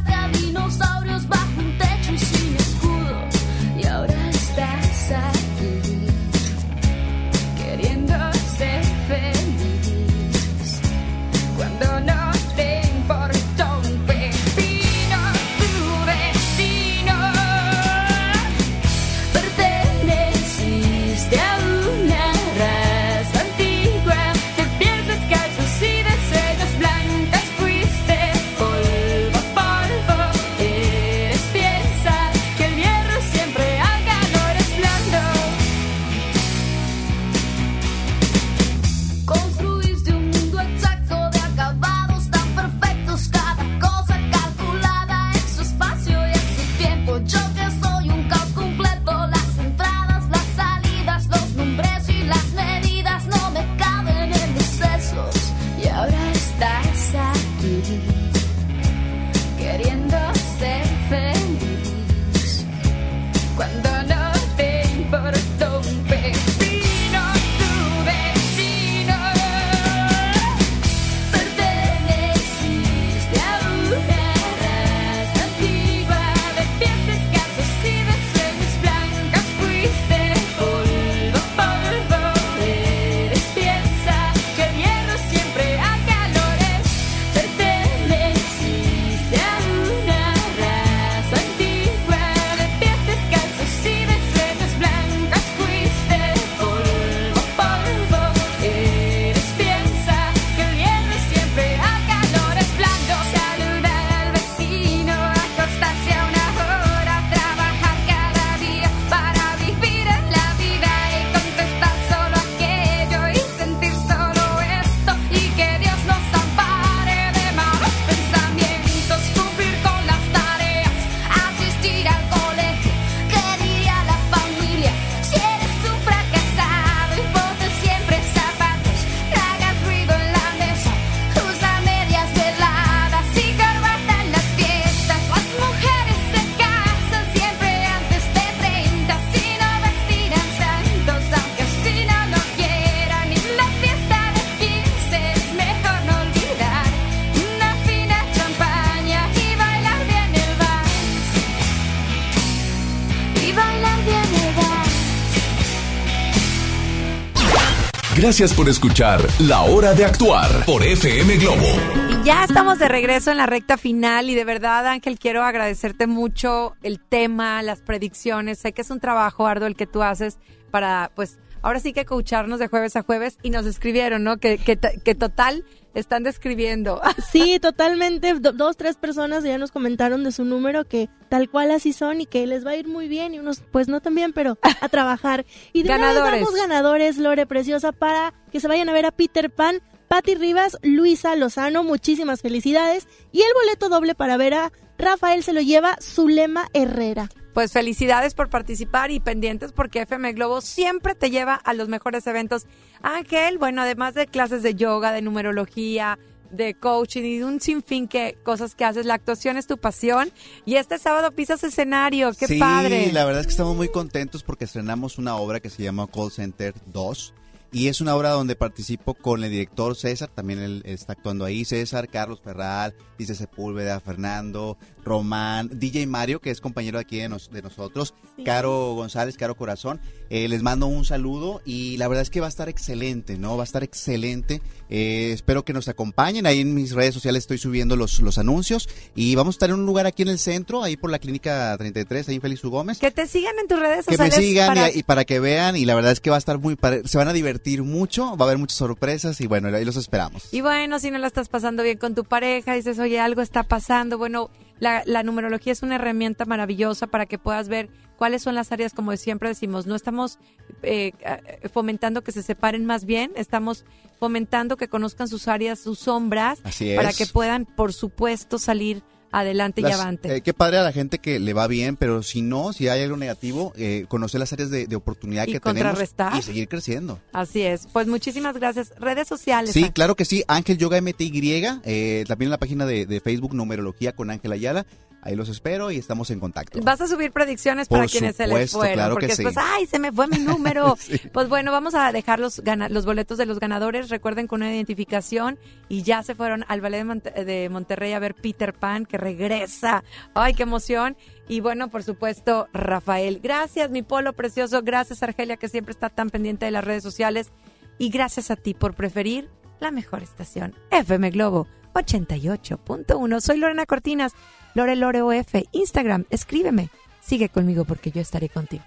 Gracias 158.29 158.53
por 158.53 158.69
escuchar 158.69 159.19
La 159.39 159.61
Hora 159.61 159.95
de 159.95 160.05
Actuar 160.05 160.63
por 160.67 160.83
FM 160.83 161.37
Globo. 161.37 161.65
Y 162.11 162.23
ya 162.23 162.43
estamos 162.43 162.77
de 162.77 162.87
regreso 162.87 163.31
en 163.31 163.37
la 163.37 163.47
recta 163.47 163.75
final 163.75 164.29
y 164.29 164.35
de 164.35 164.45
verdad, 164.45 164.85
Ángel, 164.85 165.17
quiero 165.17 165.43
agradecerte 165.43 166.05
mucho 166.05 166.75
el 166.83 166.99
tema, 166.99 167.63
las 167.63 167.81
predicciones. 167.81 168.59
Sé 168.59 168.71
que 168.71 168.83
es 168.83 168.91
un 168.91 168.99
trabajo 168.99 169.47
arduo 169.47 169.65
el 169.65 169.75
que 169.75 169.87
tú 169.87 170.03
haces 170.03 170.37
para, 170.69 171.09
pues, 171.15 171.39
ahora 171.61 171.79
sí 171.79 171.93
que 171.93 172.01
escucharnos 172.01 172.59
de 172.59 172.67
jueves 172.67 172.95
a 172.95 173.01
jueves 173.03 173.37
y 173.43 173.49
nos 173.49 173.65
escribieron, 173.65 174.23
¿no? 174.23 174.37
Que, 174.37 174.57
que, 174.57 174.77
que 174.77 175.15
total 175.15 175.63
están 175.93 176.23
describiendo. 176.23 177.01
Sí, 177.31 177.59
totalmente. 177.59 178.33
Do- 178.35 178.51
dos, 178.53 178.77
tres 178.77 178.95
personas 178.97 179.43
ya 179.43 179.57
nos 179.57 179.71
comentaron 179.71 180.23
de 180.23 180.31
su 180.31 180.45
número 180.45 180.85
que 180.85 181.09
tal 181.29 181.49
cual 181.49 181.71
así 181.71 181.93
son 181.93 182.21
y 182.21 182.25
que 182.25 182.45
les 182.47 182.65
va 182.65 182.71
a 182.71 182.75
ir 182.75 182.87
muy 182.87 183.07
bien 183.07 183.33
y 183.33 183.39
unos 183.39 183.61
pues 183.71 183.87
no 183.87 184.01
tan 184.01 184.15
bien, 184.15 184.33
pero 184.33 184.57
a 184.81 184.89
trabajar. 184.89 185.45
Y 185.73 185.83
de 185.83 185.89
Ganadores. 185.89 186.39
damos 186.41 186.55
ganadores, 186.55 187.17
Lore 187.17 187.45
Preciosa, 187.45 187.91
para 187.91 188.33
que 188.51 188.59
se 188.59 188.67
vayan 188.67 188.89
a 188.89 188.93
ver 188.93 189.05
a 189.05 189.11
Peter 189.11 189.49
Pan, 189.51 189.81
Patti 190.07 190.35
Rivas, 190.35 190.77
Luisa 190.81 191.35
Lozano, 191.35 191.83
muchísimas 191.83 192.41
felicidades. 192.41 193.07
Y 193.31 193.41
el 193.41 193.53
boleto 193.63 193.89
doble 193.89 194.15
para 194.15 194.37
ver 194.37 194.53
a 194.55 194.71
Rafael 194.99 195.43
se 195.43 195.53
lo 195.53 195.61
lleva 195.61 195.97
Zulema 196.01 196.67
Herrera. 196.73 197.29
Pues 197.53 197.71
felicidades 197.71 198.33
por 198.33 198.49
participar 198.49 199.11
y 199.11 199.21
pendientes 199.21 199.71
porque 199.71 200.01
FM 200.01 200.33
Globo 200.33 200.59
siempre 200.59 201.15
te 201.15 201.31
lleva 201.31 201.55
a 201.55 201.73
los 201.73 201.87
mejores 201.87 202.27
eventos. 202.27 202.67
Ángel, 203.01 203.57
bueno, 203.57 203.81
además 203.81 204.13
de 204.13 204.27
clases 204.27 204.61
de 204.61 204.75
yoga, 204.75 205.13
de 205.13 205.21
numerología, 205.21 206.19
de 206.51 206.73
coaching 206.73 207.23
y 207.23 207.37
de 207.39 207.45
un 207.45 207.61
sinfín 207.61 208.07
que 208.09 208.37
cosas 208.43 208.75
que 208.75 208.83
haces, 208.83 209.05
la 209.05 209.13
actuación 209.13 209.55
es 209.55 209.67
tu 209.67 209.77
pasión 209.77 210.31
y 210.65 210.75
este 210.75 210.97
sábado 210.97 211.31
pisas 211.31 211.63
escenario, 211.63 212.33
qué 212.33 212.47
sí, 212.47 212.59
padre. 212.59 213.11
la 213.13 213.23
verdad 213.23 213.41
es 213.41 213.47
que 213.47 213.51
estamos 213.51 213.75
muy 213.75 213.89
contentos 213.89 214.43
porque 214.43 214.65
estrenamos 214.65 215.17
una 215.17 215.35
obra 215.37 215.59
que 215.59 215.69
se 215.69 215.83
llama 215.83 216.07
Call 216.07 216.31
Center 216.31 216.73
2 216.87 217.33
y 217.71 217.87
es 217.87 218.01
una 218.01 218.15
obra 218.15 218.31
donde 218.31 218.55
participo 218.55 219.13
con 219.13 219.43
el 219.43 219.51
director 219.51 219.95
César, 219.95 220.29
también 220.33 220.59
él 220.59 220.81
está 220.85 221.13
actuando 221.13 221.45
ahí, 221.45 221.65
César, 221.65 222.07
Carlos 222.07 222.41
Ferral, 222.43 222.95
Dice 223.17 223.35
Sepúlveda, 223.35 223.99
Fernando, 223.99 224.77
Román, 225.09 225.69
DJ 225.73 226.07
Mario, 226.07 226.39
que 226.39 226.51
es 226.51 226.61
compañero 226.61 226.99
aquí 226.99 227.17
de, 227.17 227.27
nos- 227.29 227.49
de 227.51 227.61
nosotros, 227.61 228.13
Caro 228.45 228.93
González, 228.93 229.35
Caro 229.37 229.55
Corazón. 229.55 229.99
Eh, 230.29 230.47
les 230.47 230.61
mando 230.61 230.85
un 230.85 231.05
saludo 231.05 231.59
y 231.65 231.97
la 231.97 232.07
verdad 232.07 232.21
es 232.21 232.29
que 232.29 232.39
va 232.39 232.45
a 232.45 232.49
estar 232.49 232.69
excelente, 232.69 233.37
¿no? 233.39 233.57
Va 233.57 233.63
a 233.63 233.65
estar 233.65 233.83
excelente. 233.83 234.61
Eh, 234.91 235.31
espero 235.33 235.65
que 235.65 235.73
nos 235.73 235.87
acompañen. 235.87 236.45
Ahí 236.45 236.59
en 236.61 236.75
mis 236.75 236.91
redes 236.91 237.15
sociales 237.15 237.43
estoy 237.43 237.57
subiendo 237.57 237.95
los, 237.95 238.19
los 238.19 238.37
anuncios 238.37 238.87
y 239.15 239.33
vamos 239.33 239.55
a 239.55 239.57
estar 239.57 239.69
en 239.69 239.75
un 239.79 239.85
lugar 239.87 240.05
aquí 240.05 240.21
en 240.21 240.27
el 240.29 240.37
centro, 240.37 240.83
ahí 240.83 240.97
por 240.97 241.09
la 241.09 241.17
clínica 241.17 241.75
33, 241.77 242.29
ahí 242.29 242.35
en 242.35 242.41
Félix 242.41 242.63
U. 242.63 242.69
Gómez. 242.69 242.99
Que 242.99 243.09
te 243.09 243.25
sigan 243.27 243.57
en 243.59 243.67
tus 243.67 243.79
redes 243.79 244.05
Que 244.05 244.11
me 244.17 244.25
sociales. 244.27 244.47
sigan 244.47 244.67
para- 244.67 244.91
y, 244.91 244.99
y 244.99 245.03
para 245.03 245.25
que 245.25 245.39
vean 245.39 245.75
y 245.75 245.85
la 245.85 245.95
verdad 245.95 246.11
es 246.11 246.19
que 246.19 246.29
va 246.29 246.35
a 246.35 246.39
estar 246.39 246.59
muy. 246.59 246.77
Se 247.05 247.17
van 247.17 247.27
a 247.27 247.33
divertir 247.33 247.81
mucho, 247.81 248.37
va 248.37 248.45
a 248.45 248.47
haber 248.49 248.59
muchas 248.59 248.77
sorpresas 248.77 249.41
y 249.41 249.47
bueno, 249.47 249.75
ahí 249.75 249.83
los 249.83 249.95
esperamos. 249.97 250.53
Y 250.53 250.61
bueno, 250.61 250.99
si 250.99 251.09
no 251.09 251.17
la 251.17 251.25
estás 251.27 251.49
pasando 251.49 251.81
bien 251.81 251.97
con 251.97 252.13
tu 252.13 252.23
pareja, 252.23 252.75
dices, 252.75 252.99
oye, 252.99 253.19
algo 253.19 253.41
está 253.41 253.63
pasando. 253.63 254.17
Bueno, 254.19 254.51
la, 254.79 255.03
la 255.05 255.23
numerología 255.23 255.73
es 255.73 255.83
una 255.83 255.95
herramienta 255.95 256.45
maravillosa 256.45 257.07
para 257.07 257.25
que 257.25 257.37
puedas 257.37 257.67
ver 257.69 257.89
cuáles 258.17 258.41
son 258.43 258.53
las 258.53 258.71
áreas, 258.71 258.93
como 258.93 259.15
siempre 259.15 259.49
decimos, 259.49 259.87
no 259.87 259.95
estamos 259.95 260.39
eh, 260.83 261.13
eh, 261.21 261.69
fomentando 261.69 262.21
que 262.21 262.31
se 262.31 262.43
separen 262.43 262.85
más 262.85 263.05
bien, 263.05 263.31
estamos 263.35 263.85
fomentando 264.19 264.75
que 264.75 264.89
conozcan 264.89 265.29
sus 265.29 265.47
áreas, 265.47 265.79
sus 265.79 265.99
sombras, 265.99 266.59
Así 266.63 266.95
para 266.95 267.13
que 267.13 267.25
puedan, 267.25 267.65
por 267.65 267.93
supuesto, 267.93 268.59
salir 268.59 269.03
adelante 269.31 269.81
y 269.81 269.85
avante. 269.85 270.35
eh, 270.37 270.41
qué 270.41 270.53
padre 270.53 270.77
a 270.77 270.83
la 270.83 270.91
gente 270.91 271.19
que 271.19 271.39
le 271.39 271.53
va 271.53 271.67
bien, 271.67 271.95
pero 271.97 272.23
si 272.23 272.41
no, 272.41 272.73
si 272.73 272.87
hay 272.87 273.03
algo 273.03 273.17
negativo, 273.17 273.73
eh, 273.77 274.05
conocer 274.07 274.39
las 274.39 274.51
áreas 274.53 274.69
de, 274.69 274.87
de 274.87 274.95
oportunidad 274.95 275.47
Y 275.47 275.53
que 275.53 275.59
contrarrestar. 275.59 276.29
tenemos 276.29 276.45
y 276.45 276.47
seguir 276.47 276.67
creciendo. 276.67 277.19
Así 277.33 277.61
es. 277.61 277.87
Pues 277.93 278.07
muchísimas 278.07 278.55
gracias. 278.55 278.93
Redes 278.99 279.27
sociales. 279.27 279.71
Sí, 279.71 279.79
Ángel. 279.79 279.93
claro 279.93 280.15
que 280.15 280.25
sí. 280.25 280.43
Ángel 280.47 280.77
Yoga 280.77 280.99
MTY, 281.01 281.63
eh, 281.83 282.23
también 282.27 282.47
en 282.47 282.51
la 282.51 282.57
página 282.59 282.85
de, 282.85 283.05
de 283.05 283.19
Facebook 283.21 283.53
Numerología 283.53 284.13
con 284.13 284.29
Ángel 284.31 284.51
Ayala. 284.51 284.85
Ahí 285.21 285.35
los 285.35 285.49
espero 285.49 285.91
y 285.91 285.97
estamos 285.97 286.29
en 286.31 286.39
contacto. 286.39 286.79
Vas 286.81 287.01
a 287.01 287.07
subir 287.07 287.31
predicciones 287.31 287.89
para 287.89 288.07
quienes 288.07 288.37
se 288.37 288.47
les 288.47 288.71
fueron, 288.71 288.93
claro 288.93 289.13
porque 289.15 289.27
que 289.27 289.35
sí. 289.35 289.43
después, 289.43 289.65
ay, 289.69 289.85
se 289.85 289.99
me 289.99 290.11
fue 290.11 290.27
mi 290.27 290.37
número. 290.39 290.95
Pues 291.33 291.49
bueno, 291.49 291.71
vamos 291.71 291.93
a 291.93 292.11
dejar 292.11 292.39
los, 292.39 292.61
los 292.89 293.05
boletos 293.05 293.37
de 293.37 293.45
los 293.45 293.59
ganadores. 293.59 294.09
Recuerden 294.09 294.47
con 294.47 294.61
una 294.61 294.73
identificación 294.73 295.59
y 295.89 296.03
ya 296.03 296.23
se 296.23 296.35
fueron 296.35 296.63
al 296.69 296.79
Ballet 296.81 296.99
de, 296.99 297.03
Monte- 297.05 297.45
de 297.45 297.69
Monterrey 297.69 298.13
a 298.13 298.19
ver 298.19 298.33
Peter 298.35 298.73
Pan, 298.73 299.05
que 299.05 299.17
regresa. 299.17 300.03
Ay, 300.33 300.53
qué 300.53 300.63
emoción. 300.63 301.17
Y 301.47 301.59
bueno, 301.59 301.89
por 301.89 302.03
supuesto, 302.03 302.67
Rafael. 302.73 303.39
Gracias, 303.43 303.89
mi 303.91 304.01
polo 304.03 304.33
precioso. 304.33 304.81
Gracias, 304.83 305.21
Argelia, 305.23 305.57
que 305.57 305.67
siempre 305.67 305.91
está 305.91 306.09
tan 306.09 306.29
pendiente 306.29 306.65
de 306.65 306.71
las 306.71 306.83
redes 306.83 307.03
sociales. 307.03 307.51
Y 307.97 308.09
gracias 308.09 308.49
a 308.51 308.55
ti 308.55 308.73
por 308.73 308.93
preferir 308.93 309.49
la 309.79 309.91
mejor 309.91 310.23
estación, 310.23 310.75
FM 310.91 311.31
Globo 311.31 311.67
88.1. 311.93 313.41
Soy 313.41 313.57
Lorena 313.57 313.85
Cortinas, 313.85 314.33
Lore 314.75 314.95
Lore 314.95 315.21
OF, 315.21 315.55
Instagram, 315.71 316.25
escríbeme. 316.29 316.89
Sigue 317.21 317.49
conmigo 317.49 317.85
porque 317.85 318.11
yo 318.11 318.21
estaré 318.21 318.49
contigo. 318.49 318.83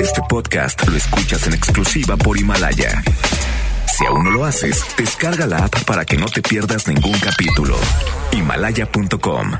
Este 0.00 0.20
podcast 0.28 0.86
lo 0.88 0.96
escuchas 0.96 1.46
en 1.46 1.54
exclusiva 1.54 2.16
por 2.16 2.38
Himalaya. 2.38 3.02
Si 3.96 4.04
aún 4.06 4.24
no 4.24 4.30
lo 4.30 4.44
haces, 4.44 4.84
descarga 4.96 5.46
la 5.46 5.64
app 5.64 5.84
para 5.84 6.04
que 6.04 6.16
no 6.16 6.26
te 6.26 6.42
pierdas 6.42 6.88
ningún 6.88 7.18
capítulo. 7.20 7.76
Himalaya.com 8.32 9.52